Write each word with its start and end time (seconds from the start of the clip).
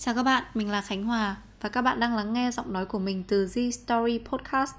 Chào 0.00 0.14
các 0.14 0.22
bạn, 0.22 0.44
mình 0.54 0.70
là 0.70 0.80
Khánh 0.80 1.04
Hòa 1.04 1.36
và 1.60 1.68
các 1.68 1.82
bạn 1.82 2.00
đang 2.00 2.16
lắng 2.16 2.32
nghe 2.32 2.50
giọng 2.50 2.72
nói 2.72 2.86
của 2.86 2.98
mình 2.98 3.24
từ 3.28 3.46
Z 3.46 3.70
Story 3.70 4.18
Podcast. 4.18 4.74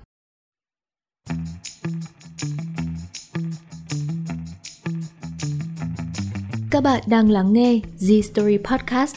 Các 6.72 6.83
bạn 6.83 7.01
đang 7.08 7.32
lắng 7.32 7.53
nghe 7.53 7.80
Z 8.00 8.21
Story 8.21 8.57
Podcast, 8.57 9.16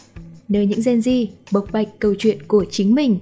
nơi 0.48 0.66
những 0.66 0.80
Gen 0.84 0.98
Z 0.98 1.26
bộc 1.52 1.66
bạch 1.72 1.88
câu 1.98 2.14
chuyện 2.18 2.46
của 2.48 2.64
chính 2.70 2.94
mình. 2.94 3.18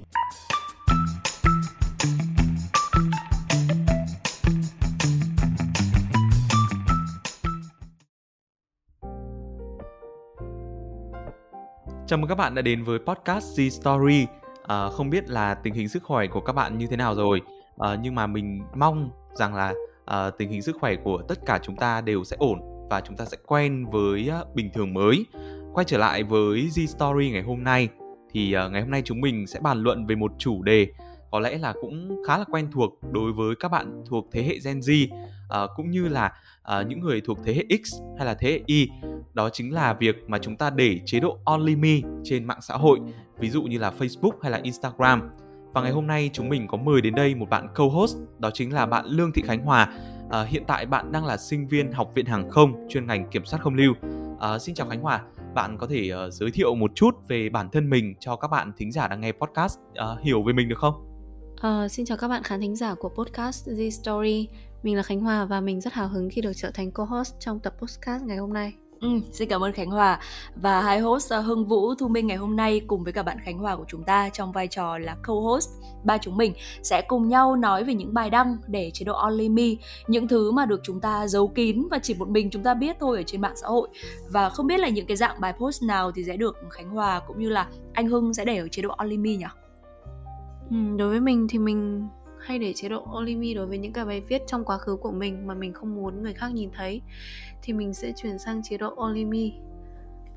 Chào 12.09 12.19
mừng 12.19 12.29
các 12.29 12.35
bạn 12.35 12.55
đã 12.55 12.63
đến 12.63 12.85
với 12.85 12.99
podcast 12.99 13.61
Z 13.61 13.69
Story. 13.69 14.27
À, 14.67 14.89
không 14.89 15.11
biết 15.11 15.31
là 15.31 15.55
tình 15.55 15.75
hình 15.75 15.89
sức 15.89 16.03
khỏe 16.03 16.27
của 16.27 16.41
các 16.41 16.53
bạn 16.53 16.79
như 16.79 16.87
thế 16.87 16.97
nào 16.97 17.15
rồi, 17.15 17.41
à, 17.79 17.97
nhưng 18.03 18.15
mà 18.15 18.27
mình 18.27 18.63
mong 18.75 19.11
rằng 19.35 19.55
là 19.55 19.75
à, 20.05 20.31
tình 20.31 20.51
hình 20.51 20.63
sức 20.63 20.77
khỏe 20.81 20.97
của 21.05 21.23
tất 21.29 21.39
cả 21.47 21.59
chúng 21.63 21.77
ta 21.77 22.01
đều 22.01 22.25
sẽ 22.25 22.37
ổn 22.41 22.61
và 22.91 23.01
chúng 23.01 23.17
ta 23.17 23.25
sẽ 23.25 23.37
quen 23.47 23.87
với 23.91 24.31
uh, 24.41 24.55
bình 24.55 24.71
thường 24.75 24.95
mới. 24.95 25.27
Quay 25.75 25.85
trở 25.85 25.99
lại 25.99 26.23
với 26.23 26.69
Z 26.75 26.87
Story 26.87 27.31
ngày 27.31 27.43
hôm 27.43 27.65
nay 27.65 27.89
thì 28.33 28.57
uh, 28.67 28.73
ngày 28.73 28.83
hôm 28.83 28.91
nay 28.91 29.03
chúng 29.05 29.21
mình 29.21 29.47
sẽ 29.47 29.61
bàn 29.61 29.83
luận 29.83 30.07
về 30.07 30.17
một 30.17 30.33
chủ 30.39 30.63
đề 30.63 30.87
có 31.31 31.41
lẽ 31.41 31.59
là 31.59 31.75
cũng 31.81 32.23
khá 32.27 32.39
là 32.39 32.45
quen 32.51 32.69
thuộc 32.73 32.99
đối 33.13 33.33
với 33.33 33.55
các 33.61 33.69
bạn 33.69 34.03
thuộc 34.07 34.29
thế 34.33 34.43
hệ 34.43 34.59
Gen 34.65 34.79
Z 34.79 35.07
uh, 35.65 35.71
cũng 35.77 35.91
như 35.91 36.09
là 36.09 36.33
uh, 36.81 36.87
những 36.87 37.01
người 37.01 37.21
thuộc 37.21 37.39
thế 37.45 37.55
hệ 37.55 37.65
X 37.85 37.95
hay 38.17 38.27
là 38.27 38.35
thế 38.35 38.51
hệ 38.51 38.61
Y. 38.67 38.89
Đó 39.35 39.51
chính 39.51 39.75
là 39.75 39.93
việc 39.93 40.25
mà 40.27 40.39
chúng 40.39 40.57
ta 40.57 40.71
để 40.71 41.01
chế 41.05 41.21
độ 41.21 41.39
only 41.45 41.77
me 41.77 42.01
trên 42.25 42.45
mạng 42.45 42.61
xã 42.61 42.75
hội 42.75 43.01
ví 43.39 43.51
dụ 43.51 43.63
như 43.63 43.79
là 43.79 43.93
Facebook 43.99 44.33
hay 44.43 44.51
là 44.51 44.61
Instagram. 44.63 45.31
Và 45.73 45.83
ngày 45.83 45.93
hôm 45.93 46.07
nay 46.07 46.31
chúng 46.33 46.49
mình 46.49 46.67
có 46.67 46.77
mời 46.77 47.01
đến 47.01 47.15
đây 47.15 47.35
một 47.35 47.51
bạn 47.51 47.67
co-host 47.75 48.17
đó 48.39 48.51
chính 48.55 48.75
là 48.75 48.87
bạn 48.87 49.07
Lương 49.07 49.33
Thị 49.33 49.43
Khánh 49.47 49.65
Hòa. 49.65 49.89
À, 50.31 50.45
hiện 50.45 50.63
tại 50.67 50.87
bạn 50.87 51.13
đang 51.13 51.27
là 51.27 51.37
sinh 51.37 51.69
viên 51.69 51.93
học 51.93 52.11
viện 52.15 52.27
hàng 52.27 52.51
không 52.51 52.87
chuyên 52.89 53.07
ngành 53.07 53.31
kiểm 53.31 53.45
soát 53.45 53.61
không 53.63 53.75
lưu. 53.75 53.95
À, 54.41 54.59
xin 54.59 54.75
chào 54.75 54.89
Khánh 54.89 55.01
Hòa 55.01 55.21
bạn 55.55 55.79
có 55.79 55.87
thể 55.87 56.11
uh, 56.27 56.33
giới 56.33 56.51
thiệu 56.51 56.75
một 56.75 56.91
chút 56.95 57.11
về 57.29 57.49
bản 57.49 57.69
thân 57.71 57.91
mình 57.91 58.15
cho 58.21 58.37
các 58.37 58.49
bạn 58.49 58.73
thính 58.77 58.93
giả 58.93 59.09
đang 59.09 59.21
nghe 59.21 59.33
podcast 59.33 59.79
uh, 59.79 60.21
hiểu 60.21 60.43
về 60.43 60.53
mình 60.53 60.69
được 60.69 60.79
không? 60.79 61.08
Uh, 61.67 61.91
xin 61.91 62.07
chào 62.07 62.19
các 62.19 62.29
bạn 62.29 62.43
khán 62.43 62.61
thính 62.61 62.77
giả 62.77 62.95
của 62.95 63.09
podcast 63.09 63.69
Z 63.69 63.91
Story. 63.91 64.49
Mình 64.83 64.97
là 64.97 65.03
Khánh 65.03 65.21
Hòa 65.21 65.45
và 65.45 65.61
mình 65.61 65.81
rất 65.81 65.93
hào 65.93 66.09
hứng 66.09 66.31
khi 66.31 66.41
được 66.41 66.53
trở 66.57 66.71
thành 66.71 66.91
co-host 66.91 67.35
trong 67.41 67.61
tập 67.61 67.75
podcast 67.79 68.23
ngày 68.23 68.37
hôm 68.37 68.53
nay. 68.53 68.73
Ừ, 69.01 69.09
xin 69.33 69.49
cảm 69.49 69.65
ơn 69.65 69.73
Khánh 69.73 69.91
Hòa 69.91 70.21
và 70.57 70.81
hai 70.81 71.01
host 71.01 71.33
ờ, 71.33 71.41
Hưng 71.41 71.67
Vũ, 71.67 71.95
Thu 71.95 72.09
Minh 72.09 72.27
ngày 72.27 72.37
hôm 72.37 72.57
nay 72.57 72.81
cùng 72.87 73.05
với 73.05 73.13
cả 73.13 73.23
bạn 73.23 73.39
Khánh 73.45 73.59
Hòa 73.59 73.77
của 73.77 73.85
chúng 73.89 74.05
ta 74.05 74.29
trong 74.29 74.53
vai 74.53 74.69
trò 74.69 74.99
là 74.99 75.17
co-host 75.23 75.69
ba 76.05 76.19
chúng 76.19 76.37
mình 76.37 76.53
sẽ 76.83 77.03
cùng 77.09 77.29
nhau 77.29 77.57
nói 77.57 77.85
về 77.85 77.95
những 77.95 78.15
bài 78.15 78.31
đăng 78.31 78.57
để 78.67 78.91
chế 78.95 79.05
độ 79.05 79.15
only 79.15 79.49
me, 79.49 79.69
những 80.09 80.29
thứ 80.29 80.51
mà 80.51 80.67
được 80.67 80.81
chúng 80.83 81.01
ta 81.01 81.27
giấu 81.27 81.49
kín 81.49 81.89
và 81.91 81.99
chỉ 81.99 82.15
một 82.15 82.29
mình 82.29 82.51
chúng 82.51 82.63
ta 82.63 82.75
biết 82.75 82.97
thôi 83.01 83.17
ở 83.17 83.23
trên 83.23 83.41
mạng 83.41 83.57
xã 83.57 83.67
hội 83.67 83.89
và 84.31 84.51
không 84.51 84.67
biết 84.67 84.81
là 84.81 84.89
những 84.89 85.07
cái 85.07 85.17
dạng 85.17 85.41
bài 85.41 85.55
post 85.59 85.83
nào 85.83 86.13
thì 86.13 86.25
sẽ 86.25 86.37
được 86.37 86.57
Khánh 86.71 86.91
Hòa 86.91 87.21
cũng 87.27 87.39
như 87.39 87.49
là 87.49 87.69
anh 87.93 88.07
Hưng 88.07 88.35
sẽ 88.35 88.45
để 88.45 88.59
ở 88.59 88.69
chế 88.69 88.83
độ 88.83 88.91
only 88.91 89.17
me 89.17 89.31
nhỉ? 89.31 89.47
Ừ, 90.71 90.77
đối 90.99 91.09
với 91.09 91.21
mình 91.21 91.47
thì 91.49 91.59
mình 91.59 92.09
hay 92.41 92.59
để 92.59 92.73
chế 92.73 92.89
độ 92.89 93.05
only 93.13 93.37
me 93.37 93.55
đối 93.55 93.67
với 93.67 93.79
những 93.79 93.93
cái 93.93 94.05
bài 94.05 94.21
viết 94.21 94.43
trong 94.47 94.65
quá 94.65 94.79
khứ 94.79 94.97
của 94.97 95.13
mình 95.13 95.47
mà 95.47 95.55
mình 95.55 95.73
không 95.73 95.95
muốn 95.95 96.23
người 96.23 96.35
khác 96.35 96.53
nhìn 96.53 96.71
thấy 96.77 97.03
thì 97.63 97.73
mình 97.73 97.95
sẽ 97.95 98.13
chuyển 98.17 98.39
sang 98.39 98.63
chế 98.63 98.79
độ 98.79 98.95
only 98.97 99.25
me 99.25 99.51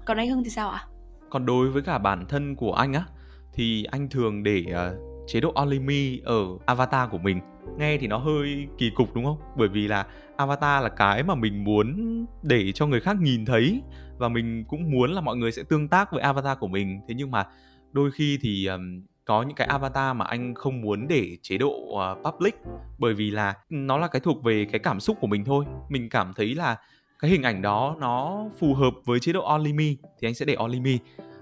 còn 0.05 0.17
anh 0.17 0.29
hưng 0.29 0.43
thì 0.43 0.49
sao 0.49 0.69
ạ? 0.69 0.85
Còn 1.29 1.45
đối 1.45 1.69
với 1.69 1.81
cả 1.81 1.97
bản 1.97 2.25
thân 2.29 2.55
của 2.55 2.73
anh 2.73 2.93
á 2.93 3.05
thì 3.53 3.83
anh 3.83 4.09
thường 4.09 4.43
để 4.43 4.65
uh, 4.69 5.27
chế 5.27 5.39
độ 5.39 5.51
only 5.55 5.79
me 5.79 6.17
ở 6.23 6.45
avatar 6.65 7.09
của 7.09 7.17
mình. 7.17 7.41
Nghe 7.77 7.97
thì 7.97 8.07
nó 8.07 8.17
hơi 8.17 8.67
kỳ 8.77 8.91
cục 8.95 9.15
đúng 9.15 9.25
không? 9.25 9.37
Bởi 9.57 9.67
vì 9.67 9.87
là 9.87 10.05
avatar 10.37 10.83
là 10.83 10.89
cái 10.89 11.23
mà 11.23 11.35
mình 11.35 11.63
muốn 11.63 11.95
để 12.43 12.71
cho 12.71 12.87
người 12.87 12.99
khác 12.99 13.17
nhìn 13.21 13.45
thấy 13.45 13.81
và 14.17 14.29
mình 14.29 14.65
cũng 14.67 14.91
muốn 14.91 15.11
là 15.11 15.21
mọi 15.21 15.37
người 15.37 15.51
sẽ 15.51 15.63
tương 15.63 15.87
tác 15.87 16.11
với 16.11 16.21
avatar 16.21 16.57
của 16.57 16.67
mình. 16.67 17.01
Thế 17.07 17.13
nhưng 17.13 17.31
mà 17.31 17.45
đôi 17.91 18.11
khi 18.11 18.39
thì 18.41 18.65
um, 18.65 19.01
có 19.31 19.41
những 19.41 19.55
cái 19.55 19.67
avatar 19.67 20.15
mà 20.15 20.25
anh 20.25 20.53
không 20.55 20.81
muốn 20.81 21.07
để 21.07 21.37
chế 21.41 21.57
độ 21.57 21.71
uh, 21.71 22.17
public. 22.23 22.55
Bởi 22.97 23.13
vì 23.13 23.31
là 23.31 23.53
nó 23.69 23.97
là 23.97 24.07
cái 24.07 24.19
thuộc 24.19 24.43
về 24.43 24.65
cái 24.71 24.79
cảm 24.79 24.99
xúc 24.99 25.17
của 25.21 25.27
mình 25.27 25.45
thôi. 25.45 25.65
Mình 25.89 26.09
cảm 26.09 26.33
thấy 26.35 26.55
là 26.55 26.75
cái 27.19 27.31
hình 27.31 27.43
ảnh 27.43 27.61
đó 27.61 27.95
nó 27.99 28.45
phù 28.59 28.73
hợp 28.73 28.93
với 29.05 29.19
chế 29.19 29.33
độ 29.33 29.43
only 29.43 29.73
me 29.73 29.85
thì 30.19 30.27
anh 30.27 30.33
sẽ 30.33 30.45
để 30.45 30.53
only 30.53 30.79
me 30.79 30.91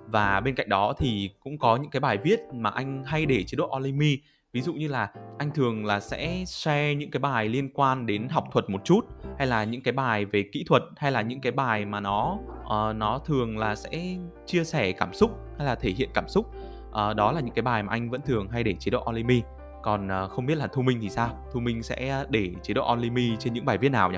và 0.05 0.39
bên 0.39 0.55
cạnh 0.55 0.69
đó 0.69 0.93
thì 0.97 1.29
cũng 1.39 1.57
có 1.57 1.75
những 1.75 1.91
cái 1.91 1.99
bài 1.99 2.17
viết 2.23 2.39
mà 2.53 2.69
anh 2.69 3.03
hay 3.05 3.25
để 3.25 3.43
chế 3.43 3.55
độ 3.55 3.69
only 3.69 3.91
me 3.91 4.07
ví 4.53 4.61
dụ 4.61 4.73
như 4.73 4.87
là 4.87 5.09
anh 5.37 5.51
thường 5.51 5.85
là 5.85 5.99
sẽ 5.99 6.43
share 6.45 6.95
những 6.95 7.11
cái 7.11 7.19
bài 7.19 7.49
liên 7.49 7.69
quan 7.73 8.05
đến 8.05 8.29
học 8.29 8.47
thuật 8.51 8.69
một 8.69 8.85
chút 8.85 9.01
hay 9.37 9.47
là 9.47 9.63
những 9.63 9.81
cái 9.81 9.91
bài 9.91 10.25
về 10.25 10.43
kỹ 10.51 10.63
thuật 10.67 10.83
hay 10.97 11.11
là 11.11 11.21
những 11.21 11.41
cái 11.41 11.51
bài 11.51 11.85
mà 11.85 11.99
nó 11.99 12.37
uh, 12.65 12.95
nó 12.95 13.19
thường 13.25 13.57
là 13.57 13.75
sẽ 13.75 14.17
chia 14.45 14.63
sẻ 14.63 14.91
cảm 14.91 15.13
xúc 15.13 15.31
hay 15.57 15.67
là 15.67 15.75
thể 15.75 15.89
hiện 15.89 16.09
cảm 16.13 16.27
xúc 16.27 16.45
uh, 16.89 17.15
đó 17.15 17.31
là 17.31 17.41
những 17.41 17.53
cái 17.53 17.63
bài 17.63 17.83
mà 17.83 17.91
anh 17.91 18.09
vẫn 18.09 18.21
thường 18.21 18.47
hay 18.51 18.63
để 18.63 18.73
chế 18.79 18.89
độ 18.91 19.03
only 19.03 19.23
me. 19.23 19.35
Còn 19.81 20.07
uh, 20.07 20.31
không 20.31 20.45
biết 20.45 20.55
là 20.55 20.67
thu 20.67 20.81
minh 20.81 20.99
thì 21.01 21.09
sao? 21.09 21.29
Thu 21.53 21.59
minh 21.59 21.83
sẽ 21.83 22.25
để 22.29 22.51
chế 22.63 22.73
độ 22.73 22.85
only 22.85 23.09
me 23.09 23.35
trên 23.39 23.53
những 23.53 23.65
bài 23.65 23.77
viết 23.77 23.89
nào 23.89 24.11
nhỉ? 24.11 24.17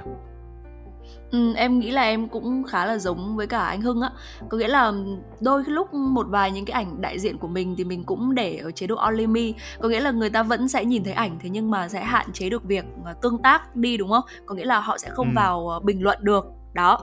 Ừ, 1.32 1.54
em 1.56 1.80
nghĩ 1.80 1.92
là 1.92 2.02
em 2.02 2.30
cũng 2.30 2.64
khá 2.64 2.86
là 2.86 2.98
giống 2.98 3.36
với 3.36 3.48
cả 3.48 3.66
anh 3.66 3.82
Hưng 3.82 4.02
á. 4.02 4.12
Có 4.50 4.58
nghĩa 4.58 4.68
là 4.68 4.94
đôi 5.40 5.64
lúc 5.68 5.94
một 5.94 6.28
vài 6.30 6.52
những 6.52 6.66
cái 6.66 6.74
ảnh 6.84 7.02
đại 7.02 7.20
diện 7.20 7.38
của 7.38 7.48
mình 7.48 7.76
thì 7.78 7.84
mình 7.84 8.04
cũng 8.04 8.36
để 8.36 8.58
ở 8.58 8.72
chế 8.72 8.88
độ 8.88 8.96
only 8.96 9.28
me. 9.28 9.42
Có 9.82 9.90
nghĩa 9.90 10.00
là 10.00 10.12
người 10.12 10.30
ta 10.30 10.44
vẫn 10.44 10.68
sẽ 10.68 10.86
nhìn 10.86 11.04
thấy 11.04 11.14
ảnh 11.14 11.38
thế 11.40 11.50
nhưng 11.50 11.72
mà 11.72 11.88
sẽ 11.88 12.04
hạn 12.04 12.32
chế 12.34 12.50
được 12.50 12.64
việc 12.64 12.86
tương 13.22 13.42
tác 13.42 13.76
đi 13.76 13.98
đúng 13.98 14.10
không? 14.10 14.24
Có 14.46 14.56
nghĩa 14.56 14.66
là 14.66 14.80
họ 14.80 14.98
sẽ 14.98 15.10
không 15.10 15.28
ừ. 15.28 15.34
vào 15.36 15.82
bình 15.84 16.04
luận 16.04 16.18
được. 16.22 16.46
Đó. 16.74 17.00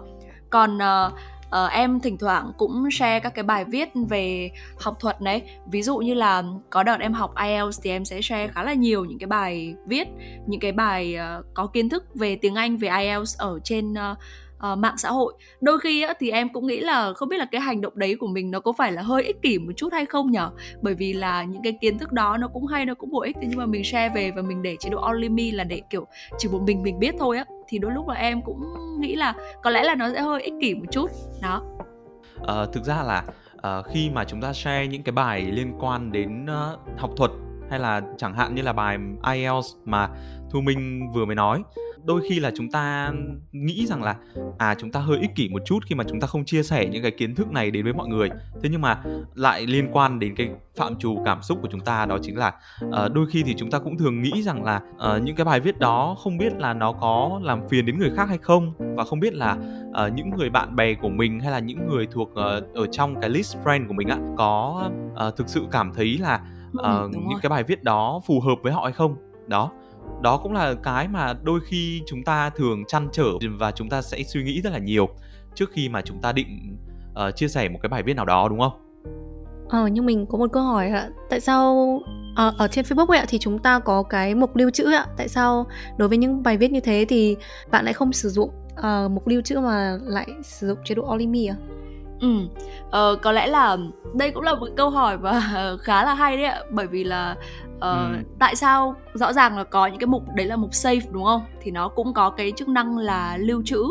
Còn 0.50 0.76
uh, 0.76 1.12
uh, 1.48 1.72
em 1.72 2.00
thỉnh 2.00 2.18
thoảng 2.18 2.52
cũng 2.58 2.90
share 2.90 3.20
các 3.20 3.34
cái 3.34 3.42
bài 3.42 3.64
viết 3.64 3.88
về 4.08 4.50
học 4.80 4.96
thuật 5.00 5.20
đấy. 5.20 5.42
Ví 5.66 5.82
dụ 5.82 5.96
như 5.96 6.14
là 6.14 6.42
có 6.70 6.82
đợt 6.82 7.00
em 7.00 7.12
học 7.12 7.34
IELTS 7.36 7.80
thì 7.82 7.90
em 7.90 8.04
sẽ 8.04 8.20
share 8.22 8.48
khá 8.48 8.62
là 8.62 8.72
nhiều 8.72 9.04
những 9.04 9.18
cái 9.18 9.26
bài 9.26 9.74
viết 9.86 10.08
những 10.46 10.60
cái 10.60 10.72
bài 10.72 11.16
uh, 11.38 11.46
có 11.54 11.66
kiến 11.66 11.88
thức 11.88 12.04
về 12.14 12.36
tiếng 12.36 12.54
Anh 12.54 12.76
về 12.76 12.88
IELTS 12.88 13.38
ở 13.38 13.58
trên 13.64 13.92
uh, 13.92 14.18
uh, 14.72 14.78
mạng 14.78 14.98
xã 14.98 15.10
hội. 15.10 15.34
Đôi 15.60 15.78
khi 15.78 16.02
á, 16.02 16.14
thì 16.20 16.30
em 16.30 16.48
cũng 16.52 16.66
nghĩ 16.66 16.80
là 16.80 17.12
không 17.12 17.28
biết 17.28 17.36
là 17.38 17.44
cái 17.44 17.60
hành 17.60 17.80
động 17.80 17.92
đấy 17.96 18.16
của 18.20 18.26
mình 18.26 18.50
nó 18.50 18.60
có 18.60 18.72
phải 18.72 18.92
là 18.92 19.02
hơi 19.02 19.24
ích 19.24 19.42
kỷ 19.42 19.58
một 19.58 19.72
chút 19.76 19.92
hay 19.92 20.06
không 20.06 20.30
nhở? 20.30 20.50
Bởi 20.82 20.94
vì 20.94 21.12
là 21.12 21.42
những 21.42 21.62
cái 21.62 21.78
kiến 21.80 21.98
thức 21.98 22.12
đó 22.12 22.36
nó 22.36 22.48
cũng 22.48 22.66
hay 22.66 22.86
nó 22.86 22.94
cũng 22.94 23.10
bổ 23.10 23.20
ích. 23.20 23.36
Nhưng 23.40 23.58
mà 23.58 23.66
mình 23.66 23.84
share 23.84 24.14
về 24.14 24.30
và 24.30 24.42
mình 24.42 24.62
để 24.62 24.76
chế 24.80 24.90
độ 24.90 25.00
only 25.00 25.28
me 25.28 25.50
là 25.52 25.64
để 25.64 25.82
kiểu 25.90 26.06
chỉ 26.38 26.48
một 26.48 26.62
mình 26.62 26.82
mình 26.82 26.98
biết 26.98 27.14
thôi 27.18 27.36
á 27.36 27.44
thì 27.68 27.78
đôi 27.78 27.92
lúc 27.92 28.08
là 28.08 28.14
em 28.14 28.42
cũng 28.42 28.60
nghĩ 29.00 29.14
là 29.14 29.34
có 29.62 29.70
lẽ 29.70 29.84
là 29.84 29.94
nó 29.94 30.10
sẽ 30.12 30.20
hơi 30.20 30.42
ích 30.42 30.54
kỷ 30.60 30.74
một 30.74 30.86
chút. 30.90 31.10
Đó. 31.42 31.62
À, 32.46 32.54
thực 32.72 32.84
ra 32.84 33.02
là 33.02 33.24
uh, 33.56 33.86
khi 33.86 34.10
mà 34.10 34.24
chúng 34.24 34.40
ta 34.40 34.52
share 34.52 34.86
những 34.86 35.02
cái 35.02 35.12
bài 35.12 35.42
liên 35.42 35.74
quan 35.80 36.12
đến 36.12 36.44
uh, 36.44 36.98
học 36.98 37.10
thuật 37.16 37.30
hay 37.70 37.78
là 37.78 38.00
chẳng 38.18 38.34
hạn 38.34 38.54
như 38.54 38.62
là 38.62 38.72
bài 38.72 38.98
IELTS 39.32 39.76
mà 39.84 40.08
Thu 40.50 40.60
Minh 40.60 41.10
vừa 41.14 41.24
mới 41.24 41.34
nói 41.34 41.62
đôi 42.04 42.22
khi 42.28 42.40
là 42.40 42.50
chúng 42.56 42.70
ta 42.70 43.12
nghĩ 43.52 43.86
rằng 43.86 44.02
là 44.02 44.16
à 44.58 44.74
chúng 44.78 44.92
ta 44.92 45.00
hơi 45.00 45.18
ích 45.18 45.30
kỷ 45.34 45.48
một 45.48 45.62
chút 45.64 45.78
khi 45.86 45.94
mà 45.94 46.04
chúng 46.08 46.20
ta 46.20 46.26
không 46.26 46.44
chia 46.44 46.62
sẻ 46.62 46.86
những 46.86 47.02
cái 47.02 47.10
kiến 47.10 47.34
thức 47.34 47.50
này 47.50 47.70
đến 47.70 47.84
với 47.84 47.92
mọi 47.92 48.08
người. 48.08 48.30
Thế 48.62 48.68
nhưng 48.72 48.80
mà 48.80 49.02
lại 49.34 49.66
liên 49.66 49.88
quan 49.92 50.18
đến 50.18 50.34
cái 50.34 50.50
phạm 50.76 50.96
trù 50.96 51.22
cảm 51.24 51.42
xúc 51.42 51.58
của 51.62 51.68
chúng 51.70 51.80
ta 51.80 52.06
đó 52.06 52.18
chính 52.22 52.36
là 52.36 52.54
uh, 52.84 53.12
đôi 53.12 53.26
khi 53.30 53.42
thì 53.42 53.54
chúng 53.58 53.70
ta 53.70 53.78
cũng 53.78 53.98
thường 53.98 54.22
nghĩ 54.22 54.42
rằng 54.42 54.64
là 54.64 54.80
uh, 54.94 55.22
những 55.22 55.36
cái 55.36 55.44
bài 55.44 55.60
viết 55.60 55.78
đó 55.78 56.16
không 56.22 56.38
biết 56.38 56.52
là 56.58 56.74
nó 56.74 56.92
có 56.92 57.40
làm 57.42 57.68
phiền 57.68 57.86
đến 57.86 57.98
người 57.98 58.10
khác 58.16 58.28
hay 58.28 58.38
không? 58.38 58.72
Và 58.96 59.04
không 59.04 59.20
biết 59.20 59.34
là 59.34 59.56
uh, 59.90 60.12
những 60.14 60.30
người 60.30 60.50
bạn 60.50 60.76
bè 60.76 60.94
của 60.94 61.08
mình 61.08 61.40
hay 61.40 61.50
là 61.50 61.58
những 61.58 61.88
người 61.88 62.06
thuộc 62.06 62.28
uh, 62.30 62.36
ở 62.74 62.86
trong 62.92 63.20
cái 63.20 63.30
list 63.30 63.56
friend 63.64 63.86
của 63.88 63.94
mình 63.94 64.08
á 64.08 64.18
có 64.36 64.90
uh, 65.28 65.36
thực 65.36 65.48
sự 65.48 65.66
cảm 65.70 65.92
thấy 65.94 66.18
là 66.20 66.40
uh, 66.76 66.82
ừ, 66.82 67.08
những 67.12 67.28
rồi. 67.28 67.38
cái 67.42 67.50
bài 67.50 67.64
viết 67.64 67.82
đó 67.82 68.20
phù 68.26 68.40
hợp 68.40 68.54
với 68.62 68.72
họ 68.72 68.82
hay 68.82 68.92
không? 68.92 69.16
Đó 69.46 69.70
đó 70.22 70.36
cũng 70.42 70.52
là 70.52 70.74
cái 70.82 71.08
mà 71.08 71.34
đôi 71.42 71.60
khi 71.66 72.02
chúng 72.06 72.24
ta 72.24 72.50
thường 72.50 72.84
chăn 72.88 73.08
trở 73.12 73.28
và 73.58 73.72
chúng 73.72 73.88
ta 73.88 74.02
sẽ 74.02 74.22
suy 74.22 74.42
nghĩ 74.42 74.60
rất 74.60 74.72
là 74.72 74.78
nhiều 74.78 75.08
trước 75.54 75.70
khi 75.72 75.88
mà 75.88 76.00
chúng 76.00 76.20
ta 76.20 76.32
định 76.32 76.76
uh, 77.10 77.36
chia 77.36 77.48
sẻ 77.48 77.68
một 77.68 77.78
cái 77.82 77.88
bài 77.88 78.02
viết 78.02 78.14
nào 78.14 78.24
đó 78.24 78.48
đúng 78.48 78.60
không? 78.60 78.72
Ờ 79.68 79.86
nhưng 79.86 80.06
mình 80.06 80.26
có 80.26 80.38
một 80.38 80.52
câu 80.52 80.62
hỏi 80.62 80.88
ạ, 80.88 81.08
tại 81.30 81.40
sao 81.40 82.00
ở, 82.36 82.54
ở 82.58 82.68
trên 82.68 82.84
Facebook 82.84 83.18
ạ 83.18 83.24
thì 83.28 83.38
chúng 83.38 83.58
ta 83.58 83.78
có 83.78 84.02
cái 84.02 84.34
mục 84.34 84.56
lưu 84.56 84.70
trữ 84.70 84.84
ạ, 84.92 85.06
tại 85.16 85.28
sao 85.28 85.66
đối 85.96 86.08
với 86.08 86.18
những 86.18 86.42
bài 86.42 86.56
viết 86.56 86.72
như 86.72 86.80
thế 86.80 87.06
thì 87.08 87.36
bạn 87.70 87.84
lại 87.84 87.94
không 87.94 88.12
sử 88.12 88.28
dụng 88.28 88.50
uh, 88.72 89.10
mục 89.10 89.28
lưu 89.28 89.42
trữ 89.42 89.58
mà 89.58 89.98
lại 90.02 90.26
sử 90.42 90.68
dụng 90.68 90.78
chế 90.84 90.94
độ 90.94 91.02
only 91.02 91.26
me 91.26 91.46
ạ? 91.46 91.56
Ừ, 92.20 92.48
ờ, 92.90 93.16
có 93.22 93.32
lẽ 93.32 93.46
là 93.46 93.76
đây 94.14 94.30
cũng 94.30 94.42
là 94.42 94.54
một 94.54 94.68
câu 94.76 94.90
hỏi 94.90 95.16
và 95.16 95.42
khá 95.82 96.04
là 96.04 96.14
hay 96.14 96.36
đấy 96.36 96.46
ạ. 96.46 96.60
Bởi 96.70 96.86
vì 96.86 97.04
là 97.04 97.36
uh, 97.76 97.80
ừ. 97.80 98.06
tại 98.38 98.56
sao 98.56 98.94
rõ 99.14 99.32
ràng 99.32 99.58
là 99.58 99.64
có 99.64 99.86
những 99.86 99.98
cái 99.98 100.06
mục 100.06 100.22
đấy 100.34 100.46
là 100.46 100.56
mục 100.56 100.74
save 100.74 101.00
đúng 101.10 101.24
không? 101.24 101.42
Thì 101.60 101.70
nó 101.70 101.88
cũng 101.88 102.14
có 102.14 102.30
cái 102.30 102.52
chức 102.56 102.68
năng 102.68 102.98
là 102.98 103.36
lưu 103.36 103.62
trữ. 103.64 103.84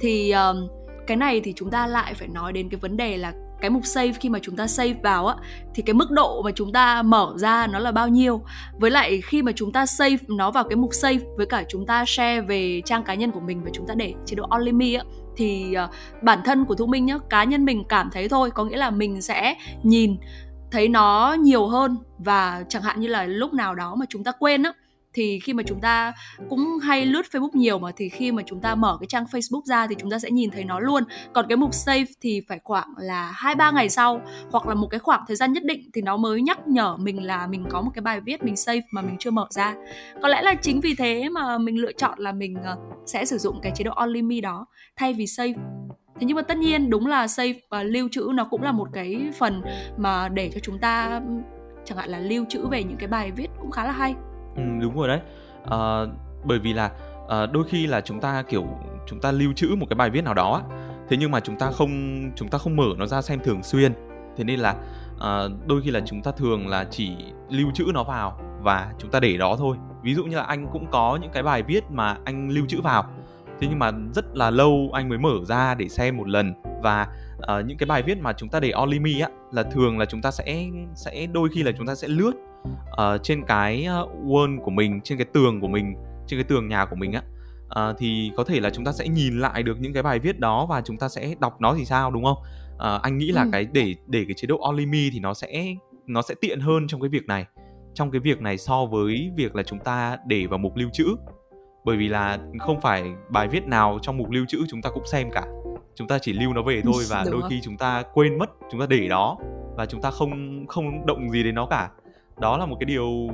Thì 0.00 0.30
um, 0.30 0.68
cái 1.06 1.16
này 1.16 1.40
thì 1.40 1.52
chúng 1.56 1.70
ta 1.70 1.86
lại 1.86 2.14
phải 2.14 2.28
nói 2.28 2.52
đến 2.52 2.68
cái 2.68 2.80
vấn 2.80 2.96
đề 2.96 3.16
là 3.16 3.32
cái 3.60 3.70
mục 3.70 3.86
save 3.86 4.12
khi 4.12 4.28
mà 4.28 4.38
chúng 4.42 4.56
ta 4.56 4.66
save 4.66 4.94
vào 5.02 5.26
á 5.26 5.36
thì 5.74 5.82
cái 5.82 5.94
mức 5.94 6.10
độ 6.10 6.42
mà 6.42 6.50
chúng 6.54 6.72
ta 6.72 7.02
mở 7.02 7.32
ra 7.36 7.66
nó 7.66 7.78
là 7.78 7.92
bao 7.92 8.08
nhiêu? 8.08 8.42
Với 8.78 8.90
lại 8.90 9.20
khi 9.20 9.42
mà 9.42 9.52
chúng 9.56 9.72
ta 9.72 9.86
save 9.86 10.16
nó 10.28 10.50
vào 10.50 10.64
cái 10.64 10.76
mục 10.76 10.94
save 10.94 11.18
với 11.36 11.46
cả 11.46 11.64
chúng 11.68 11.86
ta 11.86 12.04
share 12.06 12.40
về 12.40 12.82
trang 12.84 13.02
cá 13.02 13.14
nhân 13.14 13.30
của 13.30 13.40
mình 13.40 13.64
và 13.64 13.70
chúng 13.72 13.86
ta 13.86 13.94
để 13.94 14.14
chế 14.26 14.34
độ 14.34 14.46
only 14.50 14.72
me 14.72 14.92
á 14.92 15.04
thì 15.38 15.74
uh, 15.84 15.90
bản 16.22 16.38
thân 16.44 16.64
của 16.64 16.74
thu 16.74 16.86
minh 16.86 17.06
nhá 17.06 17.18
cá 17.30 17.44
nhân 17.44 17.64
mình 17.64 17.84
cảm 17.88 18.10
thấy 18.12 18.28
thôi 18.28 18.50
có 18.50 18.64
nghĩa 18.64 18.76
là 18.76 18.90
mình 18.90 19.22
sẽ 19.22 19.54
nhìn 19.82 20.16
thấy 20.70 20.88
nó 20.88 21.36
nhiều 21.40 21.66
hơn 21.66 21.96
và 22.18 22.64
chẳng 22.68 22.82
hạn 22.82 23.00
như 23.00 23.08
là 23.08 23.24
lúc 23.24 23.54
nào 23.54 23.74
đó 23.74 23.94
mà 23.94 24.06
chúng 24.08 24.24
ta 24.24 24.32
quên 24.32 24.62
á 24.62 24.72
thì 25.18 25.40
khi 25.40 25.52
mà 25.52 25.62
chúng 25.62 25.80
ta 25.80 26.12
cũng 26.48 26.78
hay 26.82 27.06
lướt 27.06 27.26
Facebook 27.30 27.50
nhiều 27.52 27.78
mà 27.78 27.90
thì 27.96 28.08
khi 28.08 28.32
mà 28.32 28.42
chúng 28.46 28.60
ta 28.60 28.74
mở 28.74 28.96
cái 29.00 29.06
trang 29.06 29.24
Facebook 29.24 29.62
ra 29.64 29.86
thì 29.86 29.94
chúng 29.98 30.10
ta 30.10 30.18
sẽ 30.18 30.30
nhìn 30.30 30.50
thấy 30.50 30.64
nó 30.64 30.80
luôn. 30.80 31.04
Còn 31.32 31.46
cái 31.48 31.56
mục 31.56 31.74
save 31.74 32.04
thì 32.20 32.42
phải 32.48 32.60
khoảng 32.64 32.88
là 32.98 33.32
hai, 33.34 33.54
ba 33.54 33.70
ngày 33.70 33.88
sau 33.88 34.20
hoặc 34.50 34.66
là 34.66 34.74
một 34.74 34.86
cái 34.90 35.00
khoảng 35.00 35.24
thời 35.26 35.36
gian 35.36 35.52
nhất 35.52 35.64
định 35.64 35.90
thì 35.94 36.02
nó 36.02 36.16
mới 36.16 36.42
nhắc 36.42 36.68
nhở 36.68 36.96
mình 36.96 37.26
là 37.26 37.46
mình 37.46 37.64
có 37.70 37.80
một 37.80 37.90
cái 37.94 38.02
bài 38.02 38.20
viết 38.20 38.44
mình 38.44 38.56
save 38.56 38.80
mà 38.90 39.02
mình 39.02 39.16
chưa 39.18 39.30
mở 39.30 39.46
ra. 39.50 39.74
Có 40.22 40.28
lẽ 40.28 40.42
là 40.42 40.54
chính 40.54 40.80
vì 40.80 40.94
thế 40.94 41.28
mà 41.28 41.58
mình 41.58 41.76
lựa 41.76 41.92
chọn 41.92 42.18
là 42.18 42.32
mình 42.32 42.56
ờ, 42.64 42.76
sẽ 43.06 43.24
sử 43.24 43.38
dụng 43.38 43.60
cái 43.62 43.72
chế 43.76 43.84
độ 43.84 43.92
only 43.92 44.22
me 44.22 44.40
đó 44.40 44.66
thay 44.96 45.12
vì 45.12 45.26
save. 45.26 45.52
Thế 46.20 46.26
nhưng 46.26 46.36
mà 46.36 46.42
tất 46.42 46.58
nhiên 46.58 46.90
đúng 46.90 47.06
là 47.06 47.28
save 47.28 47.54
và 47.70 47.82
lưu 47.82 48.08
trữ 48.12 48.28
nó 48.34 48.44
cũng 48.44 48.62
là 48.62 48.72
một 48.72 48.88
cái 48.92 49.20
phần 49.38 49.62
mà 49.96 50.28
để 50.28 50.50
cho 50.54 50.60
chúng 50.62 50.78
ta 50.78 51.20
chẳng 51.84 51.98
hạn 51.98 52.08
là 52.08 52.18
lưu 52.18 52.44
trữ 52.48 52.68
về 52.68 52.84
những 52.84 52.98
cái 52.98 53.08
bài 53.08 53.30
viết 53.30 53.48
cũng 53.60 53.70
khá 53.70 53.84
là 53.84 53.92
hay 53.92 54.14
ừ, 54.58 54.82
đúng 54.82 54.96
rồi 54.96 55.08
đấy. 55.08 55.20
À, 55.70 55.78
bởi 56.44 56.58
vì 56.58 56.72
là 56.72 56.90
à, 57.28 57.46
đôi 57.46 57.64
khi 57.64 57.86
là 57.86 58.00
chúng 58.00 58.20
ta 58.20 58.42
kiểu 58.42 58.66
chúng 59.06 59.20
ta 59.20 59.32
lưu 59.32 59.52
trữ 59.52 59.68
một 59.78 59.86
cái 59.90 59.94
bài 59.94 60.10
viết 60.10 60.24
nào 60.24 60.34
đó 60.34 60.62
thế 61.08 61.16
nhưng 61.16 61.30
mà 61.30 61.40
chúng 61.40 61.56
ta 61.56 61.70
không 61.70 62.22
chúng 62.36 62.48
ta 62.48 62.58
không 62.58 62.76
mở 62.76 62.86
nó 62.96 63.06
ra 63.06 63.22
xem 63.22 63.40
thường 63.44 63.62
xuyên. 63.62 63.92
Thế 64.36 64.44
nên 64.44 64.60
là 64.60 64.74
à, 65.20 65.42
đôi 65.66 65.82
khi 65.82 65.90
là 65.90 66.00
chúng 66.06 66.22
ta 66.22 66.30
thường 66.30 66.68
là 66.68 66.86
chỉ 66.90 67.16
lưu 67.50 67.70
trữ 67.74 67.84
nó 67.94 68.04
vào 68.04 68.40
và 68.62 68.92
chúng 68.98 69.10
ta 69.10 69.20
để 69.20 69.36
đó 69.36 69.56
thôi. 69.58 69.76
Ví 70.02 70.14
dụ 70.14 70.24
như 70.24 70.36
là 70.36 70.42
anh 70.42 70.66
cũng 70.72 70.86
có 70.90 71.18
những 71.22 71.30
cái 71.32 71.42
bài 71.42 71.62
viết 71.62 71.90
mà 71.90 72.16
anh 72.24 72.50
lưu 72.50 72.66
trữ 72.68 72.80
vào 72.80 73.04
thế 73.60 73.66
nhưng 73.70 73.78
mà 73.78 73.90
rất 74.14 74.36
là 74.36 74.50
lâu 74.50 74.90
anh 74.92 75.08
mới 75.08 75.18
mở 75.18 75.34
ra 75.44 75.74
để 75.74 75.88
xem 75.88 76.16
một 76.16 76.28
lần. 76.28 76.54
Và 76.82 77.06
uh, 77.36 77.66
những 77.66 77.78
cái 77.78 77.86
bài 77.86 78.02
viết 78.02 78.18
mà 78.18 78.32
chúng 78.32 78.48
ta 78.48 78.60
để 78.60 78.72
Olimi 78.82 79.20
á 79.20 79.28
là 79.52 79.62
thường 79.62 79.98
là 79.98 80.04
chúng 80.04 80.22
ta 80.22 80.30
sẽ 80.30 80.66
sẽ 80.94 81.26
đôi 81.26 81.48
khi 81.54 81.62
là 81.62 81.72
chúng 81.78 81.86
ta 81.86 81.94
sẽ 81.94 82.08
lướt 82.08 82.32
uh, 82.64 83.22
trên 83.22 83.44
cái 83.46 83.86
uh, 84.02 84.10
wall 84.26 84.60
của 84.60 84.70
mình 84.70 85.00
trên 85.04 85.18
cái 85.18 85.26
tường 85.32 85.60
của 85.60 85.68
mình 85.68 85.94
trên 86.26 86.38
cái 86.38 86.44
tường 86.44 86.68
nhà 86.68 86.84
của 86.84 86.96
mình 86.96 87.12
á. 87.12 87.22
Uh, 87.66 87.96
thì 87.98 88.32
có 88.36 88.44
thể 88.44 88.60
là 88.60 88.70
chúng 88.70 88.84
ta 88.84 88.92
sẽ 88.92 89.08
nhìn 89.08 89.40
lại 89.40 89.62
được 89.62 89.80
những 89.80 89.92
cái 89.92 90.02
bài 90.02 90.18
viết 90.18 90.40
đó 90.40 90.66
và 90.66 90.80
chúng 90.80 90.96
ta 90.96 91.08
sẽ 91.08 91.34
đọc 91.40 91.60
nó 91.60 91.74
thì 91.74 91.84
sao 91.84 92.10
đúng 92.10 92.24
không? 92.24 92.38
Uh, 92.74 93.02
anh 93.02 93.18
nghĩ 93.18 93.32
là 93.32 93.42
ừ. 93.42 93.48
cái 93.52 93.66
để 93.72 93.94
để 94.06 94.24
cái 94.24 94.34
chế 94.34 94.46
độ 94.46 94.58
only 94.58 94.86
me 94.86 95.08
thì 95.12 95.20
nó 95.20 95.34
sẽ 95.34 95.74
nó 96.06 96.22
sẽ 96.22 96.34
tiện 96.40 96.60
hơn 96.60 96.86
trong 96.88 97.00
cái 97.00 97.08
việc 97.08 97.26
này 97.26 97.46
trong 97.98 98.10
cái 98.10 98.20
việc 98.20 98.40
này 98.40 98.58
so 98.58 98.84
với 98.84 99.30
việc 99.36 99.56
là 99.56 99.62
chúng 99.62 99.78
ta 99.78 100.16
để 100.26 100.46
vào 100.46 100.58
mục 100.58 100.76
lưu 100.76 100.88
trữ. 100.92 101.16
Bởi 101.84 101.96
vì 101.96 102.08
là 102.08 102.38
không 102.58 102.80
phải 102.80 103.04
bài 103.30 103.48
viết 103.48 103.66
nào 103.66 103.98
trong 104.02 104.16
mục 104.16 104.30
lưu 104.30 104.44
trữ 104.48 104.58
chúng 104.68 104.82
ta 104.82 104.90
cũng 104.90 105.06
xem 105.06 105.30
cả. 105.32 105.46
Chúng 105.94 106.08
ta 106.08 106.18
chỉ 106.18 106.32
lưu 106.32 106.52
nó 106.52 106.62
về 106.62 106.80
thôi 106.84 107.02
và 107.10 107.24
đôi 107.30 107.42
khi 107.50 107.60
chúng 107.62 107.76
ta 107.76 108.02
quên 108.14 108.38
mất 108.38 108.50
chúng 108.70 108.80
ta 108.80 108.86
để 108.90 109.08
đó 109.08 109.38
và 109.76 109.86
chúng 109.86 110.02
ta 110.02 110.10
không 110.10 110.64
không 110.66 111.06
động 111.06 111.30
gì 111.30 111.42
đến 111.42 111.54
nó 111.54 111.66
cả 111.66 111.90
đó 112.40 112.56
là 112.58 112.66
một 112.66 112.76
cái 112.80 112.84
điều 112.84 113.28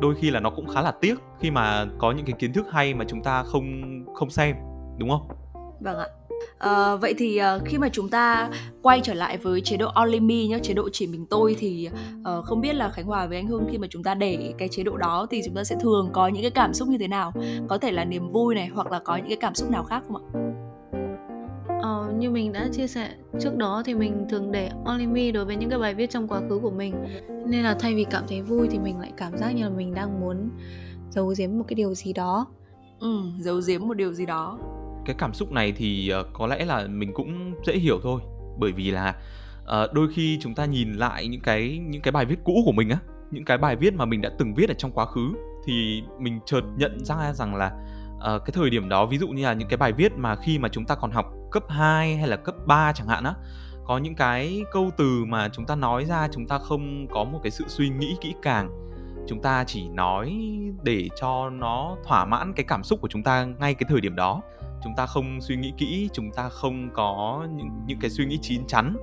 đôi 0.00 0.14
khi 0.14 0.30
là 0.30 0.40
nó 0.40 0.50
cũng 0.50 0.66
khá 0.66 0.82
là 0.82 0.92
tiếc 1.00 1.14
khi 1.40 1.50
mà 1.50 1.86
có 1.98 2.12
những 2.12 2.26
cái 2.26 2.34
kiến 2.38 2.52
thức 2.52 2.66
hay 2.70 2.94
mà 2.94 3.04
chúng 3.08 3.22
ta 3.22 3.42
không 3.42 3.82
không 4.14 4.30
xem 4.30 4.56
đúng 4.98 5.10
không 5.10 5.28
vâng 5.80 5.98
ạ 5.98 6.06
À, 6.58 6.96
vậy 6.96 7.14
thì 7.18 7.40
uh, 7.56 7.62
khi 7.64 7.78
mà 7.78 7.88
chúng 7.92 8.08
ta 8.08 8.50
quay 8.82 9.00
trở 9.00 9.14
lại 9.14 9.36
với 9.36 9.60
chế 9.60 9.76
độ 9.76 9.88
only 9.94 10.20
me 10.20 10.46
nhá, 10.48 10.58
chế 10.62 10.74
độ 10.74 10.88
chỉ 10.92 11.06
mình 11.06 11.26
tôi 11.26 11.56
thì 11.58 11.88
uh, 12.20 12.44
không 12.44 12.60
biết 12.60 12.74
là 12.74 12.88
Khánh 12.88 13.04
Hòa 13.04 13.26
với 13.26 13.36
anh 13.36 13.46
Hưng 13.46 13.68
khi 13.70 13.78
mà 13.78 13.86
chúng 13.90 14.02
ta 14.02 14.14
để 14.14 14.54
cái 14.58 14.68
chế 14.68 14.82
độ 14.82 14.96
đó 14.96 15.26
thì 15.30 15.42
chúng 15.44 15.54
ta 15.54 15.64
sẽ 15.64 15.76
thường 15.80 16.10
có 16.12 16.28
những 16.28 16.42
cái 16.42 16.50
cảm 16.50 16.74
xúc 16.74 16.88
như 16.88 16.98
thế 16.98 17.08
nào? 17.08 17.32
Có 17.68 17.78
thể 17.78 17.92
là 17.92 18.04
niềm 18.04 18.28
vui 18.28 18.54
này 18.54 18.66
hoặc 18.74 18.92
là 18.92 18.98
có 18.98 19.16
những 19.16 19.28
cái 19.28 19.36
cảm 19.36 19.54
xúc 19.54 19.70
nào 19.70 19.84
khác 19.84 20.02
không 20.08 20.16
ạ? 20.16 20.24
Ờ, 21.82 22.12
như 22.18 22.30
mình 22.30 22.52
đã 22.52 22.68
chia 22.72 22.86
sẻ 22.86 23.10
trước 23.40 23.56
đó 23.56 23.82
thì 23.86 23.94
mình 23.94 24.26
thường 24.30 24.52
để 24.52 24.70
only 24.84 25.06
me 25.06 25.30
đối 25.30 25.44
với 25.44 25.56
những 25.56 25.70
cái 25.70 25.78
bài 25.78 25.94
viết 25.94 26.10
trong 26.10 26.28
quá 26.28 26.40
khứ 26.48 26.58
của 26.62 26.70
mình. 26.70 26.94
Nên 27.46 27.62
là 27.62 27.76
thay 27.80 27.94
vì 27.94 28.04
cảm 28.04 28.24
thấy 28.28 28.42
vui 28.42 28.68
thì 28.70 28.78
mình 28.78 28.98
lại 28.98 29.12
cảm 29.16 29.36
giác 29.36 29.50
như 29.50 29.62
là 29.62 29.70
mình 29.70 29.94
đang 29.94 30.20
muốn 30.20 30.50
giấu 31.10 31.34
giếm 31.38 31.58
một 31.58 31.64
cái 31.68 31.74
điều 31.74 31.94
gì 31.94 32.12
đó. 32.12 32.46
Ừ 33.00 33.22
giấu 33.38 33.60
giếm 33.66 33.88
một 33.88 33.94
điều 33.94 34.12
gì 34.12 34.26
đó. 34.26 34.58
Cái 35.04 35.16
cảm 35.18 35.34
xúc 35.34 35.52
này 35.52 35.72
thì 35.72 36.12
uh, 36.20 36.26
có 36.32 36.46
lẽ 36.46 36.64
là 36.64 36.86
mình 36.86 37.12
cũng 37.14 37.54
dễ 37.66 37.72
hiểu 37.72 38.00
thôi. 38.02 38.20
Bởi 38.58 38.72
vì 38.72 38.90
là 38.90 39.14
uh, 39.62 39.92
đôi 39.92 40.08
khi 40.14 40.38
chúng 40.40 40.54
ta 40.54 40.64
nhìn 40.64 40.92
lại 40.92 41.28
những 41.28 41.40
cái 41.40 41.80
những 41.88 42.02
cái 42.02 42.12
bài 42.12 42.24
viết 42.24 42.38
cũ 42.44 42.62
của 42.64 42.72
mình 42.72 42.90
á 42.90 42.98
những 43.30 43.44
cái 43.44 43.58
bài 43.58 43.76
viết 43.76 43.94
mà 43.94 44.04
mình 44.04 44.20
đã 44.20 44.30
từng 44.38 44.54
viết 44.54 44.68
ở 44.68 44.74
trong 44.74 44.92
quá 44.92 45.06
khứ 45.06 45.32
thì 45.64 46.02
mình 46.18 46.40
chợt 46.46 46.60
nhận 46.76 47.04
ra 47.04 47.32
rằng 47.32 47.54
là 47.54 47.72
uh, 48.36 48.44
cái 48.44 48.52
thời 48.52 48.70
điểm 48.70 48.88
đó 48.88 49.06
ví 49.06 49.18
dụ 49.18 49.28
như 49.28 49.44
là 49.44 49.52
những 49.52 49.68
cái 49.68 49.76
bài 49.76 49.92
viết 49.92 50.12
mà 50.16 50.36
khi 50.36 50.58
mà 50.58 50.68
chúng 50.68 50.84
ta 50.84 50.94
còn 50.94 51.10
học 51.10 51.26
cấp 51.50 51.64
2 51.68 52.16
hay 52.16 52.28
là 52.28 52.36
cấp 52.36 52.54
3 52.66 52.92
chẳng 52.92 53.08
hạn 53.08 53.24
á 53.24 53.34
có 53.90 53.98
những 53.98 54.14
cái 54.14 54.64
câu 54.72 54.90
từ 54.96 55.24
mà 55.24 55.48
chúng 55.48 55.66
ta 55.66 55.74
nói 55.74 56.04
ra 56.04 56.28
chúng 56.32 56.46
ta 56.46 56.58
không 56.58 57.06
có 57.10 57.24
một 57.24 57.40
cái 57.42 57.50
sự 57.50 57.64
suy 57.68 57.88
nghĩ 57.88 58.16
kỹ 58.20 58.34
càng. 58.42 58.70
Chúng 59.28 59.42
ta 59.42 59.64
chỉ 59.64 59.88
nói 59.88 60.40
để 60.82 61.08
cho 61.20 61.50
nó 61.50 61.96
thỏa 62.04 62.24
mãn 62.24 62.52
cái 62.52 62.64
cảm 62.68 62.84
xúc 62.84 63.00
của 63.02 63.08
chúng 63.08 63.22
ta 63.22 63.44
ngay 63.44 63.74
cái 63.74 63.86
thời 63.88 64.00
điểm 64.00 64.16
đó. 64.16 64.42
Chúng 64.84 64.92
ta 64.96 65.06
không 65.06 65.40
suy 65.40 65.56
nghĩ 65.56 65.72
kỹ 65.78 66.08
chúng 66.12 66.30
ta 66.32 66.48
không 66.48 66.90
có 66.94 67.46
những 67.56 67.68
những 67.86 67.98
cái 68.00 68.10
suy 68.10 68.26
nghĩ 68.26 68.38
chín 68.42 68.66
chắn. 68.66 68.96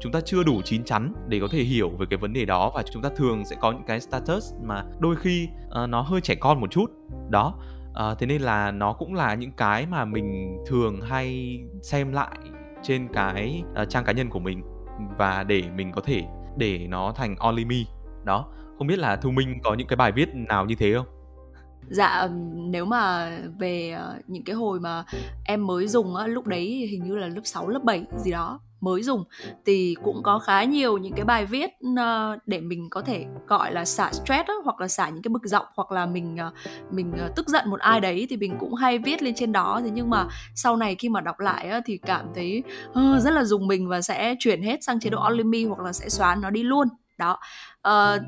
Chúng 0.00 0.12
ta 0.12 0.20
chưa 0.20 0.42
đủ 0.42 0.62
chín 0.64 0.84
chắn 0.84 1.14
để 1.28 1.40
có 1.40 1.48
thể 1.50 1.62
hiểu 1.62 1.90
về 1.90 2.06
cái 2.10 2.16
vấn 2.16 2.32
đề 2.32 2.44
đó 2.44 2.70
và 2.74 2.82
chúng 2.92 3.02
ta 3.02 3.10
thường 3.16 3.44
sẽ 3.44 3.56
có 3.60 3.72
những 3.72 3.86
cái 3.86 4.00
status 4.00 4.52
mà 4.62 4.84
đôi 4.98 5.16
khi 5.16 5.48
uh, 5.82 5.88
nó 5.88 6.00
hơi 6.00 6.20
trẻ 6.20 6.34
con 6.34 6.60
một 6.60 6.70
chút. 6.70 6.90
Đó 7.30 7.54
à, 7.94 8.14
thế 8.18 8.26
nên 8.26 8.42
là 8.42 8.70
nó 8.70 8.92
cũng 8.92 9.14
là 9.14 9.34
những 9.34 9.52
cái 9.52 9.86
mà 9.86 10.04
mình 10.04 10.56
thường 10.66 11.00
hay 11.00 11.58
xem 11.82 12.12
lại 12.12 12.38
trên 12.82 13.08
cái 13.12 13.62
uh, 13.82 13.88
trang 13.88 14.04
cá 14.04 14.12
nhân 14.12 14.30
của 14.30 14.38
mình 14.38 14.62
và 15.18 15.44
để 15.44 15.62
mình 15.76 15.92
có 15.92 16.00
thể 16.00 16.22
để 16.56 16.86
nó 16.88 17.12
thành 17.16 17.36
only 17.38 17.64
me. 17.64 17.76
Đó 18.24 18.46
không 18.78 18.86
biết 18.86 18.98
là 18.98 19.16
thu 19.16 19.30
minh 19.30 19.58
có 19.64 19.74
những 19.74 19.86
cái 19.86 19.96
bài 19.96 20.12
viết 20.12 20.28
nào 20.34 20.66
như 20.66 20.74
thế 20.74 20.94
không? 20.94 21.06
Dạ 21.90 22.28
nếu 22.54 22.84
mà 22.84 23.30
về 23.58 23.90
ờ, 23.90 24.18
những 24.26 24.44
cái 24.44 24.56
hồi 24.56 24.80
mà 24.80 25.04
em 25.44 25.66
mới 25.66 25.88
dùng 25.88 26.16
á, 26.16 26.26
lúc 26.26 26.46
đấy 26.46 26.88
hình 26.90 27.04
như 27.04 27.16
là 27.16 27.28
lớp 27.28 27.40
6, 27.44 27.68
lớp 27.68 27.84
7 27.84 28.04
gì 28.16 28.30
đó 28.30 28.60
mới 28.84 29.02
dùng 29.02 29.24
thì 29.66 29.96
cũng 30.04 30.22
có 30.22 30.38
khá 30.38 30.64
nhiều 30.64 30.98
những 30.98 31.12
cái 31.16 31.24
bài 31.24 31.46
viết 31.46 31.70
uh, 31.92 32.38
để 32.46 32.60
mình 32.60 32.90
có 32.90 33.02
thể 33.02 33.24
gọi 33.46 33.72
là 33.72 33.84
xả 33.84 34.12
stress 34.12 34.48
đó, 34.48 34.54
hoặc 34.64 34.80
là 34.80 34.88
xả 34.88 35.08
những 35.08 35.22
cái 35.22 35.28
bực 35.28 35.44
giọng 35.44 35.66
hoặc 35.74 35.92
là 35.92 36.06
mình 36.06 36.36
uh, 36.48 36.92
mình 36.92 37.12
uh, 37.26 37.36
tức 37.36 37.48
giận 37.48 37.70
một 37.70 37.80
ai 37.80 38.00
đấy 38.00 38.26
thì 38.30 38.36
mình 38.36 38.56
cũng 38.60 38.74
hay 38.74 38.98
viết 38.98 39.22
lên 39.22 39.34
trên 39.34 39.52
đó. 39.52 39.80
Thế 39.84 39.90
nhưng 39.90 40.10
mà 40.10 40.26
sau 40.54 40.76
này 40.76 40.94
khi 40.94 41.08
mà 41.08 41.20
đọc 41.20 41.40
lại 41.40 41.70
thì 41.84 41.98
cảm 41.98 42.26
thấy 42.34 42.62
uh, 42.90 43.22
rất 43.22 43.30
là 43.30 43.44
dùng 43.44 43.66
mình 43.66 43.88
và 43.88 44.00
sẽ 44.00 44.34
chuyển 44.38 44.62
hết 44.62 44.84
sang 44.84 45.00
chế 45.00 45.10
độ 45.10 45.20
only 45.20 45.44
me 45.44 45.58
hoặc 45.68 45.80
là 45.80 45.92
sẽ 45.92 46.08
xóa 46.08 46.34
nó 46.34 46.50
đi 46.50 46.62
luôn. 46.62 46.88
Đó. 47.18 47.38
Uh, 47.88 48.22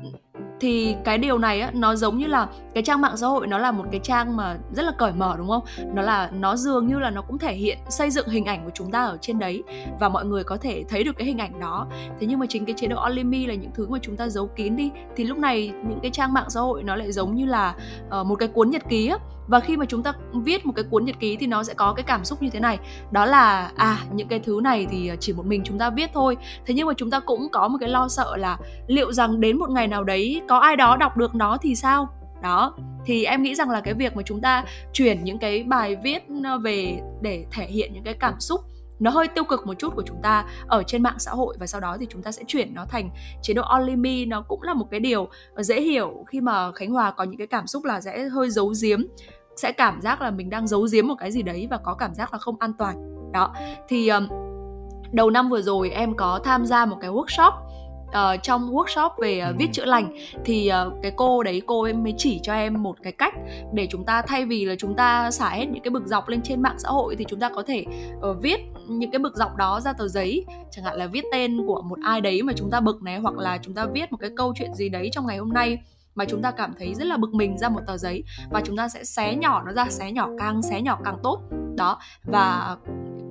thì 0.59 0.95
cái 1.03 1.17
điều 1.17 1.37
này 1.37 1.61
á, 1.61 1.71
nó 1.73 1.95
giống 1.95 2.17
như 2.17 2.27
là 2.27 2.47
cái 2.73 2.83
trang 2.83 3.01
mạng 3.01 3.17
xã 3.17 3.27
hội 3.27 3.47
nó 3.47 3.57
là 3.57 3.71
một 3.71 3.85
cái 3.91 3.99
trang 4.03 4.37
mà 4.37 4.57
rất 4.71 4.83
là 4.83 4.91
cởi 4.97 5.11
mở 5.11 5.35
đúng 5.37 5.47
không? 5.47 5.63
Nó 5.93 6.01
là 6.01 6.29
nó 6.33 6.55
dường 6.55 6.87
như 6.87 6.99
là 6.99 7.09
nó 7.09 7.21
cũng 7.21 7.37
thể 7.37 7.53
hiện 7.53 7.77
xây 7.89 8.09
dựng 8.09 8.27
hình 8.29 8.45
ảnh 8.45 8.63
của 8.65 8.71
chúng 8.73 8.91
ta 8.91 9.05
ở 9.05 9.17
trên 9.21 9.39
đấy 9.39 9.63
và 9.99 10.09
mọi 10.09 10.25
người 10.25 10.43
có 10.43 10.57
thể 10.57 10.83
thấy 10.89 11.03
được 11.03 11.17
cái 11.17 11.27
hình 11.27 11.37
ảnh 11.37 11.59
đó. 11.59 11.87
Thế 12.19 12.27
nhưng 12.27 12.39
mà 12.39 12.45
chính 12.49 12.65
cái 12.65 12.75
chế 12.77 12.87
độ 12.87 12.97
only 12.97 13.23
me 13.23 13.47
là 13.47 13.53
những 13.53 13.71
thứ 13.73 13.87
mà 13.87 13.99
chúng 14.01 14.17
ta 14.17 14.29
giấu 14.29 14.47
kín 14.47 14.75
đi. 14.75 14.91
Thì 15.15 15.23
lúc 15.23 15.37
này 15.37 15.71
những 15.89 15.99
cái 16.01 16.11
trang 16.11 16.33
mạng 16.33 16.49
xã 16.49 16.59
hội 16.59 16.83
nó 16.83 16.95
lại 16.95 17.11
giống 17.11 17.35
như 17.35 17.45
là 17.45 17.75
uh, 18.19 18.25
một 18.25 18.35
cái 18.35 18.47
cuốn 18.47 18.69
nhật 18.69 18.89
ký 18.89 19.07
á. 19.07 19.17
Và 19.47 19.59
khi 19.59 19.77
mà 19.77 19.85
chúng 19.85 20.03
ta 20.03 20.13
viết 20.33 20.65
một 20.65 20.73
cái 20.75 20.85
cuốn 20.89 21.05
nhật 21.05 21.19
ký 21.19 21.37
thì 21.39 21.47
nó 21.47 21.63
sẽ 21.63 21.73
có 21.73 21.93
cái 21.93 22.03
cảm 22.03 22.25
xúc 22.25 22.41
như 22.41 22.49
thế 22.49 22.59
này. 22.59 22.77
Đó 23.11 23.25
là 23.25 23.71
à 23.75 23.97
những 24.13 24.27
cái 24.27 24.39
thứ 24.39 24.59
này 24.63 24.87
thì 24.91 25.11
chỉ 25.19 25.33
một 25.33 25.45
mình 25.45 25.61
chúng 25.63 25.77
ta 25.77 25.89
viết 25.89 26.09
thôi. 26.13 26.37
Thế 26.65 26.73
nhưng 26.73 26.87
mà 26.87 26.93
chúng 26.97 27.09
ta 27.09 27.19
cũng 27.19 27.49
có 27.51 27.67
một 27.67 27.77
cái 27.79 27.89
lo 27.89 28.07
sợ 28.07 28.35
là 28.37 28.57
liệu 28.87 29.13
rằng 29.13 29.39
đến 29.39 29.57
một 29.57 29.69
ngày 29.69 29.87
nào 29.87 30.03
đấy 30.03 30.26
có 30.47 30.57
ai 30.57 30.75
đó 30.75 30.97
đọc 30.97 31.17
được 31.17 31.35
nó 31.35 31.57
thì 31.61 31.75
sao? 31.75 32.09
Đó 32.41 32.75
thì 33.05 33.23
em 33.23 33.43
nghĩ 33.43 33.55
rằng 33.55 33.69
là 33.69 33.81
cái 33.81 33.93
việc 33.93 34.15
mà 34.15 34.21
chúng 34.25 34.41
ta 34.41 34.63
chuyển 34.93 35.23
những 35.23 35.37
cái 35.37 35.63
bài 35.63 35.95
viết 36.03 36.23
ờ, 36.43 36.57
về 36.57 36.99
để 37.21 37.45
thể 37.51 37.65
hiện 37.65 37.93
những 37.93 38.03
cái 38.03 38.13
cảm 38.13 38.39
xúc 38.39 38.61
nó 38.99 39.11
hơi 39.11 39.27
tiêu 39.27 39.43
cực 39.43 39.67
một 39.67 39.73
chút 39.79 39.95
của 39.95 40.03
chúng 40.05 40.21
ta 40.23 40.45
ở 40.67 40.83
trên 40.83 41.03
mạng 41.03 41.19
xã 41.19 41.31
hội 41.31 41.55
và 41.59 41.67
sau 41.67 41.81
đó 41.81 41.97
thì 41.99 42.05
chúng 42.09 42.21
ta 42.21 42.31
sẽ 42.31 42.43
chuyển 42.47 42.73
nó 42.73 42.85
thành 42.89 43.09
chế 43.41 43.53
độ 43.53 43.61
only 43.61 43.95
me 43.95 44.25
nó 44.25 44.41
cũng 44.41 44.61
là 44.61 44.73
một 44.73 44.85
cái 44.91 44.99
điều 44.99 45.27
ờ, 45.55 45.63
dễ 45.63 45.81
hiểu 45.81 46.25
khi 46.27 46.41
mà 46.41 46.71
Khánh 46.71 46.91
Hòa 46.91 47.11
có 47.11 47.23
những 47.23 47.37
cái 47.37 47.47
cảm 47.47 47.67
xúc 47.67 47.83
là 47.85 48.01
sẽ 48.01 48.29
hơi 48.29 48.49
giấu 48.49 48.73
giếm 48.81 49.01
sẽ 49.57 49.71
cảm 49.71 50.01
giác 50.01 50.21
là 50.21 50.31
mình 50.31 50.49
đang 50.49 50.67
giấu 50.67 50.87
giếm 50.91 51.07
một 51.07 51.15
cái 51.19 51.31
gì 51.31 51.41
đấy 51.41 51.67
và 51.71 51.77
có 51.77 51.93
cảm 51.93 52.13
giác 52.13 52.33
là 52.33 52.39
không 52.39 52.55
an 52.59 52.73
toàn. 52.73 53.13
Đó 53.31 53.53
thì 53.87 54.07
um, 54.07 54.27
đầu 55.11 55.29
năm 55.29 55.49
vừa 55.49 55.61
rồi 55.61 55.89
em 55.89 56.15
có 56.15 56.39
tham 56.43 56.65
gia 56.65 56.85
một 56.85 56.97
cái 57.01 57.11
workshop 57.11 57.51
uh, 58.09 58.43
trong 58.43 58.71
workshop 58.75 59.09
về 59.17 59.43
uh, 59.49 59.55
viết 59.57 59.67
chữa 59.71 59.85
lành 59.85 60.17
thì 60.45 60.71
uh, 60.87 60.93
cái 61.03 61.11
cô 61.15 61.43
đấy 61.43 61.61
cô 61.65 61.83
ấy 61.83 61.93
mới 61.93 62.13
chỉ 62.17 62.39
cho 62.43 62.53
em 62.53 62.83
một 62.83 62.95
cái 63.03 63.11
cách 63.11 63.33
để 63.73 63.87
chúng 63.91 64.05
ta 64.05 64.21
thay 64.21 64.45
vì 64.45 64.65
là 64.65 64.75
chúng 64.75 64.95
ta 64.95 65.31
xả 65.31 65.49
hết 65.49 65.65
những 65.65 65.83
cái 65.83 65.91
bực 65.91 66.05
dọc 66.05 66.29
lên 66.29 66.41
trên 66.41 66.61
mạng 66.61 66.79
xã 66.79 66.89
hội 66.89 67.15
thì 67.15 67.25
chúng 67.27 67.39
ta 67.39 67.49
có 67.49 67.63
thể 67.67 67.85
uh, 68.29 68.37
viết 68.41 68.59
những 68.87 69.11
cái 69.11 69.19
bực 69.19 69.35
dọc 69.35 69.55
đó 69.55 69.79
ra 69.79 69.93
tờ 69.93 70.07
giấy. 70.07 70.45
Chẳng 70.71 70.85
hạn 70.85 70.97
là 70.97 71.07
viết 71.07 71.23
tên 71.31 71.65
của 71.67 71.81
một 71.81 71.99
ai 72.03 72.21
đấy 72.21 72.41
mà 72.41 72.53
chúng 72.55 72.69
ta 72.71 72.79
bực 72.79 73.03
này 73.03 73.17
hoặc 73.17 73.37
là 73.37 73.57
chúng 73.61 73.73
ta 73.73 73.85
viết 73.85 74.11
một 74.11 74.17
cái 74.21 74.29
câu 74.37 74.53
chuyện 74.55 74.73
gì 74.73 74.89
đấy 74.89 75.09
trong 75.11 75.27
ngày 75.27 75.37
hôm 75.37 75.53
nay 75.53 75.77
mà 76.15 76.25
chúng 76.25 76.41
ta 76.41 76.51
cảm 76.51 76.73
thấy 76.79 76.93
rất 76.93 77.07
là 77.07 77.17
bực 77.17 77.33
mình 77.33 77.57
ra 77.57 77.69
một 77.69 77.81
tờ 77.87 77.97
giấy 77.97 78.23
và 78.51 78.61
chúng 78.65 78.77
ta 78.77 78.89
sẽ 78.89 79.03
xé 79.03 79.35
nhỏ 79.35 79.63
nó 79.65 79.73
ra 79.73 79.89
xé 79.89 80.11
nhỏ 80.11 80.29
càng 80.39 80.61
xé 80.61 80.81
nhỏ 80.81 80.99
càng 81.05 81.17
tốt. 81.23 81.39
Đó 81.75 81.99
và 82.23 82.77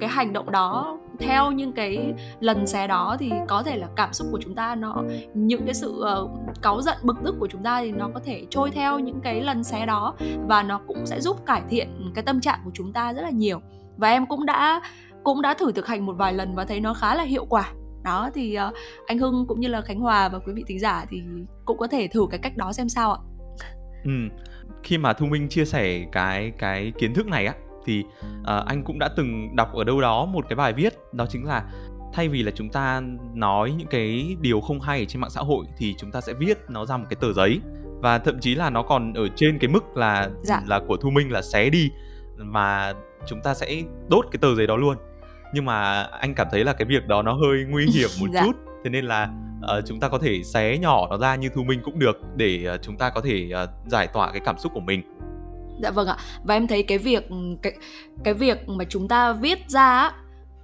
cái 0.01 0.09
hành 0.09 0.33
động 0.33 0.51
đó 0.51 0.99
theo 1.17 1.53
những 1.53 1.73
cái 1.73 2.15
lần 2.41 2.67
xé 2.67 2.87
đó 2.87 3.17
thì 3.19 3.33
có 3.49 3.63
thể 3.63 3.77
là 3.77 3.87
cảm 3.97 4.13
xúc 4.13 4.27
của 4.31 4.39
chúng 4.43 4.55
ta 4.55 4.75
nó 4.75 5.03
những 5.35 5.65
cái 5.65 5.75
sự 5.75 6.05
uh, 6.23 6.31
cáu 6.63 6.83
giận 6.83 6.97
bực 7.03 7.17
tức 7.25 7.37
của 7.41 7.47
chúng 7.47 7.63
ta 7.63 7.81
thì 7.81 7.93
nó 7.93 8.09
có 8.15 8.21
thể 8.25 8.47
trôi 8.51 8.71
theo 8.71 8.99
những 8.99 9.21
cái 9.21 9.41
lần 9.41 9.65
xé 9.65 9.87
đó 9.87 10.15
và 10.49 10.63
nó 10.63 10.81
cũng 10.87 11.07
sẽ 11.07 11.21
giúp 11.21 11.47
cải 11.47 11.63
thiện 11.69 12.13
cái 12.15 12.25
tâm 12.25 12.41
trạng 12.41 12.61
của 12.65 12.71
chúng 12.75 12.93
ta 12.93 13.13
rất 13.13 13.23
là 13.23 13.31
nhiều 13.31 13.61
và 13.97 14.09
em 14.09 14.27
cũng 14.27 14.47
đã 14.47 14.81
cũng 15.25 15.43
đã 15.43 15.55
thử 15.55 15.73
thực 15.73 15.87
hành 15.87 16.07
một 16.07 16.13
vài 16.13 16.33
lần 16.33 16.55
và 16.55 16.65
thấy 16.65 16.81
nó 16.81 16.95
khá 16.95 17.15
là 17.15 17.23
hiệu 17.23 17.45
quả 17.45 17.73
đó 18.05 18.31
thì 18.35 18.59
uh, 18.69 18.75
anh 19.07 19.19
Hưng 19.19 19.47
cũng 19.49 19.61
như 19.61 19.69
là 19.69 19.81
Khánh 19.81 20.01
Hòa 20.01 20.29
và 20.29 20.39
quý 20.39 20.53
vị 20.57 20.65
thính 20.67 20.81
giả 20.81 21.05
thì 21.11 21.23
cũng 21.65 21.79
có 21.79 21.87
thể 21.87 22.09
thử 22.09 22.27
cái 22.31 22.39
cách 22.39 22.57
đó 22.57 22.73
xem 22.73 22.89
sao 22.89 23.13
ạ. 23.13 23.21
Ừ. 24.05 24.11
Khi 24.83 24.99
mà 24.99 25.13
Thu 25.13 25.27
Minh 25.27 25.49
chia 25.49 25.65
sẻ 25.65 26.07
cái 26.13 26.53
cái 26.59 26.93
kiến 26.99 27.15
thức 27.15 27.27
này 27.27 27.47
á 27.47 27.55
thì 27.87 28.05
uh, 28.41 28.67
anh 28.67 28.83
cũng 28.85 28.99
đã 28.99 29.09
từng 29.17 29.57
đọc 29.57 29.75
ở 29.75 29.85
đâu 29.85 30.01
đó 30.01 30.25
một 30.25 30.47
cái 30.49 30.57
bài 30.57 30.73
viết 30.73 30.95
đó 31.13 31.27
chính 31.29 31.45
là 31.45 31.65
thay 32.13 32.29
vì 32.29 32.43
là 32.43 32.51
chúng 32.55 32.69
ta 32.69 33.03
nói 33.35 33.75
những 33.79 33.89
cái 33.89 34.37
điều 34.41 34.61
không 34.61 34.81
hay 34.81 34.99
ở 34.99 35.05
trên 35.05 35.21
mạng 35.21 35.31
xã 35.31 35.41
hội 35.41 35.67
thì 35.79 35.95
chúng 35.99 36.11
ta 36.11 36.21
sẽ 36.21 36.33
viết 36.33 36.59
nó 36.69 36.87
ra 36.87 36.97
một 36.97 37.05
cái 37.11 37.17
tờ 37.21 37.33
giấy 37.33 37.61
và 38.03 38.19
thậm 38.19 38.41
chí 38.41 38.55
là 38.55 38.71
nó 38.71 38.83
còn 38.83 39.13
ở 39.13 39.29
trên 39.37 39.59
cái 39.59 39.69
mức 39.69 39.97
là 39.97 40.31
dạ. 40.43 40.63
là 40.67 40.81
của 40.89 40.97
Thu 40.97 41.11
Minh 41.11 41.33
là 41.33 41.43
xé 41.43 41.71
đi 41.71 41.91
mà 42.39 42.93
chúng 43.27 43.41
ta 43.41 43.55
sẽ 43.55 43.83
đốt 44.09 44.27
cái 44.31 44.39
tờ 44.39 44.55
giấy 44.55 44.67
đó 44.67 44.77
luôn 44.77 44.97
nhưng 45.53 45.65
mà 45.65 46.03
anh 46.03 46.35
cảm 46.35 46.47
thấy 46.51 46.65
là 46.65 46.73
cái 46.73 46.87
việc 46.87 47.07
đó 47.07 47.23
nó 47.23 47.33
hơi 47.33 47.65
nguy 47.69 47.87
hiểm 47.95 48.11
một 48.21 48.27
dạ. 48.33 48.43
chút 48.45 48.57
thế 48.85 48.91
nên 48.91 49.05
là 49.05 49.31
uh, 49.79 49.85
chúng 49.87 50.01
ta 50.01 50.09
có 50.09 50.19
thể 50.19 50.43
xé 50.43 50.79
nhỏ 50.79 51.07
nó 51.11 51.19
ra 51.19 51.35
như 51.35 51.49
thu 51.55 51.63
minh 51.63 51.81
cũng 51.85 51.99
được 51.99 52.21
để 52.37 52.69
uh, 52.75 52.83
chúng 52.83 52.97
ta 52.97 53.11
có 53.11 53.21
thể 53.21 53.51
uh, 53.65 53.91
giải 53.91 54.07
tỏa 54.07 54.31
cái 54.31 54.41
cảm 54.45 54.59
xúc 54.59 54.73
của 54.75 54.81
mình 54.81 55.03
dạ 55.83 55.91
vâng 55.91 56.09
ạ. 56.09 56.17
Và 56.45 56.55
em 56.55 56.67
thấy 56.67 56.83
cái 56.83 56.99
việc 56.99 57.29
cái 57.63 57.73
cái 58.25 58.35
việc 58.35 58.69
mà 58.69 58.85
chúng 58.89 59.09
ta 59.09 59.33
viết 59.33 59.71
ra 59.71 60.13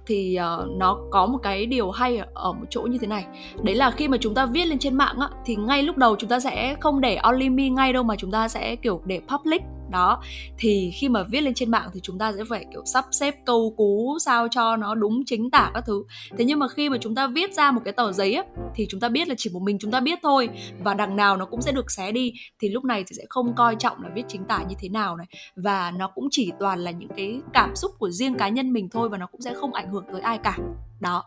thì 0.05 0.39
uh, 0.39 0.71
nó 0.77 0.97
có 1.11 1.25
một 1.25 1.37
cái 1.43 1.65
điều 1.65 1.91
hay 1.91 2.21
ở 2.33 2.51
một 2.51 2.65
chỗ 2.69 2.81
như 2.81 2.97
thế 2.97 3.07
này. 3.07 3.25
Đấy 3.63 3.75
là 3.75 3.91
khi 3.91 4.07
mà 4.07 4.17
chúng 4.21 4.35
ta 4.35 4.45
viết 4.45 4.65
lên 4.65 4.79
trên 4.79 4.95
mạng 4.95 5.19
á 5.19 5.27
thì 5.45 5.55
ngay 5.55 5.83
lúc 5.83 5.97
đầu 5.97 6.15
chúng 6.15 6.29
ta 6.29 6.39
sẽ 6.39 6.75
không 6.79 7.01
để 7.01 7.15
only 7.15 7.49
me 7.49 7.69
ngay 7.69 7.93
đâu 7.93 8.03
mà 8.03 8.15
chúng 8.15 8.31
ta 8.31 8.47
sẽ 8.47 8.75
kiểu 8.75 9.01
để 9.05 9.21
public 9.27 9.61
đó 9.89 10.21
thì 10.57 10.91
khi 10.93 11.09
mà 11.09 11.23
viết 11.23 11.41
lên 11.41 11.53
trên 11.53 11.71
mạng 11.71 11.89
thì 11.93 11.99
chúng 12.03 12.19
ta 12.19 12.33
sẽ 12.33 12.43
phải 12.49 12.65
kiểu 12.71 12.81
sắp 12.85 13.05
xếp 13.11 13.35
câu 13.45 13.73
cú 13.77 14.17
sao 14.25 14.47
cho 14.51 14.75
nó 14.75 14.95
đúng 14.95 15.23
chính 15.25 15.51
tả 15.51 15.71
các 15.73 15.83
thứ. 15.87 16.03
Thế 16.37 16.45
nhưng 16.45 16.59
mà 16.59 16.67
khi 16.67 16.89
mà 16.89 16.97
chúng 17.01 17.15
ta 17.15 17.27
viết 17.27 17.53
ra 17.53 17.71
một 17.71 17.81
cái 17.85 17.93
tờ 17.93 18.11
giấy 18.11 18.33
ấy, 18.33 18.45
thì 18.75 18.87
chúng 18.89 18.99
ta 18.99 19.09
biết 19.09 19.27
là 19.27 19.35
chỉ 19.37 19.49
một 19.53 19.61
mình 19.61 19.77
chúng 19.79 19.91
ta 19.91 19.99
biết 19.99 20.19
thôi 20.23 20.49
và 20.83 20.93
đằng 20.93 21.15
nào 21.15 21.37
nó 21.37 21.45
cũng 21.45 21.61
sẽ 21.61 21.71
được 21.71 21.91
xé 21.91 22.11
đi 22.11 22.33
thì 22.59 22.69
lúc 22.69 22.85
này 22.85 23.03
thì 23.07 23.15
sẽ 23.17 23.23
không 23.29 23.55
coi 23.55 23.75
trọng 23.75 24.03
là 24.03 24.09
viết 24.15 24.23
chính 24.27 24.45
tả 24.45 24.63
như 24.69 24.75
thế 24.79 24.89
nào 24.89 25.15
này. 25.15 25.27
Và 25.55 25.91
nó 25.91 26.07
cũng 26.07 26.27
chỉ 26.31 26.51
toàn 26.59 26.79
là 26.79 26.91
những 26.91 27.09
cái 27.17 27.41
cảm 27.53 27.75
xúc 27.75 27.91
của 27.99 28.09
riêng 28.09 28.35
cá 28.35 28.49
nhân 28.49 28.73
mình 28.73 28.89
thôi 28.89 29.09
và 29.09 29.17
nó 29.17 29.25
cũng 29.25 29.41
sẽ 29.41 29.53
không 29.53 29.73
ảnh 29.73 29.91
hưởng 29.91 30.05
tới 30.11 30.21
ai 30.21 30.37
cả. 30.37 30.57
Đó. 30.99 31.23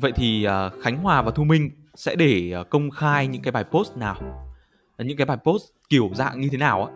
Vậy 0.00 0.12
thì 0.12 0.46
uh, 0.46 0.82
Khánh 0.82 0.96
Hòa 0.96 1.22
và 1.22 1.30
Thu 1.30 1.44
Minh 1.44 1.70
sẽ 1.94 2.16
để 2.16 2.52
à, 2.54 2.62
công 2.70 2.90
khai 2.90 3.26
những 3.26 3.42
cái 3.42 3.52
bài 3.52 3.64
post 3.64 3.96
nào? 3.96 4.16
Những 4.98 5.16
cái 5.16 5.26
bài 5.26 5.36
post 5.44 5.64
kiểu 5.88 6.10
dạng 6.14 6.40
như 6.40 6.48
thế 6.52 6.58
nào 6.58 6.84
á? 6.84 6.92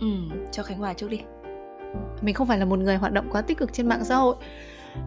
Ừ, 0.00 0.06
cho 0.52 0.62
Khánh 0.62 0.78
Hòa 0.78 0.92
trước 0.94 1.10
đi. 1.10 1.20
Mình 2.22 2.34
không 2.34 2.46
phải 2.46 2.58
là 2.58 2.64
một 2.64 2.78
người 2.78 2.96
hoạt 2.96 3.12
động 3.12 3.28
quá 3.30 3.42
tích 3.42 3.58
cực 3.58 3.72
trên 3.72 3.88
mạng 3.88 4.04
xã 4.04 4.16
hội 4.16 4.36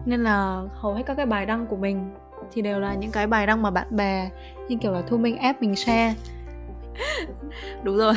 nên 0.04 0.22
là 0.24 0.62
hầu 0.74 0.94
hết 0.94 1.02
các 1.06 1.14
cái 1.14 1.26
bài 1.26 1.46
đăng 1.46 1.66
của 1.66 1.76
mình 1.76 2.14
thì 2.52 2.62
đều 2.62 2.80
là 2.80 2.94
những 2.94 3.10
cái 3.10 3.26
bài 3.26 3.46
đăng 3.46 3.62
mà 3.62 3.70
bạn 3.70 3.96
bè 3.96 4.30
như 4.68 4.76
kiểu 4.80 4.92
là 4.92 5.02
thu 5.06 5.16
minh 5.16 5.36
ép 5.36 5.62
mình 5.62 5.76
share 5.76 6.14
đúng 7.82 7.96
rồi 7.96 8.14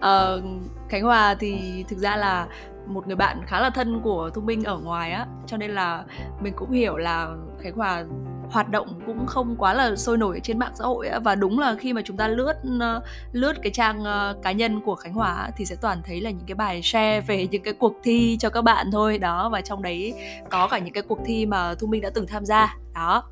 ờ, 0.00 0.42
khánh 0.88 1.02
hòa 1.02 1.34
thì 1.34 1.84
thực 1.88 1.98
ra 1.98 2.16
là 2.16 2.46
một 2.86 3.06
người 3.06 3.16
bạn 3.16 3.40
khá 3.46 3.60
là 3.60 3.70
thân 3.70 4.00
của 4.00 4.30
thu 4.34 4.40
minh 4.40 4.64
ở 4.64 4.78
ngoài 4.78 5.12
á 5.12 5.26
cho 5.46 5.56
nên 5.56 5.70
là 5.70 6.04
mình 6.40 6.52
cũng 6.56 6.70
hiểu 6.70 6.96
là 6.96 7.28
khánh 7.60 7.76
hòa 7.76 8.04
hoạt 8.50 8.70
động 8.70 9.00
cũng 9.06 9.26
không 9.26 9.56
quá 9.58 9.74
là 9.74 9.96
sôi 9.96 10.18
nổi 10.18 10.40
trên 10.42 10.58
mạng 10.58 10.72
xã 10.74 10.84
hội 10.84 11.08
và 11.24 11.34
đúng 11.34 11.58
là 11.58 11.76
khi 11.78 11.92
mà 11.92 12.02
chúng 12.04 12.16
ta 12.16 12.28
lướt 12.28 12.54
ờ, 12.80 13.00
lướt 13.32 13.52
cái 13.62 13.72
trang 13.72 14.04
ờ, 14.04 14.36
cá 14.42 14.52
nhân 14.52 14.80
của 14.80 14.94
Khánh 14.94 15.12
Hòa 15.12 15.50
thì 15.56 15.64
sẽ 15.64 15.76
toàn 15.80 15.98
thấy 16.04 16.20
là 16.20 16.30
những 16.30 16.46
cái 16.46 16.54
bài 16.54 16.82
share 16.82 17.20
về 17.20 17.46
những 17.46 17.62
cái 17.62 17.74
cuộc 17.74 17.94
thi 18.02 18.36
cho 18.40 18.50
các 18.50 18.62
bạn 18.62 18.90
thôi. 18.92 19.18
Đó 19.18 19.48
và 19.48 19.60
trong 19.60 19.82
đấy 19.82 20.14
có 20.50 20.68
cả 20.68 20.78
những 20.78 20.94
cái 20.94 21.02
cuộc 21.02 21.18
thi 21.24 21.46
mà 21.46 21.74
Thu 21.74 21.86
Minh 21.86 22.02
đã 22.02 22.10
từng 22.14 22.26
tham 22.26 22.44
gia. 22.44 22.76
Đó. 22.94 23.22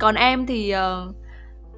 Còn 0.00 0.14
em 0.14 0.46
thì 0.46 0.74
uh, 0.74 1.14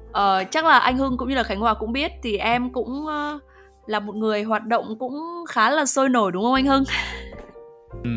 uh, 0.09 0.51
chắc 0.51 0.65
là 0.65 0.79
anh 0.79 0.97
Hưng 0.97 1.17
cũng 1.17 1.29
như 1.29 1.35
là 1.35 1.43
Khánh 1.43 1.59
Hòa 1.59 1.73
cũng 1.73 1.91
biết 1.91 2.11
thì 2.23 2.37
em 2.37 2.69
cũng 2.69 3.05
uh, 3.05 3.41
là 3.85 3.99
một 3.99 4.15
người 4.15 4.43
hoạt 4.43 4.65
động 4.65 4.95
cũng 4.99 5.43
khá 5.49 5.69
là 5.69 5.85
sôi 5.85 6.09
nổi 6.09 6.31
đúng 6.31 6.43
không 6.43 6.53
anh 6.53 6.65
Hưng? 6.65 6.83
Ừ, 8.03 8.09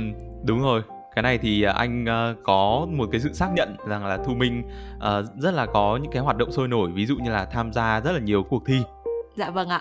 đúng 0.44 0.62
rồi 0.62 0.82
cái 1.14 1.22
này 1.22 1.38
thì 1.38 1.62
à, 1.62 1.72
anh 1.72 2.04
uh, 2.04 2.36
có 2.42 2.86
một 2.90 3.08
cái 3.12 3.20
sự 3.20 3.32
xác 3.32 3.48
nhận 3.54 3.76
rằng 3.86 4.06
là 4.06 4.18
thu 4.26 4.34
minh 4.34 4.62
uh, 4.96 5.02
rất 5.38 5.54
là 5.54 5.66
có 5.66 5.98
những 6.02 6.12
cái 6.12 6.22
hoạt 6.22 6.36
động 6.36 6.52
sôi 6.52 6.68
nổi 6.68 6.90
ví 6.94 7.06
dụ 7.06 7.16
như 7.16 7.30
là 7.30 7.44
tham 7.44 7.72
gia 7.72 8.00
rất 8.00 8.12
là 8.12 8.20
nhiều 8.20 8.42
cuộc 8.42 8.62
thi. 8.66 8.82
Dạ 9.36 9.50
vâng 9.50 9.68
ạ. 9.68 9.80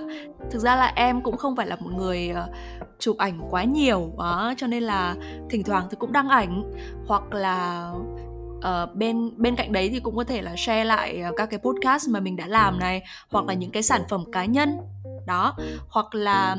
Thực 0.51 0.59
ra 0.59 0.75
là 0.75 0.93
em 0.95 1.21
cũng 1.21 1.37
không 1.37 1.55
phải 1.55 1.67
là 1.67 1.75
một 1.75 1.89
người 1.97 2.31
uh, 2.31 2.55
chụp 2.99 3.17
ảnh 3.17 3.39
quá 3.49 3.63
nhiều 3.63 3.99
uh, 3.99 4.57
cho 4.57 4.67
nên 4.67 4.83
là 4.83 5.15
thỉnh 5.49 5.63
thoảng 5.63 5.87
thì 5.91 5.97
cũng 5.99 6.11
đăng 6.11 6.29
ảnh 6.29 6.73
hoặc 7.07 7.33
là 7.33 7.91
uh, 8.57 8.95
bên 8.95 9.31
bên 9.37 9.55
cạnh 9.55 9.73
đấy 9.73 9.89
thì 9.89 9.99
cũng 9.99 10.15
có 10.15 10.23
thể 10.23 10.41
là 10.41 10.55
share 10.57 10.83
lại 10.83 11.23
uh, 11.29 11.35
các 11.37 11.49
cái 11.49 11.59
podcast 11.59 12.09
mà 12.09 12.19
mình 12.19 12.35
đã 12.35 12.47
làm 12.47 12.79
này 12.79 13.03
hoặc 13.29 13.45
là 13.45 13.53
những 13.53 13.71
cái 13.71 13.83
sản 13.83 14.01
phẩm 14.09 14.23
cá 14.31 14.45
nhân 14.45 14.77
đó 15.27 15.55
hoặc 15.89 16.15
là 16.15 16.55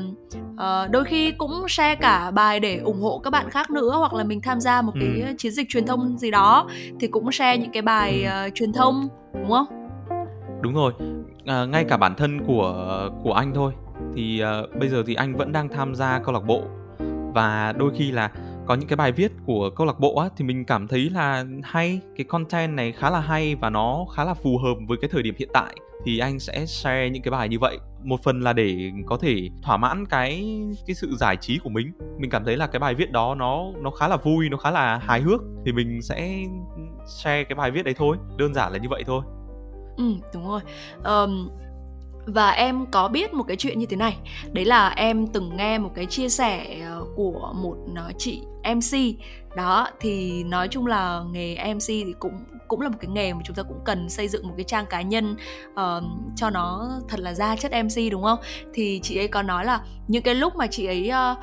uh, 0.53 0.91
đôi 0.91 1.03
khi 1.03 1.31
cũng 1.31 1.67
share 1.67 1.95
cả 1.95 2.31
bài 2.31 2.59
để 2.59 2.77
ủng 2.77 3.01
hộ 3.01 3.19
các 3.23 3.29
bạn 3.29 3.49
khác 3.49 3.69
nữa 3.69 3.95
hoặc 3.97 4.13
là 4.13 4.23
mình 4.23 4.41
tham 4.41 4.59
gia 4.59 4.81
một 4.81 4.93
cái 4.99 5.21
ừ. 5.27 5.33
chiến 5.37 5.51
dịch 5.51 5.67
truyền 5.69 5.85
thông 5.85 6.17
gì 6.17 6.31
đó 6.31 6.67
thì 6.99 7.07
cũng 7.07 7.31
share 7.31 7.57
những 7.57 7.71
cái 7.71 7.81
bài 7.81 8.25
uh, 8.27 8.55
truyền 8.55 8.73
thông 8.73 9.07
đúng 9.33 9.49
không? 9.49 9.65
Đúng 10.61 10.73
rồi. 10.73 10.93
À, 11.45 11.65
ngay 11.65 11.83
cả 11.83 11.97
bản 11.97 12.15
thân 12.15 12.45
của 12.47 13.09
của 13.23 13.33
anh 13.33 13.53
thôi. 13.55 13.73
Thì 14.15 14.41
uh, 14.43 14.79
bây 14.79 14.89
giờ 14.89 15.03
thì 15.07 15.13
anh 15.13 15.35
vẫn 15.35 15.51
đang 15.51 15.69
tham 15.69 15.95
gia 15.95 16.19
câu 16.19 16.33
lạc 16.33 16.43
bộ. 16.45 16.63
Và 17.33 17.73
đôi 17.77 17.91
khi 17.95 18.11
là 18.11 18.31
có 18.69 18.75
những 18.75 18.87
cái 18.87 18.97
bài 18.97 19.11
viết 19.11 19.31
của 19.45 19.69
câu 19.69 19.87
lạc 19.87 19.99
bộ 19.99 20.15
á 20.15 20.29
thì 20.37 20.45
mình 20.45 20.65
cảm 20.65 20.87
thấy 20.87 21.09
là 21.09 21.45
hay 21.63 21.99
cái 22.17 22.25
content 22.25 22.75
này 22.75 22.91
khá 22.91 23.09
là 23.09 23.19
hay 23.19 23.55
và 23.55 23.69
nó 23.69 24.05
khá 24.15 24.23
là 24.23 24.33
phù 24.33 24.57
hợp 24.57 24.73
với 24.87 24.97
cái 25.01 25.09
thời 25.13 25.23
điểm 25.23 25.35
hiện 25.37 25.49
tại. 25.53 25.75
Thì 26.05 26.19
anh 26.19 26.39
sẽ 26.39 26.65
share 26.65 27.09
những 27.09 27.23
cái 27.23 27.31
bài 27.31 27.49
như 27.49 27.59
vậy. 27.59 27.77
Một 28.03 28.23
phần 28.23 28.41
là 28.41 28.53
để 28.53 28.91
có 29.05 29.17
thể 29.17 29.49
thỏa 29.63 29.77
mãn 29.77 30.05
cái 30.05 30.59
cái 30.87 30.95
sự 30.95 31.15
giải 31.19 31.37
trí 31.37 31.59
của 31.63 31.69
mình. 31.69 31.91
Mình 32.19 32.29
cảm 32.29 32.45
thấy 32.45 32.57
là 32.57 32.67
cái 32.67 32.79
bài 32.79 32.95
viết 32.95 33.11
đó 33.11 33.35
nó 33.35 33.65
nó 33.81 33.91
khá 33.91 34.07
là 34.07 34.17
vui 34.17 34.49
nó 34.49 34.57
khá 34.57 34.71
là 34.71 34.97
hài 34.97 35.21
hước. 35.21 35.41
Thì 35.65 35.71
mình 35.71 36.01
sẽ 36.01 36.43
share 37.07 37.43
cái 37.43 37.55
bài 37.55 37.71
viết 37.71 37.83
đấy 37.83 37.93
thôi. 37.97 38.17
Đơn 38.37 38.53
giản 38.53 38.71
là 38.71 38.77
như 38.77 38.89
vậy 38.89 39.03
thôi. 39.07 39.23
Ừ 39.97 40.13
đúng 40.33 40.47
rồi. 40.47 40.61
Um, 41.03 41.49
và 42.29 42.51
em 42.51 42.85
có 42.91 43.07
biết 43.07 43.33
một 43.33 43.43
cái 43.47 43.57
chuyện 43.57 43.79
như 43.79 43.85
thế 43.85 43.97
này. 43.97 44.17
Đấy 44.51 44.65
là 44.65 44.89
em 44.89 45.27
từng 45.27 45.57
nghe 45.57 45.77
một 45.77 45.91
cái 45.95 46.05
chia 46.05 46.29
sẻ 46.29 46.79
ờ, 46.89 47.05
của 47.15 47.53
một 47.55 47.75
ờ, 47.95 48.11
chị 48.17 48.41
mc 48.75 48.97
đó 49.55 49.87
thì 49.99 50.43
nói 50.43 50.67
chung 50.67 50.85
là 50.85 51.21
nghề 51.31 51.73
mc 51.73 51.87
thì 51.87 52.13
cũng 52.19 52.33
cũng 52.67 52.81
là 52.81 52.89
một 52.89 52.97
cái 53.01 53.09
nghề 53.11 53.33
mà 53.33 53.39
chúng 53.43 53.55
ta 53.55 53.63
cũng 53.63 53.79
cần 53.85 54.09
xây 54.09 54.27
dựng 54.27 54.47
một 54.47 54.53
cái 54.57 54.63
trang 54.63 54.85
cá 54.85 55.01
nhân 55.01 55.35
uh, 55.71 56.03
cho 56.35 56.49
nó 56.49 56.89
thật 57.07 57.19
là 57.19 57.33
ra 57.33 57.55
chất 57.55 57.71
mc 57.83 58.11
đúng 58.11 58.23
không? 58.23 58.39
Thì 58.73 58.99
chị 59.03 59.17
ấy 59.17 59.27
có 59.27 59.41
nói 59.41 59.65
là 59.65 59.81
những 60.07 60.23
cái 60.23 60.35
lúc 60.35 60.55
mà 60.55 60.67
chị 60.67 60.85
ấy 60.85 61.11
uh, 61.31 61.37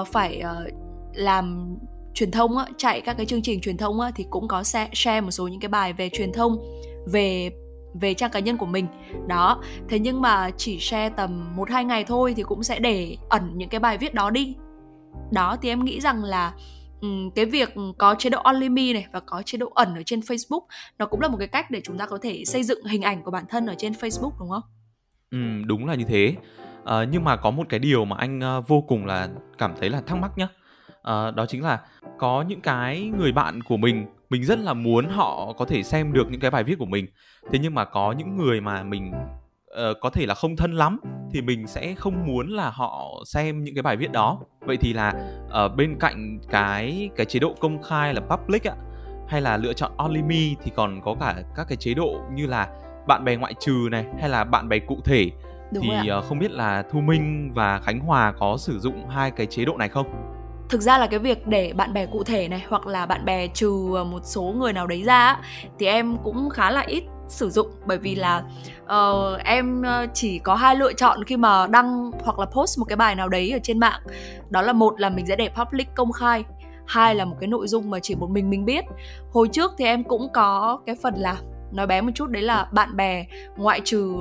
uh, 0.00 0.08
phải 0.08 0.42
uh, 0.44 0.72
làm 1.14 1.76
truyền 2.14 2.30
thông 2.30 2.56
á, 2.56 2.66
chạy 2.76 3.00
các 3.00 3.16
cái 3.16 3.26
chương 3.26 3.42
trình 3.42 3.60
truyền 3.60 3.76
thông 3.76 4.00
á, 4.00 4.10
thì 4.14 4.26
cũng 4.30 4.48
có 4.48 4.62
share 4.92 5.20
một 5.20 5.30
số 5.30 5.48
những 5.48 5.60
cái 5.60 5.68
bài 5.68 5.92
về 5.92 6.08
truyền 6.08 6.32
thông 6.32 6.56
về 7.06 7.50
về 7.94 8.14
trang 8.14 8.30
cá 8.30 8.40
nhân 8.40 8.56
của 8.56 8.66
mình 8.66 8.86
đó 9.28 9.62
thế 9.88 9.98
nhưng 9.98 10.20
mà 10.20 10.50
chỉ 10.56 10.78
share 10.78 11.14
tầm 11.16 11.56
một 11.56 11.70
hai 11.70 11.84
ngày 11.84 12.04
thôi 12.04 12.34
thì 12.36 12.42
cũng 12.42 12.62
sẽ 12.62 12.78
để 12.78 13.16
ẩn 13.28 13.52
những 13.54 13.68
cái 13.68 13.80
bài 13.80 13.98
viết 13.98 14.14
đó 14.14 14.30
đi 14.30 14.56
đó 15.30 15.56
thì 15.62 15.68
em 15.68 15.84
nghĩ 15.84 16.00
rằng 16.00 16.24
là 16.24 16.52
cái 17.34 17.44
việc 17.46 17.74
có 17.98 18.14
chế 18.18 18.30
độ 18.30 18.40
only 18.42 18.68
me 18.68 18.92
này 18.92 19.06
và 19.12 19.20
có 19.20 19.42
chế 19.42 19.58
độ 19.58 19.72
ẩn 19.74 19.94
ở 19.94 20.02
trên 20.06 20.20
Facebook 20.20 20.62
nó 20.98 21.06
cũng 21.06 21.20
là 21.20 21.28
một 21.28 21.36
cái 21.38 21.48
cách 21.48 21.70
để 21.70 21.80
chúng 21.84 21.98
ta 21.98 22.06
có 22.06 22.18
thể 22.22 22.44
xây 22.44 22.62
dựng 22.62 22.84
hình 22.84 23.02
ảnh 23.02 23.22
của 23.22 23.30
bản 23.30 23.44
thân 23.48 23.66
ở 23.66 23.74
trên 23.78 23.92
Facebook 23.92 24.32
đúng 24.40 24.50
không? 24.50 24.62
Ừ, 25.30 25.38
đúng 25.66 25.86
là 25.86 25.94
như 25.94 26.04
thế. 26.04 26.36
À, 26.84 27.04
nhưng 27.10 27.24
mà 27.24 27.36
có 27.36 27.50
một 27.50 27.66
cái 27.68 27.80
điều 27.80 28.04
mà 28.04 28.16
anh 28.18 28.40
ờ, 28.40 28.60
vô 28.60 28.80
cùng 28.80 29.06
là 29.06 29.28
cảm 29.58 29.74
thấy 29.80 29.90
là 29.90 30.00
thắc 30.00 30.18
mắc 30.18 30.38
nhá. 30.38 30.48
À, 31.02 31.30
đó 31.30 31.46
chính 31.46 31.62
là 31.62 31.80
có 32.18 32.44
những 32.48 32.60
cái 32.60 33.10
người 33.18 33.32
bạn 33.32 33.62
của 33.62 33.76
mình 33.76 34.06
mình 34.32 34.44
rất 34.44 34.58
là 34.58 34.74
muốn 34.74 35.08
họ 35.08 35.52
có 35.58 35.64
thể 35.64 35.82
xem 35.82 36.12
được 36.12 36.30
những 36.30 36.40
cái 36.40 36.50
bài 36.50 36.64
viết 36.64 36.78
của 36.78 36.86
mình. 36.86 37.06
Thế 37.52 37.58
nhưng 37.58 37.74
mà 37.74 37.84
có 37.84 38.12
những 38.12 38.36
người 38.36 38.60
mà 38.60 38.82
mình 38.82 39.12
uh, 39.12 39.96
có 40.00 40.10
thể 40.10 40.26
là 40.26 40.34
không 40.34 40.56
thân 40.56 40.72
lắm 40.72 41.00
thì 41.32 41.42
mình 41.42 41.66
sẽ 41.66 41.94
không 41.94 42.26
muốn 42.26 42.48
là 42.48 42.70
họ 42.70 43.22
xem 43.26 43.64
những 43.64 43.74
cái 43.74 43.82
bài 43.82 43.96
viết 43.96 44.12
đó. 44.12 44.40
Vậy 44.60 44.76
thì 44.76 44.92
là 44.92 45.12
ở 45.50 45.64
uh, 45.64 45.76
bên 45.76 45.96
cạnh 46.00 46.38
cái 46.50 47.10
cái 47.16 47.26
chế 47.26 47.40
độ 47.40 47.54
công 47.60 47.82
khai 47.82 48.14
là 48.14 48.20
public 48.20 48.68
ạ 48.68 48.74
hay 49.28 49.40
là 49.40 49.56
lựa 49.56 49.72
chọn 49.72 49.92
only 49.96 50.22
me 50.22 50.62
thì 50.64 50.70
còn 50.76 51.00
có 51.04 51.14
cả 51.20 51.42
các 51.56 51.66
cái 51.68 51.76
chế 51.76 51.94
độ 51.94 52.20
như 52.34 52.46
là 52.46 52.68
bạn 53.06 53.24
bè 53.24 53.36
ngoại 53.36 53.54
trừ 53.60 53.88
này 53.90 54.04
hay 54.20 54.28
là 54.28 54.44
bạn 54.44 54.68
bè 54.68 54.78
cụ 54.78 54.98
thể. 55.04 55.30
Đúng 55.72 55.84
thì 55.90 56.12
uh, 56.18 56.24
không 56.24 56.38
biết 56.38 56.50
là 56.50 56.82
thu 56.90 57.00
minh 57.00 57.52
và 57.54 57.78
khánh 57.78 58.00
hòa 58.00 58.32
có 58.38 58.56
sử 58.56 58.78
dụng 58.78 59.08
hai 59.08 59.30
cái 59.30 59.46
chế 59.46 59.64
độ 59.64 59.76
này 59.76 59.88
không 59.88 60.06
thực 60.72 60.80
ra 60.80 60.98
là 60.98 61.06
cái 61.06 61.18
việc 61.18 61.46
để 61.46 61.72
bạn 61.72 61.92
bè 61.92 62.06
cụ 62.06 62.24
thể 62.24 62.48
này 62.48 62.64
hoặc 62.68 62.86
là 62.86 63.06
bạn 63.06 63.24
bè 63.24 63.48
trừ 63.48 63.94
ờ, 63.94 64.04
một 64.04 64.20
số 64.24 64.42
người 64.42 64.72
nào 64.72 64.86
đấy 64.86 65.02
ra 65.02 65.38
thì 65.78 65.86
em 65.86 66.16
cũng 66.24 66.50
khá 66.50 66.70
là 66.70 66.80
ít 66.80 67.04
sử 67.28 67.50
dụng. 67.50 67.66
Bởi 67.86 67.98
vì 67.98 68.14
là 68.14 68.42
uh, 68.84 69.40
em 69.44 69.82
ờ, 69.82 70.06
chỉ 70.14 70.38
có 70.38 70.54
hai 70.54 70.76
lựa 70.76 70.92
chọn 70.92 71.24
khi 71.24 71.36
mà 71.36 71.66
đăng 71.66 72.10
hoặc 72.24 72.38
là 72.38 72.46
post 72.46 72.78
một 72.78 72.84
cái 72.88 72.96
bài 72.96 73.14
nào 73.14 73.28
đấy 73.28 73.50
ở 73.50 73.58
trên 73.62 73.78
mạng. 73.78 74.00
Đó 74.50 74.62
là 74.62 74.72
một 74.72 75.00
là 75.00 75.10
mình 75.10 75.26
sẽ 75.26 75.36
để 75.36 75.48
public 75.48 75.88
công 75.94 76.12
khai 76.12 76.44
hai 76.86 77.14
là 77.14 77.24
một 77.24 77.36
cái 77.40 77.48
nội 77.48 77.68
dung 77.68 77.90
mà 77.90 77.98
chỉ 77.98 78.14
một 78.14 78.30
mình 78.30 78.50
mình 78.50 78.64
biết. 78.64 78.84
Hồi 79.32 79.48
trước 79.48 79.70
thì 79.78 79.84
em 79.84 80.04
cũng 80.04 80.28
có 80.32 80.78
cái 80.86 80.96
phần 81.02 81.14
là 81.14 81.36
nói 81.72 81.86
bé 81.86 82.00
một 82.00 82.12
chút 82.14 82.30
đấy 82.30 82.42
là 82.42 82.68
bạn 82.72 82.96
bè 82.96 83.26
ngoại 83.56 83.80
trừ 83.84 84.14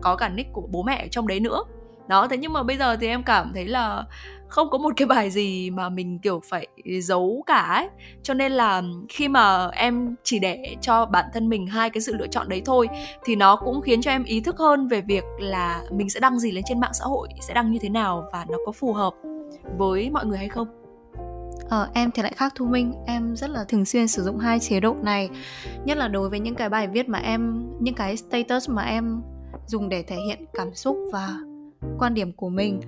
có 0.00 0.16
cả 0.16 0.28
nick 0.28 0.52
của 0.52 0.62
bố 0.70 0.82
mẹ 0.82 1.04
ở 1.04 1.08
trong 1.10 1.26
đấy 1.26 1.40
nữa 1.40 1.62
đó 2.08 2.28
thế 2.28 2.36
nhưng 2.36 2.52
mà 2.52 2.62
bây 2.62 2.76
giờ 2.76 2.96
thì 2.96 3.06
em 3.06 3.22
cảm 3.22 3.52
thấy 3.54 3.66
là 3.66 4.04
không 4.48 4.70
có 4.70 4.78
một 4.78 4.92
cái 4.96 5.06
bài 5.06 5.30
gì 5.30 5.70
mà 5.70 5.88
mình 5.88 6.18
kiểu 6.18 6.40
phải 6.48 6.66
giấu 7.00 7.42
cả 7.46 7.60
ấy. 7.60 7.88
Cho 8.22 8.34
nên 8.34 8.52
là 8.52 8.82
khi 9.08 9.28
mà 9.28 9.68
em 9.68 10.14
chỉ 10.24 10.38
để 10.38 10.76
cho 10.80 11.06
bản 11.06 11.24
thân 11.34 11.48
mình 11.48 11.66
hai 11.66 11.90
cái 11.90 12.00
sự 12.00 12.14
lựa 12.16 12.26
chọn 12.26 12.48
đấy 12.48 12.62
thôi 12.64 12.88
thì 13.24 13.36
nó 13.36 13.56
cũng 13.56 13.80
khiến 13.80 14.00
cho 14.00 14.10
em 14.10 14.24
ý 14.24 14.40
thức 14.40 14.58
hơn 14.58 14.88
về 14.88 15.00
việc 15.00 15.24
là 15.38 15.82
mình 15.90 16.10
sẽ 16.10 16.20
đăng 16.20 16.38
gì 16.38 16.50
lên 16.50 16.64
trên 16.66 16.80
mạng 16.80 16.94
xã 16.94 17.04
hội 17.04 17.28
sẽ 17.40 17.54
đăng 17.54 17.70
như 17.70 17.78
thế 17.82 17.88
nào 17.88 18.28
và 18.32 18.46
nó 18.48 18.58
có 18.66 18.72
phù 18.72 18.92
hợp 18.92 19.14
với 19.78 20.10
mọi 20.10 20.26
người 20.26 20.38
hay 20.38 20.48
không. 20.48 20.68
Ờ, 21.70 21.88
em 21.94 22.10
thì 22.10 22.22
lại 22.22 22.32
khác 22.36 22.52
Thu 22.56 22.66
Minh. 22.66 22.94
Em 23.06 23.36
rất 23.36 23.50
là 23.50 23.64
thường 23.64 23.84
xuyên 23.84 24.08
sử 24.08 24.22
dụng 24.22 24.38
hai 24.38 24.60
chế 24.60 24.80
độ 24.80 24.96
này 25.02 25.28
Nhất 25.84 25.98
là 25.98 26.08
đối 26.08 26.30
với 26.30 26.40
những 26.40 26.54
cái 26.54 26.68
bài 26.68 26.88
viết 26.88 27.08
mà 27.08 27.18
em 27.18 27.66
Những 27.80 27.94
cái 27.94 28.16
status 28.16 28.70
mà 28.70 28.82
em 28.82 29.22
dùng 29.66 29.88
để 29.88 30.02
thể 30.02 30.16
hiện 30.26 30.44
cảm 30.54 30.74
xúc 30.74 30.96
và 31.12 31.38
quan 31.98 32.14
điểm 32.14 32.32
của 32.32 32.48
mình 32.48 32.80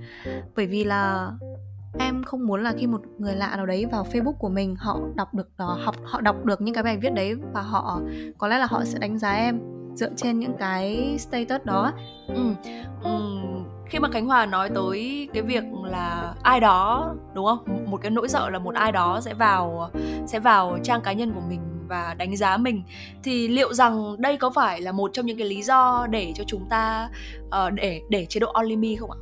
Bởi 0.56 0.66
vì 0.66 0.84
là 0.84 1.30
em 1.98 2.22
không 2.24 2.46
muốn 2.46 2.62
là 2.62 2.72
khi 2.78 2.86
một 2.86 3.00
người 3.18 3.34
lạ 3.34 3.56
nào 3.56 3.66
đấy 3.66 3.86
vào 3.92 4.06
Facebook 4.12 4.32
của 4.32 4.48
mình, 4.48 4.76
họ 4.76 5.00
đọc 5.14 5.34
được 5.34 5.48
đó, 5.58 5.78
học, 5.84 5.96
họ 6.04 6.20
đọc 6.20 6.44
được 6.44 6.60
những 6.60 6.74
cái 6.74 6.84
bài 6.84 6.96
viết 6.96 7.14
đấy 7.14 7.34
và 7.52 7.60
họ, 7.60 8.00
có 8.38 8.48
lẽ 8.48 8.58
là 8.58 8.66
họ 8.66 8.84
sẽ 8.84 8.98
đánh 8.98 9.18
giá 9.18 9.32
em 9.32 9.60
dựa 9.94 10.10
trên 10.16 10.38
những 10.38 10.56
cái 10.58 11.16
status 11.18 11.64
đó 11.64 11.92
ừ. 12.28 12.54
Ừ. 13.02 13.10
khi 13.86 13.98
mà 13.98 14.08
khánh 14.12 14.26
hòa 14.26 14.46
nói 14.46 14.70
tới 14.74 15.28
cái 15.34 15.42
việc 15.42 15.64
là 15.84 16.34
ai 16.42 16.60
đó, 16.60 17.14
đúng 17.34 17.46
không 17.46 17.84
một 17.90 18.00
cái 18.02 18.10
nỗi 18.10 18.28
sợ 18.28 18.50
là 18.50 18.58
một 18.58 18.74
ai 18.74 18.92
đó 18.92 19.20
sẽ 19.20 19.34
vào 19.34 19.90
sẽ 20.26 20.40
vào 20.40 20.78
trang 20.82 21.00
cá 21.00 21.12
nhân 21.12 21.32
của 21.32 21.42
mình 21.48 21.60
và 21.90 22.14
đánh 22.18 22.36
giá 22.36 22.56
mình 22.56 22.82
thì 23.22 23.48
liệu 23.48 23.74
rằng 23.74 24.16
đây 24.18 24.36
có 24.36 24.50
phải 24.50 24.80
là 24.80 24.92
một 24.92 25.10
trong 25.12 25.26
những 25.26 25.38
cái 25.38 25.48
lý 25.48 25.62
do 25.62 26.06
để 26.10 26.32
cho 26.36 26.44
chúng 26.46 26.66
ta 26.70 27.10
uh, 27.46 27.72
để 27.74 28.00
để 28.08 28.26
chế 28.26 28.40
độ 28.40 28.52
only 28.52 28.76
me 28.76 28.88
không 28.98 29.10
ạ 29.10 29.18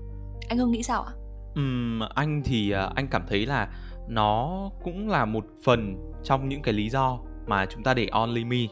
anh 0.49 0.59
hưng 0.59 0.71
nghĩ 0.71 0.83
sao 0.83 1.03
ạ 1.03 1.13
Uhm, 1.61 2.03
anh 2.15 2.43
thì, 2.45 2.75
uh, 2.75 2.95
anh 2.95 3.09
cảm 3.09 3.23
thấy 3.29 3.47
là 3.47 3.69
nó 4.09 4.71
cũng 4.85 5.09
là 5.09 5.25
một 5.25 5.45
phần 5.65 5.97
trong 6.25 6.49
những 6.49 6.63
cái 6.63 6.75
lý 6.75 6.91
do 6.91 7.19
mà 7.47 7.67
chúng 7.67 7.83
ta 7.83 7.95
để 7.95 8.07
only 8.07 8.45
me. 8.45 8.67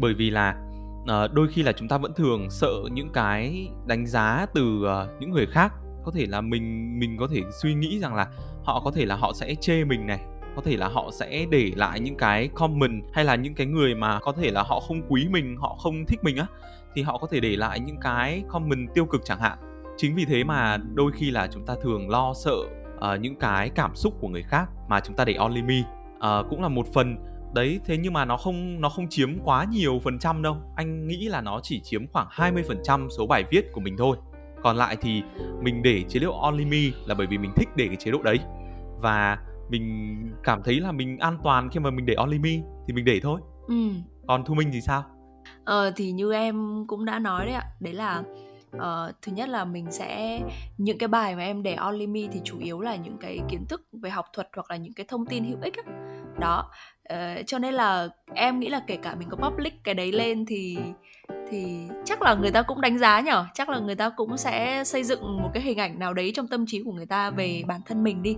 Bởi 0.00 0.14
vì 0.14 0.30
là, 0.30 0.56
uh, 1.02 1.32
đôi 1.32 1.48
khi 1.48 1.62
là 1.62 1.72
chúng 1.72 1.88
ta 1.88 1.98
vẫn 1.98 2.12
thường 2.16 2.50
sợ 2.50 2.72
những 2.92 3.08
cái 3.12 3.68
đánh 3.86 4.06
giá 4.06 4.46
từ, 4.54 4.82
uh, 4.82 5.20
những 5.20 5.30
người 5.30 5.46
khác. 5.46 5.72
Có 6.04 6.12
thể 6.14 6.26
là 6.26 6.40
mình 6.40 6.98
mình 6.98 7.16
có 7.18 7.28
thể 7.34 7.40
suy 7.62 7.74
nghĩ 7.74 7.98
rằng 7.98 8.14
là 8.14 8.26
họ 8.64 8.80
có 8.84 8.90
thể 8.90 9.06
là 9.06 9.16
họ 9.16 9.32
sẽ 9.32 9.54
chê 9.54 9.84
mình 9.84 10.06
này, 10.06 10.20
có 10.56 10.62
thể 10.64 10.76
là 10.76 10.88
họ 10.88 11.10
sẽ 11.12 11.46
để 11.50 11.72
lại 11.76 12.00
những 12.00 12.16
cái 12.16 12.48
comment 12.54 13.02
hay 13.12 13.24
là 13.24 13.34
những 13.34 13.54
cái 13.54 13.66
người 13.66 13.94
mà 13.94 14.20
có 14.20 14.32
thể 14.32 14.50
là 14.50 14.62
họ 14.62 14.80
không 14.80 15.02
quý 15.08 15.26
mình, 15.30 15.56
họ 15.56 15.76
không 15.78 16.06
thích 16.06 16.18
mình 16.22 16.36
á, 16.36 16.46
thì 16.94 17.02
họ 17.02 17.18
có 17.18 17.26
thể 17.30 17.40
để 17.40 17.56
lại 17.56 17.80
những 17.80 18.00
cái 18.00 18.42
comment 18.48 18.94
tiêu 18.94 19.06
cực 19.06 19.24
chẳng 19.24 19.40
hạn. 19.40 19.58
Chính 19.96 20.14
vì 20.14 20.24
thế 20.24 20.44
mà 20.44 20.76
đôi 20.76 21.12
khi 21.12 21.30
là 21.30 21.48
chúng 21.52 21.66
ta 21.66 21.74
thường 21.82 22.10
lo 22.10 22.34
sợ 22.34 22.56
uh, 22.96 23.20
những 23.20 23.36
cái 23.36 23.70
cảm 23.70 23.94
xúc 23.94 24.14
của 24.20 24.28
người 24.28 24.42
khác 24.42 24.66
mà 24.88 25.00
chúng 25.00 25.16
ta 25.16 25.24
để 25.24 25.34
only 25.34 25.62
me 25.62 25.80
uh, 26.16 26.50
cũng 26.50 26.62
là 26.62 26.68
một 26.68 26.86
phần. 26.94 27.16
Đấy 27.54 27.80
thế 27.84 27.96
nhưng 27.96 28.12
mà 28.12 28.24
nó 28.24 28.36
không 28.36 28.80
nó 28.80 28.88
không 28.88 29.08
chiếm 29.08 29.38
quá 29.44 29.64
nhiều 29.70 30.00
phần 30.04 30.18
trăm 30.18 30.42
đâu. 30.42 30.56
Anh 30.76 31.06
nghĩ 31.06 31.28
là 31.28 31.40
nó 31.40 31.60
chỉ 31.62 31.80
chiếm 31.80 32.06
khoảng 32.12 32.28
20% 32.28 33.08
số 33.08 33.26
bài 33.26 33.44
viết 33.50 33.72
của 33.72 33.80
mình 33.80 33.96
thôi. 33.98 34.16
Còn 34.62 34.76
lại 34.76 34.96
thì 35.00 35.22
mình 35.62 35.82
để 35.82 36.02
chế 36.08 36.20
độ 36.20 36.40
only 36.40 36.64
me 36.64 36.98
là 37.06 37.14
bởi 37.14 37.26
vì 37.26 37.38
mình 37.38 37.52
thích 37.56 37.68
để 37.76 37.86
cái 37.86 37.96
chế 37.96 38.10
độ 38.10 38.22
đấy. 38.22 38.38
Và 39.00 39.38
mình 39.68 40.16
cảm 40.42 40.62
thấy 40.64 40.80
là 40.80 40.92
mình 40.92 41.18
an 41.18 41.38
toàn 41.44 41.68
khi 41.70 41.80
mà 41.80 41.90
mình 41.90 42.06
để 42.06 42.14
only 42.14 42.38
me 42.38 42.50
thì 42.86 42.92
mình 42.92 43.04
để 43.04 43.20
thôi 43.22 43.40
ừ. 43.68 43.88
còn 44.26 44.44
thu 44.44 44.54
minh 44.54 44.70
thì 44.72 44.80
sao 44.80 45.04
ờ 45.64 45.92
thì 45.96 46.12
như 46.12 46.32
em 46.32 46.84
cũng 46.86 47.04
đã 47.04 47.18
nói 47.18 47.46
đấy 47.46 47.54
ạ 47.54 47.64
đấy 47.80 47.94
là 47.94 48.22
uh, 48.76 49.14
thứ 49.22 49.32
nhất 49.32 49.48
là 49.48 49.64
mình 49.64 49.86
sẽ 49.90 50.40
những 50.78 50.98
cái 50.98 51.08
bài 51.08 51.36
mà 51.36 51.42
em 51.42 51.62
để 51.62 51.74
only 51.74 52.06
me 52.06 52.20
thì 52.32 52.40
chủ 52.44 52.58
yếu 52.58 52.80
là 52.80 52.96
những 52.96 53.16
cái 53.18 53.40
kiến 53.48 53.64
thức 53.68 53.82
về 54.02 54.10
học 54.10 54.26
thuật 54.32 54.48
hoặc 54.56 54.70
là 54.70 54.76
những 54.76 54.92
cái 54.92 55.06
thông 55.08 55.26
tin 55.26 55.44
hữu 55.44 55.58
ích 55.62 55.74
á. 55.76 55.92
đó 56.40 56.70
uh, 57.12 57.46
cho 57.46 57.58
nên 57.58 57.74
là 57.74 58.08
em 58.34 58.60
nghĩ 58.60 58.68
là 58.68 58.80
kể 58.86 58.96
cả 58.96 59.14
mình 59.14 59.28
có 59.30 59.36
public 59.36 59.84
cái 59.84 59.94
đấy 59.94 60.12
lên 60.12 60.46
thì 60.46 60.78
thì 61.50 61.88
chắc 62.04 62.22
là 62.22 62.34
người 62.34 62.50
ta 62.50 62.62
cũng 62.62 62.80
đánh 62.80 62.98
giá 62.98 63.20
nhở 63.20 63.46
chắc 63.54 63.68
là 63.68 63.78
người 63.78 63.94
ta 63.94 64.10
cũng 64.10 64.36
sẽ 64.36 64.84
xây 64.84 65.04
dựng 65.04 65.42
một 65.42 65.50
cái 65.54 65.62
hình 65.62 65.78
ảnh 65.78 65.98
nào 65.98 66.14
đấy 66.14 66.32
trong 66.34 66.48
tâm 66.48 66.66
trí 66.66 66.82
của 66.82 66.92
người 66.92 67.06
ta 67.06 67.30
về 67.30 67.62
bản 67.66 67.80
thân 67.86 68.02
mình 68.02 68.22
đi 68.22 68.36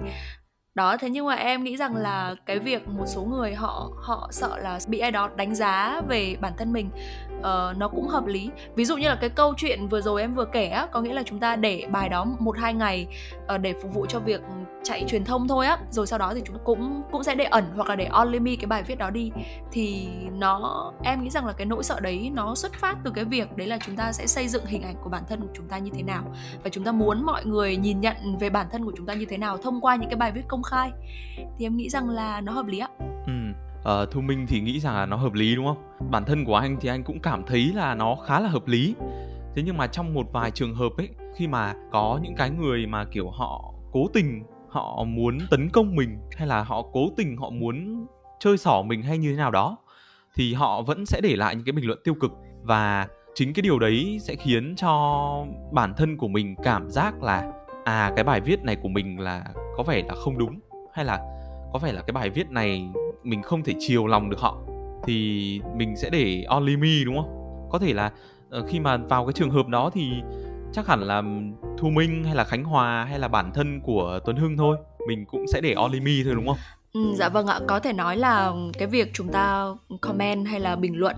đó 0.77 0.97
thế 0.97 1.11
nhưng 1.11 1.27
mà 1.27 1.35
em 1.35 1.65
nghĩ 1.65 1.77
rằng 1.77 1.97
là 1.97 2.35
cái 2.47 2.59
việc 2.59 2.89
một 2.89 3.05
số 3.07 3.23
người 3.23 3.55
họ 3.55 3.91
họ 3.97 4.29
sợ 4.31 4.59
là 4.59 4.79
bị 4.89 4.99
ai 4.99 5.11
đó 5.11 5.31
đánh 5.37 5.55
giá 5.55 6.01
về 6.09 6.37
bản 6.41 6.53
thân 6.57 6.73
mình 6.73 6.91
uh, 7.39 7.77
nó 7.77 7.89
cũng 7.89 8.09
hợp 8.09 8.27
lý. 8.27 8.51
Ví 8.75 8.85
dụ 8.85 8.97
như 8.97 9.09
là 9.09 9.19
cái 9.21 9.31
câu 9.31 9.55
chuyện 9.57 9.89
vừa 9.89 10.01
rồi 10.01 10.21
em 10.21 10.35
vừa 10.35 10.45
kể 10.45 10.67
á 10.67 10.87
có 10.93 11.01
nghĩa 11.01 11.13
là 11.13 11.23
chúng 11.27 11.39
ta 11.39 11.57
để 11.57 11.87
bài 11.91 12.09
đó 12.09 12.27
một 12.39 12.59
hai 12.59 12.75
ngày 12.75 13.07
uh, 13.55 13.61
để 13.61 13.75
phục 13.83 13.95
vụ 13.95 14.07
cho 14.07 14.19
việc 14.19 14.41
chạy 14.83 15.05
truyền 15.09 15.25
thông 15.25 15.49
thôi 15.49 15.67
á 15.67 15.79
rồi 15.91 16.07
sau 16.07 16.19
đó 16.19 16.33
thì 16.35 16.43
chúng 16.45 16.57
cũng 16.65 17.03
cũng 17.13 17.23
sẽ 17.23 17.35
để 17.35 17.45
ẩn 17.45 17.65
hoặc 17.77 17.89
là 17.89 17.97
để 17.97 18.05
only 18.05 18.39
me 18.39 18.57
cái 18.57 18.67
bài 18.67 18.83
viết 18.83 18.99
đó 18.99 19.11
đi. 19.11 19.31
Thì 19.73 20.09
nó 20.33 20.93
em 21.03 21.25
nghĩ 21.25 21.31
rằng 21.31 21.47
là 21.47 21.53
cái 21.53 21.67
nỗi 21.67 21.85
sợ 21.85 22.01
đấy 22.01 22.31
nó 22.35 22.55
xuất 22.55 22.73
phát 22.73 22.97
từ 23.05 23.11
cái 23.11 23.25
việc 23.25 23.57
đấy 23.57 23.67
là 23.67 23.79
chúng 23.87 23.97
ta 23.97 24.13
sẽ 24.13 24.27
xây 24.27 24.49
dựng 24.49 24.67
hình 24.67 24.83
ảnh 24.83 24.97
của 25.03 25.11
bản 25.11 25.23
thân 25.29 25.41
của 25.41 25.53
chúng 25.55 25.69
ta 25.69 25.79
như 25.79 25.91
thế 25.95 26.03
nào. 26.03 26.23
Và 26.65 26.71
chúng 26.71 26.85
ta 26.85 26.93
muốn 26.93 27.23
mọi 27.23 27.45
người 27.45 27.77
nhìn 27.77 28.01
nhận 28.01 28.17
về 28.41 28.51
bản 28.51 28.67
thân 28.73 28.85
của 28.85 28.93
chúng 28.97 29.07
ta 29.07 29.15
như 29.15 29.27
thế 29.27 29.39
nào 29.39 29.57
thông 29.57 29.81
qua 29.81 29.97
những 29.97 30.11
cái 30.11 30.17
bài 30.17 30.33
viết 30.33 30.43
công 30.49 30.63
khai. 30.67 30.93
Thì 31.37 31.67
em 31.67 31.77
nghĩ 31.77 31.89
rằng 31.89 32.09
là 32.09 32.41
nó 32.41 32.53
hợp 32.53 32.67
lý 32.67 32.79
ạ. 32.79 32.89
Ừ. 33.27 33.33
Uh, 34.03 34.11
thu 34.11 34.21
minh 34.21 34.47
thì 34.49 34.61
nghĩ 34.61 34.81
rằng 34.81 34.95
là 34.95 35.07
nó 35.07 35.17
hợp 35.17 35.33
lý 35.33 35.57
đúng 35.57 35.67
không? 35.67 36.11
Bản 36.11 36.25
thân 36.25 36.45
của 36.45 36.57
anh 36.57 36.77
thì 36.81 36.89
anh 36.89 37.03
cũng 37.03 37.21
cảm 37.21 37.43
thấy 37.47 37.73
là 37.75 37.95
nó 37.95 38.17
khá 38.27 38.41
là 38.41 38.49
hợp 38.49 38.69
lý. 38.69 38.95
Thế 39.55 39.63
nhưng 39.67 39.77
mà 39.77 39.87
trong 39.87 40.15
một 40.15 40.27
vài 40.33 40.51
trường 40.51 40.75
hợp 40.75 40.93
ấy 40.97 41.09
khi 41.37 41.49
mà 41.49 41.75
có 41.93 42.21
những 42.23 42.35
cái 42.37 42.51
người 42.51 42.87
mà 42.87 43.05
kiểu 43.05 43.31
họ 43.31 43.73
cố 43.93 44.07
tình 44.13 44.45
họ 44.69 45.05
muốn 45.05 45.39
tấn 45.51 45.69
công 45.71 45.97
mình 45.97 46.19
hay 46.37 46.47
là 46.47 46.63
họ 46.63 46.83
cố 46.93 47.11
tình 47.17 47.37
họ 47.37 47.51
muốn 47.51 48.07
chơi 48.41 48.59
xỏ 48.59 48.83
mình 48.87 49.03
hay 49.03 49.19
như 49.19 49.31
thế 49.31 49.37
nào 49.37 49.51
đó 49.51 49.77
thì 50.35 50.55
họ 50.55 50.83
vẫn 50.83 51.07
sẽ 51.07 51.21
để 51.21 51.37
lại 51.37 51.55
những 51.55 51.65
cái 51.65 51.73
bình 51.73 51.87
luận 51.87 51.99
tiêu 52.05 52.15
cực. 52.15 52.33
Và 52.63 53.07
chính 53.35 53.53
cái 53.53 53.63
điều 53.63 53.79
đấy 53.79 54.19
sẽ 54.23 54.35
khiến 54.35 54.75
cho 54.77 55.47
bản 55.73 55.95
thân 55.97 56.17
của 56.17 56.29
mình 56.29 56.55
cảm 56.63 56.91
giác 56.91 57.23
là 57.23 57.53
à 57.87 58.13
cái 58.17 58.25
bài 58.25 58.41
viết 58.41 58.65
này 58.65 58.77
của 58.77 58.89
mình 58.89 59.21
là 59.21 59.45
có 59.77 59.83
vẻ 59.83 60.03
là 60.09 60.15
không 60.15 60.39
đúng 60.39 60.61
hay 60.93 61.05
là 61.05 61.19
có 61.73 61.79
vẻ 61.79 61.93
là 61.93 62.03
cái 62.03 62.13
bài 62.13 62.31
viết 62.31 62.51
này 62.51 62.89
mình 63.23 63.43
không 63.43 63.63
thể 63.63 63.75
chiều 63.79 64.07
lòng 64.07 64.31
được 64.31 64.41
họ 64.41 64.57
thì 65.05 65.61
mình 65.77 65.97
sẽ 65.97 66.11
để 66.11 66.45
only 66.49 66.77
me 66.77 67.05
đúng 67.05 67.17
không? 67.17 67.69
Có 67.71 67.79
thể 67.79 67.93
là 67.93 68.13
ờ, 68.51 68.65
khi 68.69 68.81
mà 68.81 68.97
vào 68.97 69.27
cái 69.27 69.33
trường 69.33 69.51
hợp 69.51 69.69
đó 69.69 69.91
thì 69.95 70.11
chắc 70.73 70.87
hẳn 70.87 71.01
là 71.01 71.23
thu 71.79 71.91
minh 71.91 72.25
hay 72.25 72.35
là 72.35 72.45
khánh 72.45 72.65
hòa 72.65 73.05
hay 73.05 73.19
là 73.19 73.29
bản 73.29 73.53
thân 73.55 73.81
của 73.81 74.21
tuấn 74.25 74.37
hưng 74.37 74.57
thôi 74.57 74.77
mình 75.09 75.25
cũng 75.27 75.45
sẽ 75.53 75.61
để 75.61 75.73
only 75.73 76.01
me 76.01 76.13
thôi 76.25 76.35
đúng 76.35 76.47
không? 76.47 76.59
Ừ, 76.93 77.13
dạ 77.15 77.29
vâng 77.29 77.47
ạ, 77.47 77.61
có 77.67 77.81
thể 77.81 77.93
nói 77.93 78.17
là 78.17 78.53
cái 78.79 78.89
việc 78.89 79.11
chúng 79.15 79.29
ta 79.29 79.65
comment 80.01 80.47
hay 80.47 80.61
là 80.61 80.77
bình 80.77 80.97
luận 80.97 81.17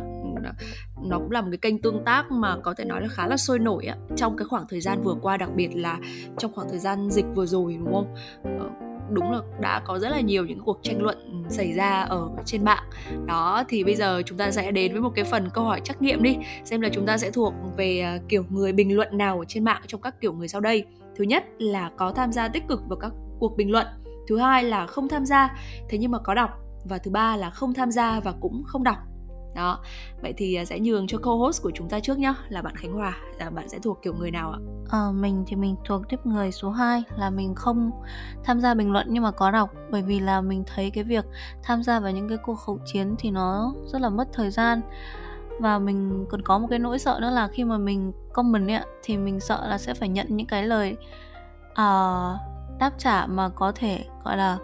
nó 1.02 1.18
cũng 1.18 1.30
là 1.30 1.40
một 1.40 1.48
cái 1.50 1.58
kênh 1.58 1.82
tương 1.82 2.04
tác 2.04 2.30
mà 2.30 2.56
có 2.62 2.74
thể 2.74 2.84
nói 2.84 3.02
là 3.02 3.08
khá 3.08 3.26
là 3.26 3.36
sôi 3.36 3.58
nổi 3.58 3.86
á, 3.86 3.96
trong 4.16 4.36
cái 4.36 4.44
khoảng 4.48 4.64
thời 4.68 4.80
gian 4.80 5.02
vừa 5.02 5.14
qua, 5.22 5.36
đặc 5.36 5.50
biệt 5.54 5.68
là 5.74 5.98
trong 6.38 6.52
khoảng 6.54 6.68
thời 6.70 6.78
gian 6.78 7.10
dịch 7.10 7.26
vừa 7.34 7.46
rồi, 7.46 7.76
đúng 7.84 7.94
không? 7.94 8.14
Ờ, 8.44 8.70
đúng 9.10 9.32
là 9.32 9.38
đã 9.60 9.82
có 9.84 9.98
rất 9.98 10.08
là 10.08 10.20
nhiều 10.20 10.46
những 10.46 10.60
cuộc 10.64 10.78
tranh 10.82 11.02
luận 11.02 11.44
xảy 11.48 11.72
ra 11.72 12.00
ở 12.00 12.28
trên 12.44 12.64
mạng. 12.64 12.84
Đó, 13.26 13.64
thì 13.68 13.84
bây 13.84 13.94
giờ 13.94 14.22
chúng 14.26 14.38
ta 14.38 14.50
sẽ 14.50 14.70
đến 14.70 14.92
với 14.92 15.00
một 15.00 15.12
cái 15.14 15.24
phần 15.24 15.48
câu 15.54 15.64
hỏi 15.64 15.80
trắc 15.84 16.02
nghiệm 16.02 16.22
đi, 16.22 16.36
xem 16.64 16.80
là 16.80 16.88
chúng 16.92 17.06
ta 17.06 17.18
sẽ 17.18 17.30
thuộc 17.30 17.54
về 17.76 18.00
à, 18.00 18.18
kiểu 18.28 18.44
người 18.50 18.72
bình 18.72 18.96
luận 18.96 19.18
nào 19.18 19.38
ở 19.38 19.44
trên 19.48 19.64
mạng 19.64 19.82
trong 19.86 20.00
các 20.00 20.20
kiểu 20.20 20.32
người 20.32 20.48
sau 20.48 20.60
đây. 20.60 20.84
Thứ 21.16 21.24
nhất 21.24 21.44
là 21.58 21.90
có 21.96 22.12
tham 22.12 22.32
gia 22.32 22.48
tích 22.48 22.68
cực 22.68 22.80
vào 22.88 22.98
các 22.98 23.12
cuộc 23.38 23.56
bình 23.56 23.70
luận. 23.70 23.86
Thứ 24.28 24.38
hai 24.38 24.64
là 24.64 24.86
không 24.86 25.08
tham 25.08 25.26
gia, 25.26 25.56
thế 25.88 25.98
nhưng 25.98 26.10
mà 26.10 26.18
có 26.18 26.34
đọc. 26.34 26.50
Và 26.84 26.98
thứ 26.98 27.10
ba 27.10 27.36
là 27.36 27.50
không 27.50 27.74
tham 27.74 27.90
gia 27.90 28.20
và 28.20 28.34
cũng 28.40 28.62
không 28.66 28.84
đọc 28.84 28.96
đó. 29.58 29.78
Vậy 30.22 30.34
thì 30.36 30.54
à, 30.54 30.64
sẽ 30.64 30.80
nhường 30.80 31.06
cho 31.06 31.18
co-host 31.18 31.62
của 31.62 31.70
chúng 31.74 31.88
ta 31.88 32.00
trước 32.00 32.18
nhá 32.18 32.34
là 32.48 32.62
bạn 32.62 32.76
Khánh 32.76 32.92
Hòa. 32.92 33.16
À, 33.38 33.50
bạn 33.50 33.68
sẽ 33.68 33.78
thuộc 33.78 34.02
kiểu 34.02 34.14
người 34.14 34.30
nào 34.30 34.50
ạ? 34.50 34.58
À, 34.90 34.98
mình 35.14 35.44
thì 35.46 35.56
mình 35.56 35.76
thuộc 35.84 36.02
tiếp 36.08 36.16
người 36.24 36.52
số 36.52 36.70
2 36.70 37.02
là 37.16 37.30
mình 37.30 37.54
không 37.54 37.90
tham 38.44 38.60
gia 38.60 38.74
bình 38.74 38.92
luận 38.92 39.06
nhưng 39.10 39.22
mà 39.22 39.30
có 39.30 39.50
đọc. 39.50 39.70
Bởi 39.90 40.02
vì 40.02 40.20
là 40.20 40.40
mình 40.40 40.64
thấy 40.66 40.90
cái 40.90 41.04
việc 41.04 41.24
tham 41.62 41.82
gia 41.82 42.00
vào 42.00 42.12
những 42.12 42.28
cái 42.28 42.38
cuộc 42.38 42.54
khẩu 42.54 42.78
chiến 42.86 43.14
thì 43.18 43.30
nó 43.30 43.74
rất 43.92 44.00
là 44.00 44.08
mất 44.08 44.28
thời 44.32 44.50
gian. 44.50 44.80
Và 45.60 45.78
mình 45.78 46.26
còn 46.28 46.42
có 46.42 46.58
một 46.58 46.66
cái 46.70 46.78
nỗi 46.78 46.98
sợ 46.98 47.18
nữa 47.20 47.30
là 47.30 47.48
khi 47.48 47.64
mà 47.64 47.78
mình 47.78 48.12
comment 48.32 48.68
ấy 48.68 48.80
thì 49.02 49.16
mình 49.16 49.40
sợ 49.40 49.66
là 49.68 49.78
sẽ 49.78 49.94
phải 49.94 50.08
nhận 50.08 50.26
những 50.30 50.46
cái 50.46 50.62
lời 50.62 50.96
uh, 51.70 52.38
đáp 52.78 52.90
trả 52.98 53.26
mà 53.26 53.48
có 53.48 53.72
thể 53.74 54.04
gọi 54.24 54.36
là 54.36 54.58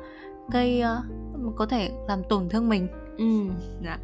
gây 0.53 0.83
uh, 0.83 1.57
có 1.57 1.67
thể 1.67 1.91
làm 2.09 2.23
tổn 2.29 2.49
thương 2.49 2.69
mình. 2.69 2.89
Ừ 3.19 3.25
dạ 3.85 3.99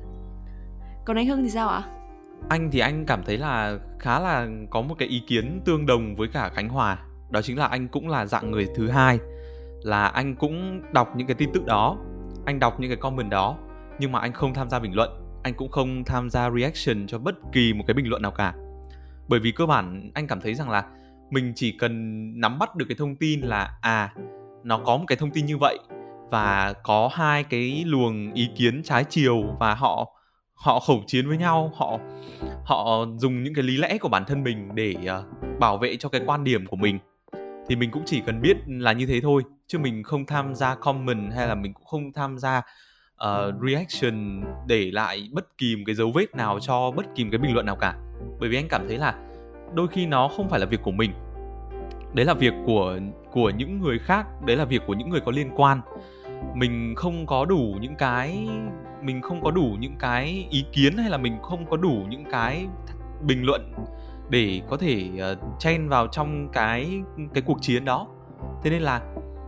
còn 1.10 1.16
anh 1.16 1.26
hưng 1.26 1.42
thì 1.42 1.50
sao 1.50 1.68
ạ? 1.68 1.82
Anh 2.48 2.70
thì 2.70 2.78
anh 2.78 3.06
cảm 3.06 3.22
thấy 3.24 3.38
là 3.38 3.78
khá 3.98 4.20
là 4.20 4.48
có 4.70 4.80
một 4.80 4.94
cái 4.98 5.08
ý 5.08 5.22
kiến 5.26 5.60
tương 5.64 5.86
đồng 5.86 6.16
với 6.16 6.28
cả 6.28 6.48
khánh 6.54 6.68
hòa. 6.68 6.98
Đó 7.30 7.42
chính 7.42 7.58
là 7.58 7.66
anh 7.66 7.88
cũng 7.88 8.08
là 8.08 8.26
dạng 8.26 8.50
người 8.50 8.66
thứ 8.76 8.88
hai. 8.88 9.18
Là 9.82 10.06
anh 10.06 10.36
cũng 10.36 10.82
đọc 10.92 11.16
những 11.16 11.26
cái 11.26 11.34
tin 11.34 11.50
tức 11.54 11.66
đó, 11.66 11.96
anh 12.46 12.58
đọc 12.58 12.80
những 12.80 12.90
cái 12.90 12.96
comment 12.96 13.30
đó, 13.30 13.56
nhưng 13.98 14.12
mà 14.12 14.20
anh 14.20 14.32
không 14.32 14.54
tham 14.54 14.70
gia 14.70 14.78
bình 14.78 14.94
luận. 14.94 15.10
Anh 15.42 15.54
cũng 15.54 15.70
không 15.70 16.04
tham 16.04 16.30
gia 16.30 16.50
reaction 16.50 17.06
cho 17.06 17.18
bất 17.18 17.34
kỳ 17.52 17.72
một 17.72 17.84
cái 17.86 17.94
bình 17.94 18.08
luận 18.08 18.22
nào 18.22 18.30
cả. 18.30 18.54
Bởi 19.28 19.40
vì 19.40 19.52
cơ 19.52 19.66
bản 19.66 20.10
anh 20.14 20.26
cảm 20.26 20.40
thấy 20.40 20.54
rằng 20.54 20.70
là 20.70 20.84
mình 21.30 21.52
chỉ 21.56 21.72
cần 21.72 22.24
nắm 22.40 22.58
bắt 22.58 22.76
được 22.76 22.86
cái 22.88 22.96
thông 22.98 23.16
tin 23.16 23.40
là 23.40 23.78
à 23.80 24.14
nó 24.64 24.78
có 24.78 24.96
một 24.96 25.04
cái 25.06 25.16
thông 25.16 25.30
tin 25.30 25.46
như 25.46 25.58
vậy 25.58 25.78
và 26.30 26.72
có 26.82 27.10
hai 27.12 27.44
cái 27.44 27.84
luồng 27.86 28.32
ý 28.32 28.48
kiến 28.56 28.82
trái 28.84 29.04
chiều 29.04 29.42
và 29.58 29.74
họ 29.74 30.19
họ 30.60 30.80
khẩu 30.80 31.02
chiến 31.06 31.28
với 31.28 31.36
nhau 31.36 31.72
họ 31.76 31.98
họ 32.64 33.06
dùng 33.16 33.42
những 33.42 33.54
cái 33.54 33.64
lý 33.64 33.76
lẽ 33.76 33.98
của 33.98 34.08
bản 34.08 34.24
thân 34.24 34.44
mình 34.44 34.68
để 34.74 34.94
uh, 34.94 35.58
bảo 35.58 35.78
vệ 35.78 35.96
cho 35.96 36.08
cái 36.08 36.20
quan 36.26 36.44
điểm 36.44 36.66
của 36.66 36.76
mình. 36.76 36.98
Thì 37.68 37.76
mình 37.76 37.90
cũng 37.90 38.02
chỉ 38.06 38.22
cần 38.26 38.40
biết 38.40 38.56
là 38.66 38.92
như 38.92 39.06
thế 39.06 39.20
thôi 39.20 39.42
chứ 39.66 39.78
mình 39.78 40.02
không 40.02 40.26
tham 40.26 40.54
gia 40.54 40.74
comment 40.74 41.32
hay 41.32 41.48
là 41.48 41.54
mình 41.54 41.74
cũng 41.74 41.84
không 41.84 42.12
tham 42.12 42.38
gia 42.38 42.58
uh, 42.58 43.54
reaction 43.68 44.44
để 44.66 44.90
lại 44.92 45.28
bất 45.32 45.58
kỳ 45.58 45.76
một 45.76 45.82
cái 45.86 45.94
dấu 45.94 46.10
vết 46.14 46.36
nào 46.36 46.58
cho 46.60 46.90
bất 46.90 47.06
kỳ 47.14 47.24
một 47.24 47.28
cái 47.32 47.38
bình 47.38 47.54
luận 47.54 47.66
nào 47.66 47.76
cả. 47.76 47.94
Bởi 48.40 48.48
vì 48.48 48.56
anh 48.56 48.68
cảm 48.68 48.88
thấy 48.88 48.98
là 48.98 49.14
đôi 49.74 49.88
khi 49.88 50.06
nó 50.06 50.28
không 50.28 50.48
phải 50.48 50.60
là 50.60 50.66
việc 50.66 50.82
của 50.82 50.90
mình. 50.90 51.12
Đấy 52.14 52.26
là 52.26 52.34
việc 52.34 52.54
của 52.66 52.98
của 53.32 53.50
những 53.50 53.80
người 53.80 53.98
khác 53.98 54.26
đấy 54.46 54.56
là 54.56 54.64
việc 54.64 54.82
của 54.86 54.94
những 54.94 55.10
người 55.10 55.20
có 55.20 55.32
liên 55.32 55.50
quan 55.56 55.80
mình 56.54 56.94
không 56.96 57.26
có 57.26 57.44
đủ 57.44 57.76
những 57.80 57.94
cái 57.94 58.48
mình 59.02 59.22
không 59.22 59.42
có 59.42 59.50
đủ 59.50 59.76
những 59.78 59.96
cái 59.98 60.46
ý 60.50 60.64
kiến 60.72 60.96
hay 60.96 61.10
là 61.10 61.18
mình 61.18 61.38
không 61.42 61.66
có 61.70 61.76
đủ 61.76 62.04
những 62.08 62.24
cái 62.30 62.66
bình 63.22 63.42
luận 63.44 63.74
để 64.30 64.60
có 64.68 64.76
thể 64.76 65.10
uh, 65.32 65.38
chen 65.58 65.88
vào 65.88 66.06
trong 66.06 66.48
cái 66.52 67.02
cái 67.34 67.42
cuộc 67.46 67.58
chiến 67.60 67.84
đó. 67.84 68.06
Thế 68.62 68.70
nên 68.70 68.82
là 68.82 69.00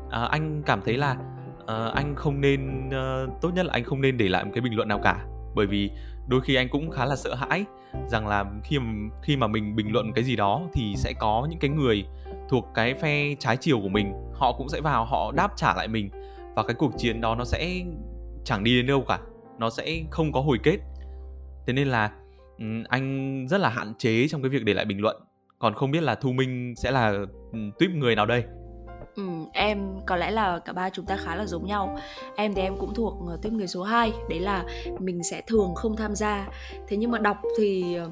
uh, 0.07 0.31
anh 0.31 0.63
cảm 0.67 0.81
thấy 0.85 0.97
là 0.97 1.17
uh, 1.63 1.95
anh 1.95 2.15
không 2.17 2.41
nên 2.41 2.89
uh, 2.89 3.41
tốt 3.41 3.51
nhất 3.55 3.67
là 3.67 3.73
anh 3.73 3.85
không 3.85 4.01
nên 4.01 4.17
để 4.17 4.29
lại 4.29 4.45
một 4.45 4.51
cái 4.55 4.61
bình 4.61 4.77
luận 4.77 4.89
nào 4.89 4.99
cả. 4.99 5.25
Bởi 5.55 5.67
vì 5.67 5.91
đôi 6.27 6.41
khi 6.41 6.55
anh 6.55 6.69
cũng 6.69 6.91
khá 6.91 7.05
là 7.05 7.17
sợ 7.17 7.35
hãi 7.35 7.65
rằng 8.07 8.27
là 8.27 8.45
khi 8.65 8.79
mà, 8.79 8.93
khi 9.23 9.37
mà 9.37 9.47
mình 9.47 9.77
bình 9.77 9.93
luận 9.93 10.13
cái 10.13 10.25
gì 10.25 10.37
đó 10.37 10.63
thì 10.73 10.95
sẽ 10.97 11.13
có 11.13 11.47
những 11.51 11.59
cái 11.59 11.71
người 11.71 12.05
thuộc 12.49 12.69
cái 12.75 12.95
phe 12.95 13.35
trái 13.39 13.57
chiều 13.57 13.81
của 13.81 13.89
mình 13.89 14.13
họ 14.33 14.53
cũng 14.53 14.69
sẽ 14.69 14.81
vào 14.81 15.05
họ 15.05 15.33
đáp 15.33 15.53
trả 15.57 15.75
lại 15.75 15.89
mình 15.89 16.11
và 16.55 16.63
cái 16.63 16.75
cuộc 16.75 16.93
chiến 16.99 17.21
đó 17.21 17.35
nó 17.35 17.45
sẽ 17.45 17.83
chẳng 18.45 18.65
đi 18.65 18.77
đến 18.77 18.87
đâu 18.87 19.05
cả. 19.09 19.19
Nó 19.59 19.71
sẽ 19.71 20.03
không 20.11 20.33
có 20.33 20.41
hồi 20.41 20.59
kết. 20.63 20.79
Thế 21.67 21.73
nên 21.73 21.89
là 21.89 22.11
anh 22.89 23.47
rất 23.49 23.61
là 23.61 23.69
hạn 23.69 23.95
chế 23.99 24.29
trong 24.29 24.43
cái 24.43 24.49
việc 24.49 24.65
để 24.65 24.75
lại 24.75 24.85
bình 24.85 25.01
luận. 25.01 25.17
Còn 25.59 25.75
không 25.75 25.91
biết 25.91 26.03
là 26.03 26.15
thu 26.15 26.33
minh 26.33 26.75
sẽ 26.77 26.91
là 26.91 27.19
tuyếp 27.79 27.91
người 27.91 28.17
nào 28.17 28.27
đây? 28.27 28.45
Ừ, 29.17 29.23
em 29.53 30.01
có 30.07 30.17
lẽ 30.17 30.31
là 30.31 30.59
cả 30.59 30.73
ba 30.73 30.91
chúng 30.91 31.07
ta 31.07 31.17
khá 31.17 31.37
là 31.37 31.47
giống 31.47 31.67
nhau. 31.67 31.99
Em 32.37 32.55
thì 32.55 32.63
em 32.63 32.77
cũng 32.81 32.95
thuộc 32.95 33.15
ờ, 33.29 33.39
tuyếp 33.43 33.53
người 33.53 33.67
số 33.67 33.83
2 33.83 34.13
Đấy 34.31 34.41
là 34.41 34.65
mình 34.99 35.23
sẽ 35.23 35.43
thường 35.47 35.75
không 35.75 35.97
tham 35.97 36.15
gia. 36.15 36.49
Thế 36.89 36.97
nhưng 36.97 37.11
mà 37.11 37.19
đọc 37.19 37.37
thì 37.59 37.95
ờ, 37.95 38.11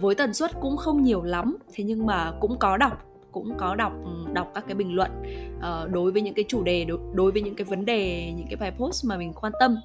với 0.00 0.14
tần 0.14 0.34
suất 0.34 0.50
cũng 0.60 0.76
không 0.76 1.02
nhiều 1.02 1.22
lắm. 1.22 1.56
Thế 1.74 1.84
nhưng 1.84 2.06
mà 2.06 2.32
cũng 2.40 2.58
có 2.58 2.76
đọc 2.76 3.13
cũng 3.34 3.56
có 3.58 3.74
đọc 3.74 3.92
đọc 4.32 4.50
các 4.54 4.64
cái 4.66 4.74
bình 4.74 4.94
luận 4.94 5.10
uh, 5.56 5.90
đối 5.90 6.12
với 6.12 6.22
những 6.22 6.34
cái 6.34 6.44
chủ 6.48 6.62
đề 6.62 6.84
đối, 6.84 6.98
đối 7.14 7.32
với 7.32 7.42
những 7.42 7.54
cái 7.54 7.64
vấn 7.64 7.84
đề 7.84 8.32
những 8.36 8.46
cái 8.46 8.56
bài 8.56 8.72
post 8.78 9.04
mà 9.04 9.16
mình 9.16 9.32
quan 9.32 9.52
tâm. 9.60 9.76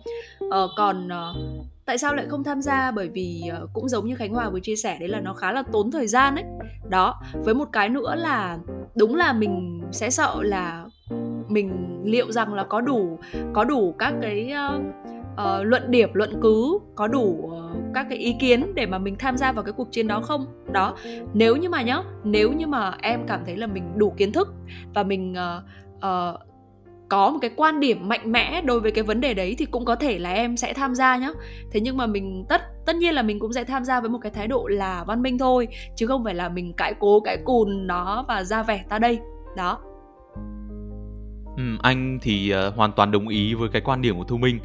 Uh, 0.46 0.52
còn 0.78 1.08
uh, 1.08 1.66
tại 1.86 1.98
sao 1.98 2.16
lại 2.16 2.26
không 2.30 2.44
tham 2.44 2.62
gia? 2.62 2.92
Bởi 2.92 3.10
vì 3.10 3.42
uh, 3.64 3.70
cũng 3.74 3.90
giống 3.90 4.08
như 4.08 4.16
khánh 4.16 4.34
hòa 4.34 4.50
vừa 4.50 4.60
chia 4.60 4.76
sẻ 4.76 4.98
đấy 5.00 5.10
là 5.10 5.20
nó 5.20 5.34
khá 5.34 5.52
là 5.52 5.64
tốn 5.72 5.92
thời 5.92 6.08
gian 6.08 6.36
ấy. 6.36 6.46
Đó 6.90 7.22
với 7.34 7.54
một 7.54 7.70
cái 7.72 7.90
nữa 7.90 8.16
là 8.16 8.58
đúng 8.96 9.16
là 9.16 9.34
mình 9.34 9.82
sẽ 9.92 10.10
sợ 10.10 10.36
là 10.42 10.86
mình 11.48 12.00
liệu 12.04 12.32
rằng 12.32 12.54
là 12.54 12.64
có 12.64 12.82
đủ 12.82 13.20
có 13.54 13.64
đủ 13.64 13.96
các 14.00 14.14
cái 14.22 14.54
uh, 14.76 14.84
uh, 15.40 15.66
luận 15.66 15.92
điểm 15.92 16.10
luận 16.14 16.40
cứ 16.42 16.80
có 16.96 17.08
đủ 17.08 17.22
uh, 17.22 17.94
các 17.94 18.06
cái 18.10 18.18
ý 18.18 18.36
kiến 18.40 18.72
để 18.76 18.86
mà 18.86 18.98
mình 18.98 19.16
tham 19.20 19.38
gia 19.38 19.52
vào 19.52 19.64
cái 19.64 19.74
cuộc 19.74 19.92
chiến 19.92 20.08
đó 20.08 20.22
không? 20.22 20.46
Đó 20.72 20.96
nếu 21.34 21.56
như 21.56 21.70
mà 21.70 21.82
nhá 21.82 22.04
nếu 22.24 22.54
như 22.54 22.68
mà 22.68 22.94
em 23.02 23.20
cảm 23.28 23.40
thấy 23.46 23.58
là 23.58 23.68
mình 23.68 23.84
đủ 23.96 24.14
kiến 24.18 24.32
thức 24.32 24.54
và 24.94 25.04
mình 25.04 25.34
uh, 25.34 25.64
uh, 25.96 26.40
có 27.10 27.30
một 27.30 27.40
cái 27.42 27.52
quan 27.56 27.80
điểm 27.80 28.08
mạnh 28.08 28.32
mẽ 28.32 28.62
đối 28.62 28.80
với 28.80 28.92
cái 28.92 29.04
vấn 29.04 29.22
đề 29.22 29.34
đấy 29.34 29.56
thì 29.58 29.66
cũng 29.66 29.86
có 29.86 29.96
thể 29.96 30.20
là 30.20 30.32
em 30.32 30.58
sẽ 30.58 30.74
tham 30.74 30.96
gia 30.96 31.18
nhá. 31.18 31.30
Thế 31.72 31.80
nhưng 31.80 31.98
mà 31.98 32.08
mình 32.08 32.46
tất 32.50 32.62
tất 32.86 32.96
nhiên 32.96 33.14
là 33.14 33.22
mình 33.22 33.40
cũng 33.40 33.54
sẽ 33.54 33.64
tham 33.64 33.86
gia 33.86 34.00
với 34.00 34.10
một 34.10 34.20
cái 34.22 34.32
thái 34.32 34.48
độ 34.48 34.68
là 34.68 35.04
văn 35.08 35.22
minh 35.22 35.38
thôi 35.38 35.68
chứ 35.96 36.08
không 36.08 36.24
phải 36.24 36.36
là 36.36 36.50
mình 36.50 36.74
cãi 36.74 36.94
cố 37.00 37.20
cãi 37.20 37.38
cùn 37.46 37.88
nó 37.88 38.26
và 38.28 38.44
ra 38.44 38.64
vẻ 38.64 38.84
ta 38.90 39.00
đây. 39.00 39.20
Đó. 39.58 39.80
Ừ, 41.58 41.64
anh 41.82 42.20
thì 42.22 42.54
uh, 42.68 42.76
hoàn 42.76 42.92
toàn 42.92 43.12
đồng 43.12 43.28
ý 43.28 43.54
với 43.54 43.70
cái 43.70 43.82
quan 43.82 44.02
điểm 44.02 44.18
của 44.18 44.24
thu 44.24 44.38
minh 44.38 44.60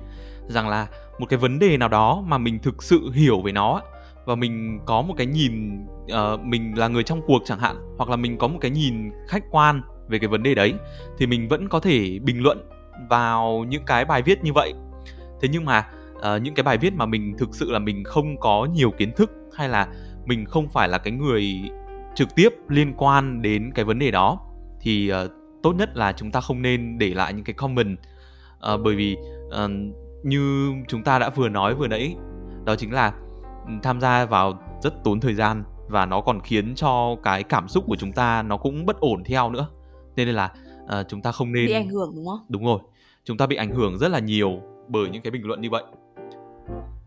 rằng 0.48 0.68
là 0.68 0.86
một 1.18 1.26
cái 1.28 1.38
vấn 1.38 1.58
đề 1.58 1.76
nào 1.76 1.88
đó 1.88 2.22
mà 2.26 2.38
mình 2.38 2.58
thực 2.58 2.82
sự 2.82 3.10
hiểu 3.14 3.40
về 3.40 3.52
nó 3.52 3.80
và 4.24 4.34
mình 4.34 4.80
có 4.86 5.02
một 5.02 5.14
cái 5.16 5.26
nhìn 5.26 5.86
uh, 6.04 6.40
mình 6.40 6.78
là 6.78 6.88
người 6.88 7.02
trong 7.02 7.20
cuộc 7.26 7.42
chẳng 7.44 7.58
hạn 7.58 7.76
hoặc 7.96 8.08
là 8.10 8.16
mình 8.16 8.38
có 8.38 8.48
một 8.48 8.58
cái 8.60 8.70
nhìn 8.70 9.10
khách 9.28 9.44
quan 9.50 9.82
về 10.08 10.18
cái 10.18 10.28
vấn 10.28 10.42
đề 10.42 10.54
đấy 10.54 10.74
thì 11.18 11.26
mình 11.26 11.48
vẫn 11.48 11.68
có 11.68 11.80
thể 11.80 12.18
bình 12.18 12.42
luận 12.42 12.68
vào 13.08 13.64
những 13.68 13.84
cái 13.84 14.04
bài 14.04 14.22
viết 14.22 14.44
như 14.44 14.52
vậy. 14.52 14.74
Thế 15.40 15.48
nhưng 15.52 15.64
mà 15.64 15.86
uh, 16.14 16.42
những 16.42 16.54
cái 16.54 16.64
bài 16.64 16.78
viết 16.78 16.94
mà 16.94 17.06
mình 17.06 17.34
thực 17.38 17.54
sự 17.54 17.70
là 17.70 17.78
mình 17.78 18.04
không 18.04 18.40
có 18.40 18.68
nhiều 18.72 18.90
kiến 18.90 19.12
thức 19.16 19.30
hay 19.54 19.68
là 19.68 19.88
mình 20.24 20.44
không 20.44 20.68
phải 20.68 20.88
là 20.88 20.98
cái 20.98 21.12
người 21.12 21.70
trực 22.14 22.34
tiếp 22.34 22.48
liên 22.68 22.94
quan 22.96 23.42
đến 23.42 23.70
cái 23.74 23.84
vấn 23.84 23.98
đề 23.98 24.10
đó 24.10 24.40
thì 24.80 25.12
uh, 25.12 25.30
tốt 25.62 25.72
nhất 25.72 25.96
là 25.96 26.12
chúng 26.12 26.30
ta 26.30 26.40
không 26.40 26.62
nên 26.62 26.98
để 26.98 27.14
lại 27.14 27.32
những 27.32 27.44
cái 27.44 27.54
comment 27.54 27.98
uh, 28.74 28.80
bởi 28.84 28.94
vì 28.94 29.16
uh, 29.46 29.70
như 30.24 30.72
chúng 30.88 31.02
ta 31.02 31.18
đã 31.18 31.30
vừa 31.30 31.48
nói 31.48 31.74
vừa 31.74 31.88
nãy 31.88 32.16
đó 32.64 32.76
chính 32.76 32.92
là 32.92 33.12
ừ, 33.66 33.72
tham 33.82 34.00
gia 34.00 34.24
vào 34.24 34.58
rất 34.82 35.04
tốn 35.04 35.20
thời 35.20 35.34
gian 35.34 35.64
và 35.88 36.06
nó 36.06 36.20
còn 36.20 36.40
khiến 36.40 36.74
cho 36.74 37.16
cái 37.22 37.42
cảm 37.42 37.68
xúc 37.68 37.84
của 37.86 37.96
chúng 37.96 38.12
ta 38.12 38.42
nó 38.42 38.56
cũng 38.56 38.86
bất 38.86 39.00
ổn 39.00 39.24
theo 39.24 39.50
nữa. 39.50 39.66
Nên 40.16 40.28
là 40.28 40.52
uh, 40.84 41.08
chúng 41.08 41.22
ta 41.22 41.32
không 41.32 41.52
nên 41.52 41.66
bị 41.66 41.72
ảnh 41.72 41.88
hưởng 41.88 42.12
đúng 42.14 42.26
không? 42.26 42.46
Đúng 42.48 42.64
rồi 42.64 42.78
chúng 43.24 43.36
ta 43.36 43.46
bị 43.46 43.56
ảnh 43.56 43.70
hưởng 43.70 43.98
rất 43.98 44.08
là 44.08 44.18
nhiều 44.18 44.60
bởi 44.88 45.08
những 45.08 45.22
cái 45.22 45.30
bình 45.30 45.46
luận 45.46 45.60
như 45.60 45.70
vậy 45.70 45.82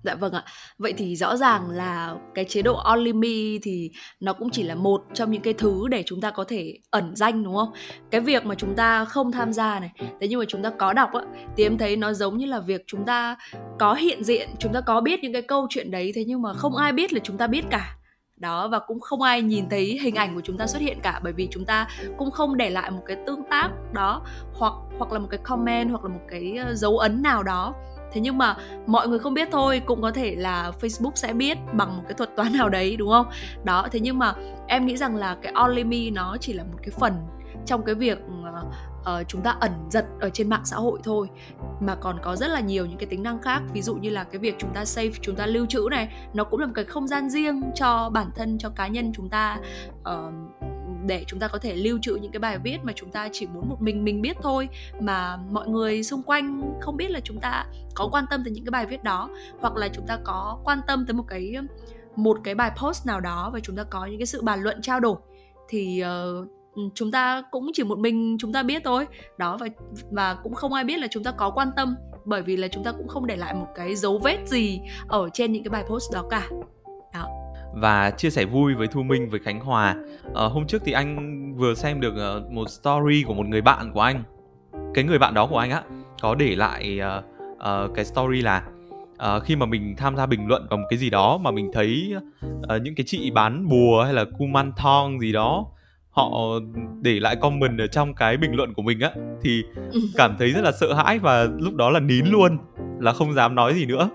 Dạ 0.08 0.16
vâng 0.16 0.34
ạ. 0.34 0.44
Vậy 0.78 0.94
thì 0.98 1.16
rõ 1.16 1.36
ràng 1.36 1.70
là 1.70 2.16
cái 2.36 2.46
chế 2.46 2.62
độ 2.62 2.76
Only 2.76 3.14
Me 3.14 3.60
thì 3.64 3.92
nó 4.20 4.34
cũng 4.34 4.50
chỉ 4.50 4.64
là 4.64 4.76
một 4.76 5.02
trong 5.14 5.32
những 5.32 5.42
cái 5.42 5.54
thứ 5.54 5.88
để 5.90 6.04
chúng 6.06 6.22
ta 6.22 6.32
có 6.32 6.44
thể 6.44 6.74
ẩn 6.90 7.16
danh 7.16 7.44
đúng 7.44 7.56
không? 7.56 7.72
Cái 8.12 8.22
việc 8.22 8.46
mà 8.46 8.56
chúng 8.56 8.76
ta 8.76 9.06
không 9.06 9.32
tham 9.32 9.54
gia 9.54 9.80
này, 9.80 9.92
thế 10.22 10.28
nhưng 10.28 10.40
mà 10.40 10.46
chúng 10.48 10.64
ta 10.64 10.70
có 10.70 10.94
đọc 10.94 11.14
á 11.14 11.22
thì 11.58 11.64
em 11.66 11.78
thấy 11.78 11.96
nó 11.96 12.14
giống 12.14 12.38
như 12.38 12.46
là 12.46 12.60
việc 12.60 12.84
chúng 12.88 13.06
ta 13.06 13.36
có 13.80 13.94
hiện 13.94 14.24
diện, 14.24 14.50
chúng 14.60 14.74
ta 14.74 14.82
có 14.82 15.02
biết 15.02 15.20
những 15.24 15.34
cái 15.34 15.42
câu 15.42 15.68
chuyện 15.70 15.92
đấy 15.92 16.12
thế 16.16 16.24
nhưng 16.28 16.42
mà 16.42 16.54
không 16.54 16.76
ai 16.76 16.94
biết 16.94 17.14
là 17.14 17.20
chúng 17.24 17.38
ta 17.38 17.48
biết 17.48 17.66
cả. 17.72 17.94
Đó 18.38 18.68
và 18.68 18.80
cũng 18.80 19.00
không 19.00 19.22
ai 19.22 19.42
nhìn 19.42 19.70
thấy 19.70 20.00
hình 20.02 20.16
ảnh 20.16 20.36
của 20.36 20.42
chúng 20.44 20.58
ta 20.58 20.68
xuất 20.68 20.82
hiện 20.82 20.98
cả 21.04 21.20
bởi 21.24 21.34
vì 21.34 21.48
chúng 21.52 21.66
ta 21.66 21.88
cũng 22.18 22.32
không 22.32 22.58
để 22.58 22.70
lại 22.70 22.92
một 22.92 23.02
cái 23.06 23.18
tương 23.26 23.44
tác 23.50 23.70
đó 23.94 24.22
hoặc 24.54 24.74
hoặc 24.98 25.12
là 25.12 25.20
một 25.20 25.28
cái 25.30 25.40
comment 25.44 25.90
hoặc 25.90 26.04
là 26.04 26.10
một 26.10 26.22
cái 26.30 26.56
ờ, 26.66 26.74
dấu 26.74 26.98
ấn 26.98 27.22
nào 27.22 27.44
đó 27.44 27.74
thế 28.18 28.22
nhưng 28.22 28.38
mà 28.38 28.56
mọi 28.88 29.08
người 29.08 29.20
không 29.20 29.34
biết 29.34 29.48
thôi 29.52 29.82
cũng 29.86 30.02
có 30.02 30.12
thể 30.12 30.36
là 30.36 30.72
facebook 30.82 31.12
sẽ 31.16 31.34
biết 31.34 31.58
bằng 31.74 31.98
một 31.98 32.04
cái 32.04 32.14
thuật 32.14 32.36
toán 32.36 32.54
nào 32.54 32.70
đấy 32.70 32.96
đúng 32.98 33.10
không? 33.10 33.28
Đó 33.64 33.88
thế 33.92 34.00
nhưng 34.00 34.20
mà 34.20 34.34
em 34.68 34.86
nghĩ 34.86 34.98
rằng 34.98 35.16
là 35.16 35.38
cái 35.42 35.54
only 35.56 35.84
me 35.84 36.10
nó 36.14 36.38
chỉ 36.42 36.54
là 36.54 36.64
một 36.64 36.78
cái 36.82 36.90
phần 37.00 37.14
trong 37.66 37.84
cái 37.86 37.96
việc 37.96 38.18
uh, 38.20 39.28
chúng 39.28 39.42
ta 39.42 39.56
ẩn 39.60 39.72
giật 39.90 40.06
ở 40.20 40.30
trên 40.30 40.50
mạng 40.50 40.62
xã 40.66 40.78
hội 40.78 41.00
thôi. 41.04 41.28
Mà 41.80 41.96
còn 41.96 42.18
có 42.24 42.36
rất 42.36 42.48
là 42.48 42.60
nhiều 42.60 42.86
những 42.86 42.98
cái 42.98 43.06
tính 43.06 43.24
năng 43.24 43.42
khác 43.42 43.62
ví 43.74 43.82
dụ 43.82 43.96
như 43.96 44.10
là 44.10 44.24
cái 44.24 44.40
việc 44.40 44.56
chúng 44.58 44.74
ta 44.74 44.86
save 44.86 45.12
chúng 45.22 45.36
ta 45.36 45.46
lưu 45.46 45.66
trữ 45.66 45.88
này 45.92 46.10
nó 46.34 46.44
cũng 46.44 46.60
là 46.60 46.66
một 46.66 46.74
cái 46.76 46.86
không 46.86 47.08
gian 47.08 47.30
riêng 47.30 47.62
cho 47.76 48.10
bản 48.10 48.28
thân 48.36 48.58
cho 48.58 48.70
cá 48.70 48.88
nhân 48.88 49.12
chúng 49.16 49.30
ta 49.30 49.60
uh, 50.00 50.34
để 51.08 51.24
chúng 51.28 51.40
ta 51.40 51.48
có 51.48 51.58
thể 51.58 51.76
lưu 51.76 52.00
trữ 52.02 52.16
những 52.16 52.32
cái 52.32 52.40
bài 52.40 52.58
viết 52.58 52.78
mà 52.84 52.94
chúng 52.96 53.12
ta 53.12 53.30
chỉ 53.32 53.48
muốn 53.48 53.70
một 53.70 53.82
mình 53.82 54.04
mình 54.04 54.22
biết 54.22 54.38
thôi 54.42 54.70
mà 55.00 55.38
mọi 55.52 55.68
người 55.68 56.04
xung 56.04 56.24
quanh 56.24 56.74
không 56.82 56.98
biết 56.98 57.12
là 57.12 57.20
chúng 57.24 57.40
ta 57.40 57.66
có 57.96 58.10
quan 58.12 58.26
tâm 58.30 58.44
tới 58.44 58.52
những 58.52 58.66
cái 58.66 58.72
bài 58.72 58.86
viết 58.86 59.04
đó 59.04 59.30
hoặc 59.60 59.76
là 59.76 59.88
chúng 59.88 60.08
ta 60.08 60.20
có 60.24 60.60
quan 60.64 60.80
tâm 60.88 61.06
tới 61.06 61.14
một 61.14 61.26
cái 61.28 61.56
một 62.16 62.38
cái 62.44 62.56
bài 62.56 62.72
post 62.82 63.06
nào 63.06 63.20
đó 63.20 63.50
và 63.54 63.60
chúng 63.60 63.76
ta 63.76 63.84
có 63.84 64.06
những 64.06 64.20
cái 64.20 64.26
sự 64.26 64.42
bàn 64.42 64.64
luận 64.64 64.82
trao 64.82 65.00
đổi 65.00 65.16
thì 65.70 66.04
uh, 66.04 66.48
chúng 66.94 67.12
ta 67.12 67.44
cũng 67.52 67.70
chỉ 67.74 67.84
một 67.84 67.98
mình 68.00 68.38
chúng 68.40 68.54
ta 68.54 68.64
biết 68.64 68.82
thôi. 68.86 69.06
Đó 69.38 69.58
và 69.60 69.68
và 70.12 70.34
cũng 70.34 70.54
không 70.54 70.74
ai 70.74 70.84
biết 70.84 71.00
là 71.00 71.08
chúng 71.12 71.24
ta 71.24 71.32
có 71.32 71.50
quan 71.50 71.72
tâm 71.76 71.96
bởi 72.26 72.42
vì 72.42 72.58
là 72.58 72.68
chúng 72.68 72.84
ta 72.84 72.92
cũng 72.92 73.08
không 73.08 73.28
để 73.28 73.36
lại 73.36 73.54
một 73.54 73.68
cái 73.76 73.96
dấu 73.96 74.18
vết 74.18 74.38
gì 74.46 74.82
ở 75.08 75.30
trên 75.34 75.52
những 75.52 75.64
cái 75.64 75.70
bài 75.70 75.84
post 75.90 76.14
đó 76.14 76.24
cả. 76.30 76.50
Đó 77.14 77.28
và 77.80 78.12
chia 78.12 78.30
sẻ 78.30 78.46
vui 78.46 78.74
với 78.74 78.88
Thu 78.88 79.04
Minh 79.04 79.30
với 79.30 79.40
Khánh 79.40 79.60
Hòa. 79.60 79.96
À, 80.36 80.44
hôm 80.46 80.68
trước 80.68 80.82
thì 80.86 80.92
anh 80.92 81.54
vừa 81.56 81.74
xem 81.74 82.02
được 82.02 82.14
uh, 82.38 82.52
một 82.52 82.70
story 82.70 83.24
của 83.28 83.34
một 83.34 83.46
người 83.46 83.62
bạn 83.62 83.92
của 83.94 84.02
anh. 84.02 84.24
Cái 84.94 85.04
người 85.04 85.20
bạn 85.20 85.34
đó 85.34 85.48
của 85.48 85.58
anh 85.58 85.72
á 85.72 85.82
có 86.22 86.36
để 86.36 86.56
lại 86.56 87.00
uh, 87.18 87.26
uh, 87.56 87.96
cái 87.96 88.06
story 88.06 88.42
là 88.42 88.64
uh, 89.14 89.44
khi 89.44 89.56
mà 89.56 89.66
mình 89.66 89.96
tham 89.98 90.18
gia 90.18 90.26
bình 90.26 90.48
luận 90.48 90.68
vào 90.70 90.78
một 90.78 90.86
cái 90.90 91.00
gì 91.00 91.10
đó 91.10 91.38
mà 91.38 91.52
mình 91.52 91.72
thấy 91.74 92.14
uh, 92.44 92.82
những 92.82 92.96
cái 92.96 93.04
chị 93.08 93.32
bán 93.32 93.68
bùa 93.68 94.04
hay 94.04 94.14
là 94.14 94.26
kuman 94.38 94.72
thong 94.78 95.20
gì 95.20 95.32
đó 95.32 95.66
họ 96.10 96.30
để 97.02 97.20
lại 97.20 97.36
comment 97.36 97.80
ở 97.80 97.88
trong 97.88 98.14
cái 98.14 98.38
bình 98.38 98.56
luận 98.56 98.74
của 98.74 98.82
mình 98.82 99.00
á 99.00 99.12
thì 99.42 99.64
cảm 100.16 100.36
thấy 100.40 100.52
rất 100.52 100.62
là 100.62 100.72
sợ 100.72 100.94
hãi 100.94 101.20
và 101.20 101.48
lúc 101.58 101.76
đó 101.76 101.90
là 101.90 102.00
nín 102.00 102.26
luôn 102.26 102.58
là 103.00 103.14
không 103.14 103.34
dám 103.34 103.56
nói 103.56 103.74
gì 103.74 103.86
nữa 103.86 104.10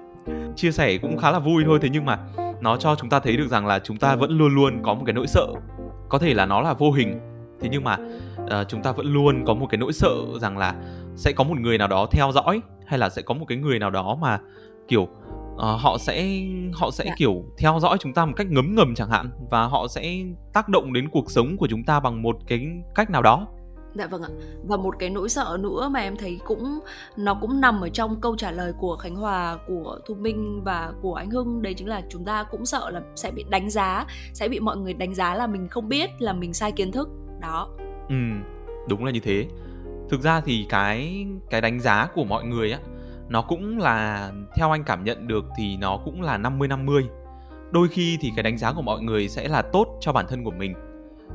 chia 0.57 0.73
sẻ 0.73 0.99
cũng 0.99 1.19
khá 1.19 1.31
là 1.31 1.39
vui 1.39 1.65
thôi 1.67 1.79
thế 1.83 1.89
nhưng 1.93 2.05
mà 2.05 2.19
nó 2.63 2.77
cho 2.77 2.95
chúng 2.95 3.11
ta 3.11 3.21
thấy 3.21 3.37
được 3.37 3.49
rằng 3.49 3.67
là 3.67 3.79
chúng 3.79 3.97
ta 3.97 4.17
vẫn 4.17 4.39
luôn 4.39 4.55
luôn 4.55 4.83
có 4.83 4.95
một 4.95 5.03
cái 5.07 5.13
nỗi 5.13 5.27
sợ 5.27 5.47
có 6.09 6.19
thể 6.19 6.35
là 6.35 6.47
nó 6.47 6.61
là 6.61 6.73
vô 6.73 6.93
hình 6.93 7.21
thế 7.61 7.69
nhưng 7.73 7.85
mà 7.85 7.99
uh, 8.43 8.69
chúng 8.69 8.83
ta 8.83 8.93
vẫn 8.93 9.13
luôn 9.13 9.45
có 9.47 9.55
một 9.55 9.67
cái 9.71 9.79
nỗi 9.79 9.93
sợ 9.93 10.15
rằng 10.41 10.59
là 10.59 10.75
sẽ 11.17 11.33
có 11.33 11.45
một 11.45 11.59
người 11.59 11.79
nào 11.79 11.89
đó 11.89 12.07
theo 12.11 12.33
dõi 12.33 12.61
hay 12.87 12.99
là 12.99 13.09
sẽ 13.09 13.23
có 13.23 13.35
một 13.35 13.45
cái 13.49 13.59
người 13.59 13.79
nào 13.79 13.91
đó 13.91 14.19
mà 14.21 14.39
kiểu 14.89 15.03
uh, 15.03 15.61
họ 15.61 15.97
sẽ 15.99 16.43
họ 16.73 16.91
sẽ 16.91 17.05
dạ. 17.07 17.15
kiểu 17.19 17.45
theo 17.59 17.79
dõi 17.81 17.99
chúng 18.01 18.13
ta 18.13 18.25
một 18.25 18.33
cách 18.37 18.47
ngấm 18.51 18.75
ngầm 18.75 18.95
chẳng 18.95 19.11
hạn 19.11 19.31
và 19.51 19.65
họ 19.65 19.87
sẽ 19.89 20.17
tác 20.53 20.69
động 20.69 20.93
đến 20.93 21.09
cuộc 21.09 21.31
sống 21.31 21.57
của 21.57 21.67
chúng 21.71 21.85
ta 21.85 22.01
bằng 22.01 22.23
một 22.23 22.37
cái 22.47 22.69
cách 22.95 23.11
nào 23.11 23.23
đó 23.23 23.47
Dạ 23.95 24.07
vâng 24.07 24.23
ạ. 24.23 24.29
Và 24.67 24.77
một 24.77 24.95
cái 24.99 25.11
nỗi 25.11 25.29
sợ 25.29 25.57
nữa 25.61 25.89
mà 25.89 26.01
em 26.01 26.17
thấy 26.17 26.39
cũng 26.45 26.81
nó 27.17 27.35
cũng 27.41 27.61
nằm 27.61 27.81
ở 27.81 27.89
trong 27.89 28.21
câu 28.21 28.37
trả 28.37 28.51
lời 28.51 28.73
của 28.79 28.97
Khánh 28.97 29.17
Hòa, 29.17 29.59
của 29.67 29.99
Thu 30.07 30.15
Minh 30.15 30.61
và 30.65 30.93
của 31.03 31.15
anh 31.15 31.31
Hưng 31.31 31.63
đấy 31.63 31.75
chính 31.75 31.89
là 31.89 32.03
chúng 32.09 32.25
ta 32.25 32.43
cũng 32.43 32.67
sợ 32.67 32.91
là 32.91 33.01
sẽ 33.17 33.31
bị 33.31 33.45
đánh 33.49 33.71
giá, 33.71 34.07
sẽ 34.35 34.49
bị 34.49 34.61
mọi 34.61 34.77
người 34.77 34.95
đánh 34.95 35.15
giá 35.15 35.35
là 35.35 35.47
mình 35.47 35.69
không 35.69 35.89
biết, 35.89 36.11
là 36.19 36.33
mình 36.33 36.55
sai 36.55 36.73
kiến 36.73 36.93
thức. 36.93 37.09
Đó. 37.41 37.69
Ừ, 38.09 38.15
đúng 38.89 39.05
là 39.05 39.11
như 39.11 39.21
thế. 39.21 39.47
Thực 40.11 40.23
ra 40.23 40.41
thì 40.41 40.67
cái 40.69 41.27
cái 41.51 41.61
đánh 41.61 41.81
giá 41.81 42.09
của 42.15 42.25
mọi 42.25 42.45
người 42.45 42.73
á 42.73 42.79
nó 43.33 43.43
cũng 43.43 43.79
là 43.79 44.31
theo 44.57 44.71
anh 44.71 44.85
cảm 44.85 45.05
nhận 45.05 45.29
được 45.29 45.45
thì 45.57 45.77
nó 45.77 45.97
cũng 46.05 46.23
là 46.23 46.39
50 46.39 46.69
50. 46.69 47.09
Đôi 47.71 47.89
khi 47.89 48.19
thì 48.21 48.33
cái 48.37 48.43
đánh 48.43 48.59
giá 48.59 48.73
của 48.73 48.83
mọi 48.83 49.03
người 49.03 49.29
sẽ 49.29 49.49
là 49.49 49.63
tốt 49.63 49.87
cho 50.01 50.13
bản 50.13 50.27
thân 50.29 50.45
của 50.45 50.51
mình. 50.51 50.75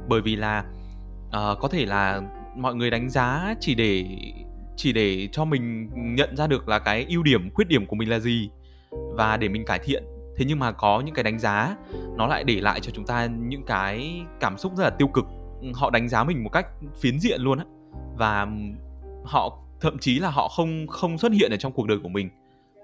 Bởi 0.08 0.22
vì 0.22 0.36
là 0.36 0.64
uh, 1.28 1.60
có 1.60 1.68
thể 1.72 1.86
là 1.86 2.22
mọi 2.58 2.76
người 2.76 2.90
đánh 2.90 3.10
giá 3.10 3.56
chỉ 3.60 3.76
để 3.76 4.06
chỉ 4.76 4.94
để 4.94 5.28
cho 5.32 5.46
mình 5.46 5.90
nhận 6.16 6.36
ra 6.36 6.48
được 6.48 6.70
là 6.70 6.80
cái 6.80 7.06
ưu 7.10 7.24
điểm, 7.24 7.50
khuyết 7.54 7.68
điểm 7.68 7.86
của 7.86 7.96
mình 7.96 8.10
là 8.10 8.20
gì 8.20 8.50
và 8.92 9.38
để 9.38 9.50
mình 9.50 9.66
cải 9.66 9.80
thiện. 9.80 10.04
Thế 10.36 10.46
nhưng 10.48 10.60
mà 10.60 10.72
có 10.72 11.02
những 11.02 11.16
cái 11.16 11.24
đánh 11.24 11.40
giá, 11.40 11.76
nó 12.16 12.28
lại 12.28 12.44
để 12.44 12.62
lại 12.62 12.80
cho 12.80 12.92
chúng 12.92 13.06
ta 13.06 13.26
những 13.26 13.64
cái 13.66 14.22
cảm 14.40 14.58
xúc 14.58 14.72
rất 14.78 14.84
là 14.84 14.90
tiêu 14.90 15.08
cực. 15.08 15.26
Ừ, 15.62 15.68
họ 15.74 15.90
đánh 15.90 16.10
giá 16.10 16.24
mình 16.24 16.44
một 16.44 16.50
cách 16.50 16.68
phiến 17.02 17.20
diện 17.20 17.42
luôn 17.42 17.60
á. 17.60 17.66
Và 18.18 18.48
họ, 19.26 19.60
thậm 19.82 19.98
chí 19.98 20.20
là 20.20 20.30
họ 20.30 20.48
không 20.48 20.88
không 20.88 21.18
xuất 21.18 21.32
hiện 21.32 21.52
ở 21.52 21.58
trong 21.58 21.72
cuộc 21.72 21.88
đời 21.88 21.98
của 22.04 22.10
mình. 22.10 22.30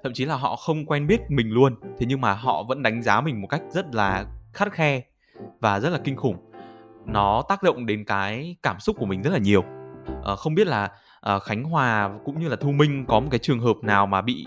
Thậm 0.04 0.14
chí 0.14 0.26
là 0.26 0.36
họ 0.36 0.56
không 0.56 0.86
quen 0.86 1.08
biết 1.08 1.22
mình 1.30 1.50
luôn. 1.52 1.76
Thế 2.00 2.06
nhưng 2.10 2.22
mà 2.22 2.34
họ 2.34 2.64
vẫn 2.64 2.84
đánh 2.84 3.02
giá 3.04 3.22
mình 3.22 3.42
một 3.42 3.48
cách 3.48 3.62
rất 3.70 3.96
là 3.96 4.26
khắt 4.54 4.72
khe 4.72 5.02
và 5.60 5.80
rất 5.80 5.90
là 5.90 5.98
kinh 5.98 6.16
khủng 6.16 6.38
nó 7.06 7.44
tác 7.50 7.64
động 7.64 7.86
đến 7.86 8.06
cái 8.06 8.56
cảm 8.64 8.80
xúc 8.80 8.96
của 9.00 9.06
mình 9.06 9.22
rất 9.22 9.34
là 9.34 9.40
nhiều. 9.40 9.64
À, 10.24 10.36
không 10.36 10.56
biết 10.56 10.68
là 10.68 10.90
à, 11.22 11.40
khánh 11.40 11.64
hòa 11.64 12.10
cũng 12.26 12.40
như 12.40 12.48
là 12.48 12.56
thu 12.56 12.72
minh 12.72 13.06
có 13.08 13.20
một 13.20 13.28
cái 13.32 13.40
trường 13.40 13.60
hợp 13.60 13.76
nào 13.82 14.08
mà 14.08 14.22
bị 14.22 14.46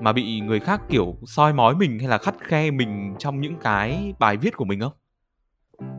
mà 0.00 0.12
bị 0.12 0.40
người 0.40 0.60
khác 0.60 0.80
kiểu 0.88 1.16
soi 1.26 1.52
mói 1.52 1.74
mình 1.74 1.98
hay 1.98 2.08
là 2.08 2.18
khắt 2.18 2.34
khe 2.40 2.70
mình 2.70 3.14
trong 3.18 3.40
những 3.40 3.56
cái 3.62 4.14
bài 4.18 4.36
viết 4.36 4.56
của 4.56 4.64
mình 4.64 4.80
không? 4.80 4.92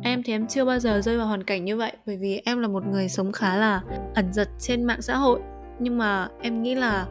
Em 0.03 0.23
thì 0.23 0.33
em 0.33 0.47
chưa 0.47 0.65
bao 0.65 0.79
giờ 0.79 1.01
rơi 1.01 1.17
vào 1.17 1.27
hoàn 1.27 1.43
cảnh 1.43 1.65
như 1.65 1.77
vậy 1.77 1.91
bởi 2.05 2.17
vì 2.17 2.41
em 2.45 2.59
là 2.59 2.67
một 2.67 2.85
người 2.87 3.09
sống 3.09 3.31
khá 3.31 3.55
là 3.55 3.81
ẩn 4.15 4.33
giật 4.33 4.49
trên 4.59 4.83
mạng 4.83 5.01
xã 5.01 5.15
hội. 5.15 5.39
Nhưng 5.79 5.97
mà 5.97 6.29
em 6.41 6.63
nghĩ 6.63 6.75
là 6.75 7.07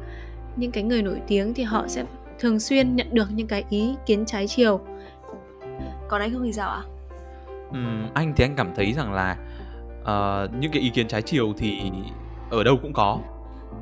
những 0.56 0.70
cái 0.70 0.82
người 0.82 1.02
nổi 1.02 1.20
tiếng 1.26 1.54
thì 1.54 1.62
họ 1.62 1.88
sẽ 1.88 2.04
thường 2.38 2.60
xuyên 2.60 2.96
nhận 2.96 3.14
được 3.14 3.28
những 3.30 3.46
cái 3.46 3.64
ý 3.70 3.94
kiến 4.06 4.24
trái 4.26 4.46
chiều. 4.48 4.80
Còn 6.08 6.20
anh 6.20 6.32
không 6.32 6.42
thì 6.44 6.52
sao 6.52 6.70
ạ? 6.70 6.82
Um, 7.74 8.08
anh 8.14 8.32
thì 8.36 8.44
anh 8.44 8.54
cảm 8.56 8.74
thấy 8.74 8.92
rằng 8.92 9.12
là 9.12 9.36
uh, 10.00 10.50
những 10.58 10.72
cái 10.72 10.82
ý 10.82 10.88
kiến 10.88 11.08
trái 11.08 11.22
chiều 11.22 11.52
thì 11.56 11.92
ở 12.50 12.64
đâu 12.64 12.76
cũng 12.82 12.92
có. 12.92 13.18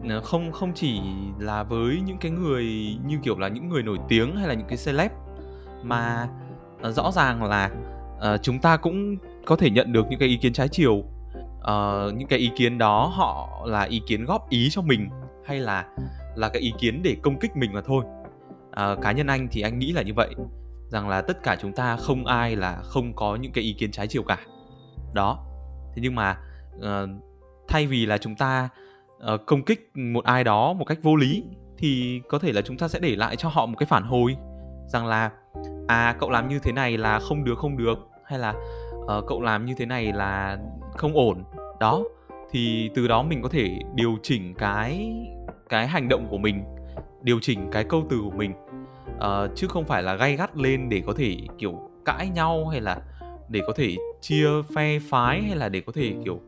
Ờ, 0.09 0.21
không 0.21 0.53
không 0.53 0.73
chỉ 0.75 1.01
là 1.39 1.63
với 1.63 2.01
những 2.05 2.19
cái 2.19 2.31
người 2.31 2.65
như 3.07 3.19
kiểu 3.23 3.39
là 3.39 3.49
những 3.49 3.69
người 3.69 3.83
nổi 3.83 3.99
tiếng 4.09 4.37
hay 4.37 4.49
là 4.49 4.55
những 4.55 4.67
cái 4.69 4.79
celeb 4.87 5.11
mà 5.83 6.29
uh, 6.89 6.95
rõ 6.95 7.11
ràng 7.11 7.43
là 7.43 7.71
uh, 8.17 8.43
chúng 8.43 8.59
ta 8.59 8.77
cũng 8.77 9.17
có 9.47 9.57
thể 9.57 9.71
nhận 9.71 9.93
được 9.93 10.07
những 10.11 10.19
cái 10.19 10.29
ý 10.29 10.37
kiến 10.37 10.53
trái 10.53 10.69
chiều. 10.69 10.95
Uh, 10.95 12.15
những 12.15 12.29
cái 12.29 12.39
ý 12.39 12.51
kiến 12.57 12.79
đó 12.79 13.13
họ 13.15 13.63
là 13.67 13.83
ý 13.83 14.03
kiến 14.07 14.25
góp 14.25 14.51
ý 14.51 14.71
cho 14.71 14.83
mình 14.83 15.09
hay 15.47 15.61
là 15.61 15.87
là 16.37 16.49
cái 16.49 16.63
ý 16.63 16.73
kiến 16.79 17.01
để 17.03 17.17
công 17.23 17.39
kích 17.39 17.57
mình 17.57 17.73
mà 17.73 17.81
thôi. 17.85 18.05
Uh, 18.71 19.01
cá 19.03 19.13
nhân 19.13 19.27
anh 19.27 19.49
thì 19.51 19.61
anh 19.61 19.79
nghĩ 19.79 19.93
là 19.93 20.03
như 20.03 20.15
vậy 20.15 20.35
rằng 20.93 21.09
là 21.09 21.23
tất 21.23 21.43
cả 21.43 21.57
chúng 21.61 21.73
ta 21.73 21.97
không 21.97 22.27
ai 22.27 22.57
là 22.57 22.77
không 22.85 23.13
có 23.17 23.37
những 23.37 23.53
cái 23.53 23.65
ý 23.65 23.73
kiến 23.73 23.91
trái 23.91 24.07
chiều 24.07 24.23
cả. 24.23 24.39
Đó. 25.13 25.45
Thế 25.95 26.03
nhưng 26.03 26.15
mà 26.15 26.39
uh, 26.77 27.11
thay 27.69 27.87
vì 27.87 28.07
là 28.07 28.19
chúng 28.19 28.35
ta 28.35 28.69
uh, 29.35 29.41
công 29.47 29.63
kích 29.63 29.91
một 29.97 30.25
ai 30.25 30.45
đó 30.45 30.73
một 30.73 30.85
cách 30.85 30.99
vô 31.03 31.17
lý 31.17 31.45
thì 31.79 32.21
có 32.29 32.39
thể 32.39 32.53
là 32.53 32.63
chúng 32.63 32.79
ta 32.79 32.89
sẽ 32.89 32.99
để 33.01 33.17
lại 33.17 33.37
cho 33.37 33.49
họ 33.49 33.67
một 33.67 33.77
cái 33.79 33.87
phản 33.87 34.03
hồi 34.03 34.37
rằng 34.87 35.07
là 35.07 35.31
à 35.89 36.17
cậu 36.21 36.31
làm 36.31 36.49
như 36.49 36.59
thế 36.59 36.73
này 36.73 36.99
là 36.99 37.19
không 37.19 37.45
được 37.45 37.59
không 37.59 37.77
được. 37.77 37.99
Hay 38.25 38.39
là 38.39 38.55
uh, 38.95 39.25
cậu 39.29 39.41
làm 39.41 39.67
như 39.67 39.75
thế 39.79 39.87
này 39.87 40.13
là 40.13 40.59
không 40.97 41.15
ổn. 41.15 41.45
Đó. 41.81 42.03
Thì 42.51 42.91
từ 42.95 43.09
đó 43.09 43.23
mình 43.23 43.43
có 43.43 43.49
thể 43.49 43.79
điều 43.95 44.17
chỉnh 44.23 44.55
cái 44.55 45.13
cái 45.69 45.87
hành 45.87 46.09
động 46.09 46.27
của 46.31 46.39
mình 46.39 46.65
điều 47.23 47.39
chỉnh 47.43 47.71
cái 47.71 47.85
câu 47.85 48.05
từ 48.11 48.21
của 48.25 48.37
mình 48.37 48.53
uh, 49.23 49.51
chứ 49.57 49.67
không 49.69 49.85
phải 49.85 50.03
là 50.03 50.15
gay 50.15 50.37
gắt 50.37 50.57
lên 50.57 50.89
để 50.89 51.03
có 51.07 51.13
thể 51.17 51.37
kiểu 51.59 51.91
cãi 52.05 52.29
nhau 52.35 52.67
hay 52.67 52.81
là 52.81 52.99
để 53.49 53.61
có 53.67 53.73
thể 53.77 53.97
chia 54.21 54.49
phe 54.75 54.99
phái 54.99 55.43
hay 55.43 55.57
là 55.57 55.69
để 55.69 55.81
có 55.81 55.93
thể 55.93 56.15
kiểu 56.25 56.41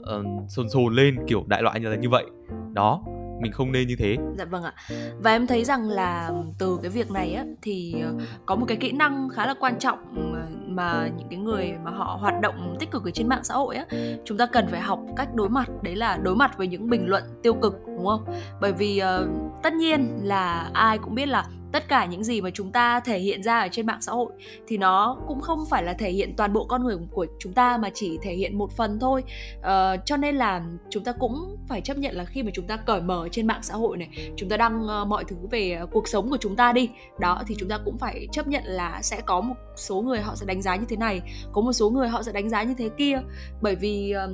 uh, 0.00 0.24
sồn 0.48 0.68
sồn 0.68 0.94
lên 0.94 1.16
kiểu 1.26 1.44
đại 1.46 1.62
loại 1.62 1.80
như 1.80 1.88
là 1.88 1.96
như 1.96 2.08
vậy. 2.08 2.24
Đó 2.72 3.02
mình 3.40 3.52
không 3.52 3.72
nên 3.72 3.88
như 3.88 3.96
thế. 3.98 4.16
Dạ 4.38 4.44
vâng 4.44 4.62
ạ. 4.62 4.72
Và 5.18 5.30
em 5.30 5.46
thấy 5.46 5.64
rằng 5.64 5.88
là 5.88 6.30
từ 6.58 6.78
cái 6.82 6.90
việc 6.90 7.10
này 7.10 7.34
á 7.34 7.44
thì 7.62 7.94
ờ, 8.02 8.14
có 8.46 8.56
một 8.56 8.66
cái 8.68 8.76
kỹ 8.76 8.92
năng 8.92 9.28
khá 9.28 9.46
là 9.46 9.54
quan 9.60 9.78
trọng 9.78 9.98
ừ, 10.16 10.22
mà 10.66 11.08
những 11.16 11.28
cái 11.30 11.38
người 11.38 11.72
mà 11.84 11.90
họ 11.90 12.18
hoạt 12.20 12.34
động 12.42 12.76
tích 12.80 12.90
cực 12.90 13.04
ở 13.04 13.10
trên 13.10 13.28
mạng 13.28 13.44
xã 13.44 13.54
hội 13.54 13.76
á 13.76 13.86
chúng 14.24 14.38
ta 14.38 14.46
cần 14.46 14.66
phải 14.70 14.80
học 14.80 15.00
cách 15.16 15.34
đối 15.34 15.48
mặt. 15.48 15.68
Đấy 15.82 15.96
là 15.96 16.18
đối 16.22 16.36
mặt 16.36 16.58
với 16.58 16.66
những 16.66 16.90
bình 16.90 17.06
luận 17.06 17.22
tiêu 17.42 17.54
cực 17.54 17.74
đúng 17.86 18.06
không? 18.06 18.24
Bởi 18.60 18.72
vì 18.72 19.02
uh, 19.22 19.30
tất 19.62 19.72
nhiên 19.72 20.18
là 20.22 20.70
ai 20.72 20.98
cũng 20.98 21.14
biết 21.14 21.26
là 21.26 21.46
tất 21.74 21.88
cả 21.88 22.04
những 22.04 22.24
gì 22.24 22.40
mà 22.40 22.50
chúng 22.50 22.72
ta 22.72 23.00
thể 23.00 23.18
hiện 23.18 23.42
ra 23.42 23.60
ở 23.60 23.68
trên 23.68 23.86
mạng 23.86 24.02
xã 24.02 24.12
hội 24.12 24.32
thì 24.66 24.76
nó 24.76 25.18
cũng 25.28 25.40
không 25.40 25.64
phải 25.70 25.82
là 25.82 25.92
thể 25.92 26.10
hiện 26.10 26.36
toàn 26.36 26.52
bộ 26.52 26.64
con 26.64 26.84
người 26.84 26.96
của 27.10 27.26
chúng 27.38 27.52
ta 27.52 27.76
mà 27.76 27.90
chỉ 27.94 28.18
thể 28.22 28.34
hiện 28.34 28.58
một 28.58 28.72
phần 28.76 28.98
thôi. 29.00 29.24
Uh, 29.58 29.64
cho 30.04 30.16
nên 30.16 30.36
là 30.36 30.62
chúng 30.90 31.04
ta 31.04 31.12
cũng 31.12 31.56
phải 31.68 31.80
chấp 31.80 31.98
nhận 31.98 32.16
là 32.16 32.24
khi 32.24 32.42
mà 32.42 32.50
chúng 32.54 32.66
ta 32.66 32.76
cởi 32.76 33.00
mở 33.00 33.28
trên 33.32 33.46
mạng 33.46 33.62
xã 33.62 33.74
hội 33.74 33.96
này 33.96 34.08
chúng 34.36 34.48
ta 34.48 34.56
đăng 34.56 34.84
uh, 34.84 35.08
mọi 35.08 35.24
thứ 35.24 35.36
về 35.50 35.72
ờ, 35.72 35.86
cuộc 35.86 36.08
sống 36.08 36.30
của 36.30 36.36
chúng 36.40 36.56
ta 36.56 36.72
đi 36.72 36.90
đó 37.18 37.42
thì 37.46 37.54
chúng 37.58 37.68
ta 37.68 37.78
cũng 37.84 37.98
phải 37.98 38.28
chấp 38.32 38.46
nhận 38.46 38.62
là 38.66 39.02
sẽ 39.02 39.20
có 39.20 39.40
một 39.40 39.54
số 39.76 40.00
người 40.00 40.20
họ 40.20 40.34
sẽ 40.34 40.46
đánh 40.46 40.62
giá 40.62 40.76
như 40.76 40.86
thế 40.88 40.96
này 40.96 41.22
có 41.52 41.60
một 41.60 41.72
số 41.72 41.90
người 41.90 42.08
họ 42.08 42.22
sẽ 42.22 42.32
đánh 42.32 42.48
giá 42.48 42.62
như 42.62 42.74
thế 42.78 42.88
kia. 42.98 43.20
Bởi 43.62 43.74
vì 43.74 44.14
uh, 44.24 44.30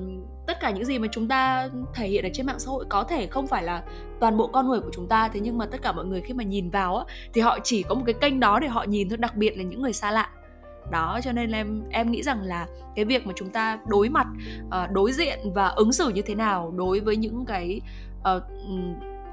tất 0.50 0.60
cả 0.60 0.70
những 0.70 0.84
gì 0.84 0.98
mà 0.98 1.08
chúng 1.12 1.28
ta 1.28 1.68
thể 1.94 2.08
hiện 2.08 2.24
ở 2.24 2.28
trên 2.32 2.46
mạng 2.46 2.58
xã 2.58 2.70
hội 2.70 2.84
có 2.88 3.04
thể 3.04 3.26
không 3.26 3.46
phải 3.46 3.62
là 3.62 3.82
toàn 4.20 4.36
bộ 4.36 4.46
con 4.46 4.68
người 4.68 4.80
của 4.80 4.90
chúng 4.92 5.08
ta 5.08 5.28
thế 5.28 5.40
nhưng 5.40 5.58
mà 5.58 5.66
tất 5.66 5.82
cả 5.82 5.92
mọi 5.92 6.04
người 6.04 6.20
khi 6.20 6.34
mà 6.34 6.44
nhìn 6.44 6.70
vào 6.70 6.96
á 6.96 7.04
thì 7.32 7.40
họ 7.40 7.58
chỉ 7.64 7.82
có 7.82 7.94
một 7.94 8.02
cái 8.06 8.14
kênh 8.20 8.40
đó 8.40 8.58
để 8.60 8.68
họ 8.68 8.84
nhìn 8.88 9.08
thôi 9.08 9.18
đặc 9.18 9.36
biệt 9.36 9.56
là 9.56 9.62
những 9.62 9.82
người 9.82 9.92
xa 9.92 10.10
lạ. 10.10 10.28
Đó 10.90 11.20
cho 11.22 11.32
nên 11.32 11.52
em 11.52 11.82
em 11.90 12.10
nghĩ 12.10 12.22
rằng 12.22 12.42
là 12.42 12.66
cái 12.96 13.04
việc 13.04 13.26
mà 13.26 13.32
chúng 13.36 13.50
ta 13.50 13.78
đối 13.86 14.08
mặt 14.08 14.26
uh, 14.66 14.90
đối 14.92 15.12
diện 15.12 15.38
và 15.54 15.68
ứng 15.68 15.92
xử 15.92 16.08
như 16.08 16.22
thế 16.22 16.34
nào 16.34 16.72
đối 16.76 17.00
với 17.00 17.16
những 17.16 17.44
cái 17.44 17.80
uh, 18.20 18.42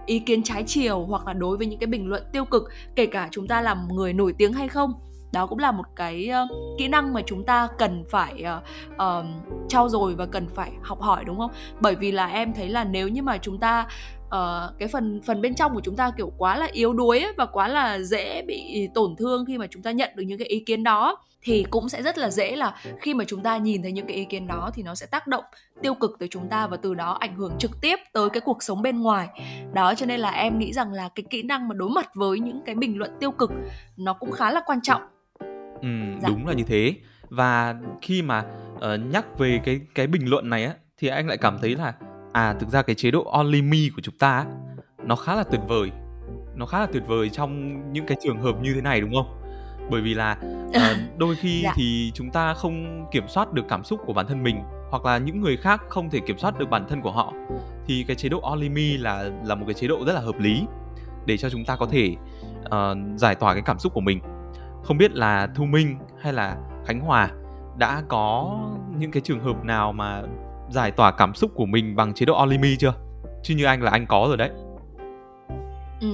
ý 0.06 0.20
kiến 0.20 0.44
trái 0.44 0.64
chiều 0.68 1.06
hoặc 1.06 1.28
là 1.28 1.34
đối 1.34 1.58
với 1.58 1.68
những 1.68 1.80
cái 1.80 1.88
bình 1.88 2.08
luận 2.08 2.24
tiêu 2.32 2.46
cực 2.46 2.64
kể 2.96 3.06
cả 3.06 3.28
chúng 3.32 3.48
ta 3.48 3.62
là 3.62 3.76
người 3.90 4.14
nổi 4.14 4.34
tiếng 4.38 4.54
hay 4.54 4.68
không 4.68 4.94
đó 5.38 5.46
cũng 5.46 5.60
là 5.60 5.72
một 5.72 5.86
cái 5.96 6.30
uh, 6.44 6.78
kỹ 6.78 6.88
năng 6.88 7.14
mà 7.14 7.22
chúng 7.26 7.44
ta 7.44 7.68
cần 7.78 8.04
phải 8.10 8.44
uh, 8.58 8.64
uh, 8.94 9.26
trau 9.70 9.90
dồi 9.90 10.16
và 10.16 10.26
cần 10.26 10.48
phải 10.56 10.72
học 10.82 11.02
hỏi 11.02 11.26
đúng 11.26 11.38
không? 11.38 11.52
Bởi 11.80 11.96
vì 11.96 12.12
là 12.12 12.28
em 12.28 12.54
thấy 12.54 12.70
là 12.70 12.84
nếu 12.84 13.08
như 13.08 13.22
mà 13.22 13.38
chúng 13.38 13.60
ta 13.60 13.88
uh, 14.26 14.80
cái 14.80 14.88
phần 14.88 15.22
phần 15.26 15.42
bên 15.42 15.56
trong 15.56 15.74
của 15.74 15.82
chúng 15.84 15.96
ta 15.96 16.12
kiểu 16.18 16.32
quá 16.38 16.58
là 16.58 16.68
yếu 16.72 16.94
đuối 16.94 17.20
ấy, 17.20 17.34
và 17.38 17.46
quá 17.46 17.68
là 17.68 18.00
dễ 18.00 18.42
bị 18.42 18.90
tổn 18.94 19.16
thương 19.16 19.46
khi 19.46 19.58
mà 19.58 19.68
chúng 19.70 19.82
ta 19.82 19.92
nhận 19.92 20.10
được 20.16 20.24
những 20.24 20.40
cái 20.40 20.48
ý 20.48 20.60
kiến 20.60 20.84
đó 20.84 21.18
thì 21.42 21.66
cũng 21.70 21.90
sẽ 21.90 22.02
rất 22.02 22.18
là 22.18 22.30
dễ 22.30 22.56
là 22.56 22.76
khi 23.02 23.14
mà 23.14 23.24
chúng 23.28 23.44
ta 23.44 23.58
nhìn 23.58 23.82
thấy 23.82 23.92
những 23.92 24.08
cái 24.08 24.18
ý 24.18 24.26
kiến 24.26 24.48
đó 24.48 24.72
thì 24.74 24.84
nó 24.84 24.96
sẽ 24.96 25.06
tác 25.06 25.28
động 25.28 25.44
tiêu 25.82 25.94
cực 25.94 26.20
tới 26.20 26.28
chúng 26.32 26.50
ta 26.50 26.68
và 26.68 26.78
từ 26.78 26.94
đó 26.94 27.18
ảnh 27.20 27.36
hưởng 27.36 27.54
trực 27.60 27.72
tiếp 27.82 28.00
tới 28.14 28.30
cái 28.30 28.42
cuộc 28.42 28.64
sống 28.64 28.82
bên 28.82 29.02
ngoài. 29.02 29.28
Đó 29.74 29.96
cho 29.96 30.06
nên 30.06 30.20
là 30.20 30.30
em 30.30 30.60
nghĩ 30.60 30.74
rằng 30.74 30.94
là 30.94 31.10
cái 31.16 31.24
kỹ 31.30 31.44
năng 31.44 31.68
mà 31.68 31.76
đối 31.76 31.90
mặt 31.90 32.16
với 32.16 32.40
những 32.40 32.62
cái 32.66 32.76
bình 32.76 32.98
luận 32.98 33.12
tiêu 33.20 33.32
cực 33.32 33.52
nó 33.98 34.14
cũng 34.14 34.32
khá 34.32 34.52
là 34.52 34.62
quan 34.66 34.80
trọng 34.82 35.02
ừ, 35.82 35.88
dạ. 36.22 36.30
đúng 36.30 36.48
là 36.48 36.54
như 36.54 36.64
thế 36.64 36.94
và 37.30 37.76
khi 38.02 38.22
mà 38.22 38.44
uh, 38.76 38.82
nhắc 39.12 39.38
về 39.38 39.60
cái 39.64 39.82
cái 39.96 40.08
bình 40.08 40.30
luận 40.30 40.50
này 40.50 40.66
á 40.66 40.74
thì 40.98 41.08
anh 41.08 41.28
lại 41.28 41.38
cảm 41.38 41.58
thấy 41.62 41.76
là 41.76 41.94
à 42.32 42.54
thực 42.60 42.70
ra 42.70 42.82
cái 42.82 42.96
chế 42.96 43.12
độ 43.12 43.24
only 43.24 43.62
me 43.62 43.78
của 43.96 44.02
chúng 44.02 44.18
ta 44.18 44.46
nó 45.04 45.16
khá 45.16 45.36
là 45.36 45.44
tuyệt 45.44 45.62
vời 45.68 45.92
nó 46.56 46.66
khá 46.66 46.80
là 46.80 46.88
tuyệt 46.94 47.04
vời 47.08 47.30
trong 47.30 47.82
những 47.94 48.06
cái 48.06 48.18
trường 48.24 48.42
hợp 48.42 48.62
như 48.62 48.74
thế 48.74 48.82
này 48.82 49.02
đúng 49.02 49.14
không 49.14 49.42
bởi 49.90 50.02
vì 50.02 50.14
là 50.14 50.38
uh, 50.68 50.98
đôi 51.18 51.36
khi 51.36 51.62
dạ. 51.64 51.74
thì 51.76 52.12
chúng 52.14 52.32
ta 52.32 52.54
không 52.54 53.06
kiểm 53.12 53.28
soát 53.28 53.54
được 53.54 53.66
cảm 53.70 53.84
xúc 53.84 54.00
của 54.06 54.14
bản 54.14 54.28
thân 54.28 54.44
mình 54.44 54.62
hoặc 54.90 55.06
là 55.06 55.18
những 55.18 55.42
người 55.42 55.58
khác 55.58 55.82
không 55.90 56.10
thể 56.10 56.20
kiểm 56.20 56.38
soát 56.38 56.60
được 56.60 56.70
bản 56.70 56.86
thân 56.90 57.02
của 57.02 57.12
họ 57.12 57.34
thì 57.86 58.06
cái 58.08 58.16
chế 58.16 58.30
độ 58.30 58.40
only 58.40 58.70
me 58.70 58.98
là 59.00 59.30
là 59.46 59.56
một 59.56 59.66
cái 59.68 59.74
chế 59.74 59.88
độ 59.88 60.06
rất 60.06 60.14
là 60.14 60.22
hợp 60.22 60.40
lý 60.40 60.64
để 61.26 61.38
cho 61.38 61.50
chúng 61.50 61.66
ta 61.66 61.76
có 61.76 61.86
thể 61.86 62.16
uh, 62.66 62.98
giải 63.16 63.36
tỏa 63.36 63.54
cái 63.54 63.64
cảm 63.66 63.80
xúc 63.80 63.94
của 63.94 64.02
mình 64.02 64.20
không 64.84 64.98
biết 64.98 65.12
là 65.16 65.48
thu 65.56 65.66
minh 65.66 65.98
hay 66.22 66.34
là 66.34 66.58
khánh 66.86 67.00
hòa 67.00 67.30
đã 67.78 68.04
có 68.08 68.60
những 68.98 69.12
cái 69.12 69.22
trường 69.22 69.40
hợp 69.40 69.64
nào 69.64 69.94
mà 69.94 70.22
giải 70.70 70.92
tỏa 70.92 71.12
cảm 71.12 71.34
xúc 71.34 71.52
của 71.56 71.66
mình 71.66 71.96
bằng 71.96 72.14
chế 72.14 72.26
độ 72.26 72.44
olimi 72.44 72.76
chưa 72.80 72.94
chứ 73.44 73.56
như 73.56 73.66
anh 73.66 73.82
là 73.82 73.92
anh 73.92 74.06
có 74.08 74.26
rồi 74.28 74.38
đấy 74.38 74.50
Ừ, 76.02 76.08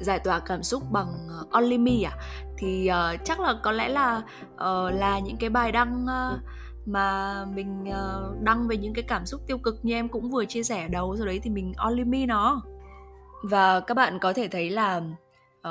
giải 0.00 0.18
tỏa 0.18 0.40
cảm 0.40 0.62
xúc 0.62 0.82
bằng 0.90 1.06
ờ, 1.28 1.40
uh, 1.40 1.50
Only 1.50 2.02
à? 2.02 2.12
Thì 2.58 2.90
uh, 2.90 3.24
chắc 3.24 3.40
là 3.40 3.54
có 3.62 3.72
lẽ 3.72 3.88
là 3.88 4.22
uh, 4.54 4.94
là 4.94 5.18
những 5.18 5.36
cái 5.36 5.50
bài 5.50 5.72
đăng 5.72 6.04
uh, 6.04 6.40
mà 6.86 7.44
mình 7.54 7.84
uh, 7.88 8.42
đăng 8.42 8.68
về 8.68 8.76
những 8.76 8.94
cái 8.94 9.04
cảm 9.08 9.26
xúc 9.26 9.40
tiêu 9.46 9.58
cực 9.58 9.78
như 9.82 9.94
em 9.94 10.08
cũng 10.08 10.30
vừa 10.30 10.44
chia 10.44 10.62
sẻ 10.62 10.82
ở 10.82 10.88
đầu 10.88 11.16
rồi 11.16 11.26
đấy 11.26 11.40
thì 11.42 11.50
mình 11.50 11.72
Only 11.76 12.26
nó. 12.26 12.62
Và 13.42 13.80
các 13.80 13.94
bạn 13.94 14.18
có 14.18 14.32
thể 14.32 14.48
thấy 14.48 14.70
là 14.70 14.96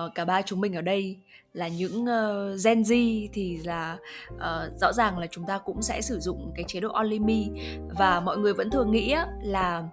uh, 0.05 0.11
cả 0.15 0.25
ba 0.25 0.41
chúng 0.41 0.61
mình 0.61 0.75
ở 0.75 0.81
đây 0.81 1.17
là 1.55 1.67
những 1.67 2.01
uh, 2.01 2.63
Gen 2.65 2.81
Z 2.81 3.27
thì 3.33 3.57
là 3.63 3.97
uh, 4.33 4.79
rõ 4.81 4.93
ràng 4.93 5.17
là 5.17 5.27
chúng 5.31 5.45
ta 5.45 5.57
cũng 5.57 5.81
sẽ 5.81 6.01
sử 6.01 6.19
dụng 6.19 6.51
cái 6.55 6.65
chế 6.67 6.79
độ 6.79 6.89
Only 6.89 7.19
Me 7.19 7.61
và 7.97 8.19
mọi 8.19 8.37
người 8.37 8.53
vẫn 8.53 8.69
thường 8.69 8.91
nghĩ 8.91 9.15
là 9.41 9.83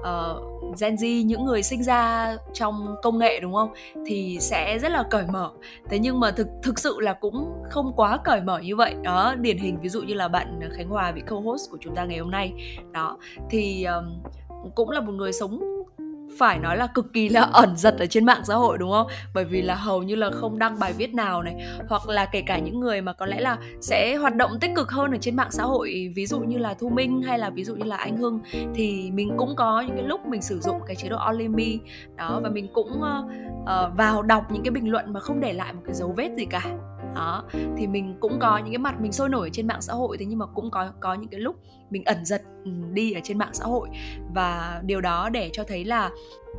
uh, 0.00 0.80
Gen 0.80 0.94
Z 0.94 1.24
những 1.24 1.44
người 1.44 1.62
sinh 1.62 1.82
ra 1.82 2.36
trong 2.52 2.96
công 3.02 3.18
nghệ 3.18 3.40
đúng 3.40 3.54
không? 3.54 3.74
Thì 4.06 4.38
sẽ 4.40 4.78
rất 4.78 4.92
là 4.92 5.02
cởi 5.10 5.24
mở. 5.32 5.50
Thế 5.88 5.98
nhưng 5.98 6.20
mà 6.20 6.30
thực 6.30 6.46
thực 6.62 6.78
sự 6.78 7.00
là 7.00 7.12
cũng 7.12 7.52
không 7.70 7.92
quá 7.96 8.18
cởi 8.24 8.40
mở 8.40 8.58
như 8.58 8.76
vậy. 8.76 8.94
Đó 9.02 9.34
điển 9.40 9.58
hình 9.58 9.78
ví 9.80 9.88
dụ 9.88 10.02
như 10.02 10.14
là 10.14 10.28
bạn 10.28 10.60
Khánh 10.76 10.88
Hòa 10.88 11.12
vị 11.12 11.22
co-host 11.26 11.70
của 11.70 11.78
chúng 11.80 11.94
ta 11.94 12.04
ngày 12.04 12.18
hôm 12.18 12.30
nay. 12.30 12.52
Đó 12.92 13.18
thì 13.50 13.84
um, 13.84 14.22
cũng 14.74 14.90
là 14.90 15.00
một 15.00 15.12
người 15.12 15.32
sống 15.32 15.75
phải 16.38 16.58
nói 16.58 16.76
là 16.76 16.86
cực 16.86 17.12
kỳ 17.12 17.28
là 17.28 17.40
ẩn 17.40 17.76
giật 17.76 17.96
ở 17.98 18.06
trên 18.06 18.24
mạng 18.24 18.42
xã 18.44 18.54
hội 18.54 18.78
đúng 18.78 18.90
không? 18.90 19.06
Bởi 19.34 19.44
vì 19.44 19.62
là 19.62 19.74
hầu 19.74 20.02
như 20.02 20.14
là 20.14 20.30
không 20.30 20.58
đăng 20.58 20.78
bài 20.78 20.92
viết 20.92 21.14
nào 21.14 21.42
này 21.42 21.54
hoặc 21.88 22.08
là 22.08 22.26
kể 22.26 22.42
cả 22.46 22.58
những 22.58 22.80
người 22.80 23.00
mà 23.00 23.12
có 23.12 23.26
lẽ 23.26 23.40
là 23.40 23.58
sẽ 23.80 24.16
hoạt 24.16 24.36
động 24.36 24.50
tích 24.60 24.70
cực 24.76 24.90
hơn 24.90 25.10
ở 25.10 25.18
trên 25.20 25.36
mạng 25.36 25.50
xã 25.50 25.62
hội 25.62 26.12
ví 26.14 26.26
dụ 26.26 26.40
như 26.40 26.58
là 26.58 26.74
thu 26.74 26.88
minh 26.88 27.22
hay 27.22 27.38
là 27.38 27.50
ví 27.50 27.64
dụ 27.64 27.74
như 27.74 27.84
là 27.84 27.96
anh 27.96 28.16
hưng 28.16 28.40
thì 28.74 29.10
mình 29.10 29.34
cũng 29.36 29.56
có 29.56 29.80
những 29.80 29.96
cái 29.96 30.06
lúc 30.06 30.26
mình 30.26 30.42
sử 30.42 30.60
dụng 30.60 30.80
cái 30.86 30.96
chế 30.96 31.08
độ 31.08 31.16
only 31.16 31.48
me. 31.48 31.64
Đó 32.16 32.40
và 32.42 32.48
mình 32.48 32.68
cũng 32.72 32.90
uh, 32.92 33.24
uh, 33.62 33.96
vào 33.96 34.22
đọc 34.22 34.44
những 34.50 34.62
cái 34.62 34.70
bình 34.70 34.90
luận 34.90 35.12
mà 35.12 35.20
không 35.20 35.40
để 35.40 35.52
lại 35.52 35.72
một 35.72 35.82
cái 35.86 35.94
dấu 35.94 36.14
vết 36.16 36.30
gì 36.36 36.44
cả 36.44 36.62
đó 37.16 37.44
thì 37.76 37.86
mình 37.86 38.16
cũng 38.20 38.38
có 38.40 38.58
những 38.58 38.72
cái 38.72 38.78
mặt 38.78 39.00
mình 39.00 39.12
sôi 39.12 39.28
nổi 39.28 39.50
trên 39.52 39.66
mạng 39.66 39.82
xã 39.82 39.92
hội 39.92 40.16
thế 40.18 40.26
nhưng 40.26 40.38
mà 40.38 40.46
cũng 40.46 40.70
có 40.70 40.92
có 41.00 41.14
những 41.14 41.28
cái 41.28 41.40
lúc 41.40 41.56
mình 41.90 42.04
ẩn 42.04 42.24
giật 42.24 42.42
ừ, 42.64 42.70
đi 42.92 43.12
ở 43.12 43.20
trên 43.24 43.38
mạng 43.38 43.50
xã 43.52 43.64
hội. 43.64 43.88
Và 44.34 44.80
điều 44.84 45.00
đó 45.00 45.28
để 45.28 45.50
cho 45.52 45.64
thấy 45.64 45.84
là 45.84 46.10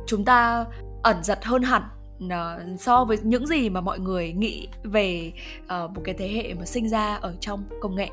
chúng 0.06 0.24
ta 0.24 0.64
ẩn 1.02 1.22
giật 1.22 1.44
hơn 1.44 1.62
hẳn 1.62 1.82
ờ, 2.30 2.60
so 2.78 3.04
với 3.04 3.18
những 3.22 3.46
gì 3.46 3.70
mà 3.70 3.80
mọi 3.80 3.98
người 3.98 4.32
nghĩ 4.32 4.68
về 4.82 5.32
uh, 5.64 5.90
một 5.90 6.00
cái 6.04 6.14
thế 6.18 6.28
hệ 6.28 6.54
mà 6.54 6.64
sinh 6.64 6.88
ra 6.88 7.14
ở 7.14 7.34
trong 7.40 7.64
công 7.80 7.96
nghệ. 7.96 8.08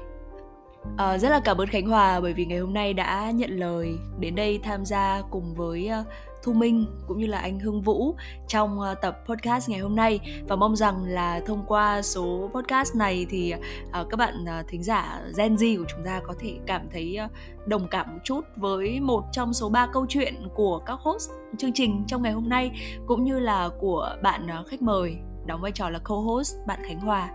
Uh, 0.93 1.21
rất 1.21 1.29
là 1.29 1.41
cảm 1.45 1.57
ơn 1.57 1.67
khánh 1.67 1.87
hòa 1.87 2.19
bởi 2.19 2.33
vì 2.33 2.45
ngày 2.45 2.59
hôm 2.59 2.73
nay 2.73 2.93
đã 2.93 3.31
nhận 3.31 3.49
lời 3.49 3.97
đến 4.19 4.35
đây 4.35 4.59
tham 4.63 4.85
gia 4.85 5.21
cùng 5.31 5.53
với 5.55 5.89
uh, 5.99 6.07
Thu 6.45 6.53
Minh 6.53 6.85
cũng 7.07 7.19
như 7.19 7.27
là 7.27 7.39
anh 7.39 7.59
Hưng 7.59 7.81
Vũ 7.81 8.15
trong 8.47 8.79
ờ, 8.79 8.95
tập 8.95 9.19
podcast 9.25 9.69
ngày 9.69 9.79
hôm 9.79 9.95
nay. 9.95 10.19
Và 10.47 10.55
mong 10.55 10.75
rằng 10.75 11.05
là 11.05 11.41
thông 11.45 11.63
qua 11.67 12.01
số 12.01 12.49
podcast 12.53 12.95
này 12.95 13.25
thì 13.29 13.53
ờ, 13.91 14.07
các 14.09 14.17
bạn 14.17 14.45
ờ, 14.45 14.63
thính 14.67 14.83
giả 14.83 15.21
Gen 15.37 15.55
Z 15.55 15.77
của 15.77 15.85
chúng 15.87 16.05
ta 16.05 16.21
có 16.27 16.33
thể 16.39 16.57
cảm 16.65 16.81
thấy 16.91 17.19
đồng 17.65 17.87
cảm 17.87 18.13
một 18.13 18.19
chút 18.23 18.41
với 18.55 18.99
một 18.99 19.23
trong 19.31 19.53
số 19.53 19.69
ba 19.69 19.87
câu 19.93 20.05
chuyện 20.09 20.35
của 20.55 20.79
các 20.85 20.99
host 20.99 21.29
chương 21.57 21.73
trình 21.73 22.03
trong 22.07 22.21
ngày 22.21 22.31
hôm 22.31 22.49
nay 22.49 22.71
cũng 23.05 23.23
như 23.23 23.39
là 23.39 23.69
của 23.79 24.15
bạn 24.21 24.47
khách 24.67 24.81
mời 24.81 25.17
đóng 25.45 25.61
vai 25.61 25.71
trò 25.71 25.89
là 25.89 25.99
co-host 26.03 26.55
bạn 26.67 26.79
Khánh 26.83 26.99
Hòa. 26.99 27.29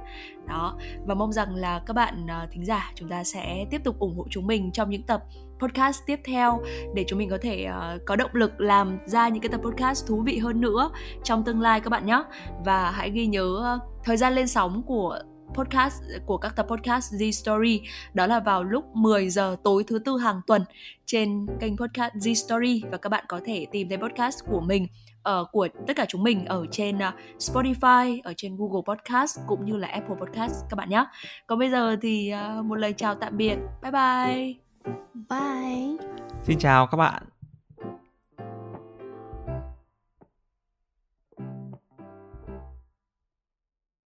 Đó 0.49 0.77
và 1.07 1.15
mong 1.15 1.33
rằng 1.33 1.55
là 1.55 1.83
các 1.87 1.95
bạn 1.95 2.27
uh, 2.27 2.51
thính 2.51 2.65
giả 2.65 2.93
chúng 2.95 3.09
ta 3.09 3.25
sẽ 3.25 3.67
tiếp 3.71 3.81
tục 3.85 3.99
ủng 3.99 4.17
hộ 4.17 4.27
chúng 4.31 4.47
mình 4.47 4.73
trong 4.73 4.91
những 4.91 5.03
tập 5.03 5.23
podcast 5.61 6.01
tiếp 6.07 6.21
theo 6.25 6.63
để 6.95 7.05
chúng 7.09 7.19
mình 7.19 7.31
có 7.31 7.39
thể 7.43 7.67
uh, 7.69 8.01
có 8.07 8.17
động 8.17 8.31
lực 8.33 8.61
làm 8.61 8.99
ra 9.07 9.29
những 9.29 9.43
cái 9.43 9.49
tập 9.49 9.61
podcast 9.65 10.07
thú 10.07 10.23
vị 10.27 10.39
hơn 10.39 10.61
nữa 10.61 10.91
trong 11.25 11.45
tương 11.45 11.61
lai 11.61 11.81
các 11.81 11.91
bạn 11.91 12.07
nhé 12.07 12.23
và 12.65 12.91
hãy 12.91 13.11
ghi 13.11 13.27
nhớ 13.27 13.75
uh, 13.77 14.05
thời 14.05 14.17
gian 14.17 14.35
lên 14.35 14.49
sóng 14.49 14.83
của 14.87 15.19
podcast 15.55 16.03
của 16.27 16.37
các 16.37 16.57
tập 16.57 16.67
podcast 16.69 17.15
Z 17.15 17.31
Story 17.31 17.81
đó 18.15 18.27
là 18.27 18.41
vào 18.41 18.65
lúc 18.65 18.85
10 18.95 19.31
giờ 19.31 19.57
tối 19.65 19.85
thứ 19.87 19.99
tư 19.99 20.19
hàng 20.19 20.41
tuần 20.47 20.65
trên 21.07 21.47
kênh 21.61 21.77
podcast 21.77 22.15
Z 22.15 22.35
Story 22.35 22.83
và 22.91 22.99
các 22.99 23.09
bạn 23.09 23.25
có 23.29 23.41
thể 23.45 23.67
tìm 23.73 23.89
thấy 23.89 23.99
podcast 23.99 24.45
của 24.51 24.61
mình 24.61 24.87
uh, 25.29 25.49
của 25.53 25.69
tất 25.87 25.97
cả 25.97 26.05
chúng 26.09 26.23
mình 26.23 26.45
ở 26.45 26.67
trên 26.71 26.97
uh, 26.97 27.15
Spotify, 27.39 28.21
ở 28.25 28.33
trên 28.37 28.57
Google 28.57 28.83
Podcast 28.87 29.39
cũng 29.47 29.65
như 29.65 29.77
là 29.77 29.89
Apple 29.89 30.17
Podcast 30.21 30.55
các 30.71 30.77
bạn 30.77 30.89
nhé. 30.91 31.05
Còn 31.47 31.59
bây 31.59 31.71
giờ 31.71 31.97
thì 32.03 32.33
uh, 32.59 32.65
một 32.65 32.75
lời 32.75 32.93
chào 32.93 33.15
tạm 33.15 33.37
biệt. 33.37 33.57
Bye 33.83 33.93
bye. 33.93 34.70
Bye. 35.29 35.97
Xin 36.43 36.59
chào 36.59 36.87
các 36.87 36.97
bạn. 36.97 37.23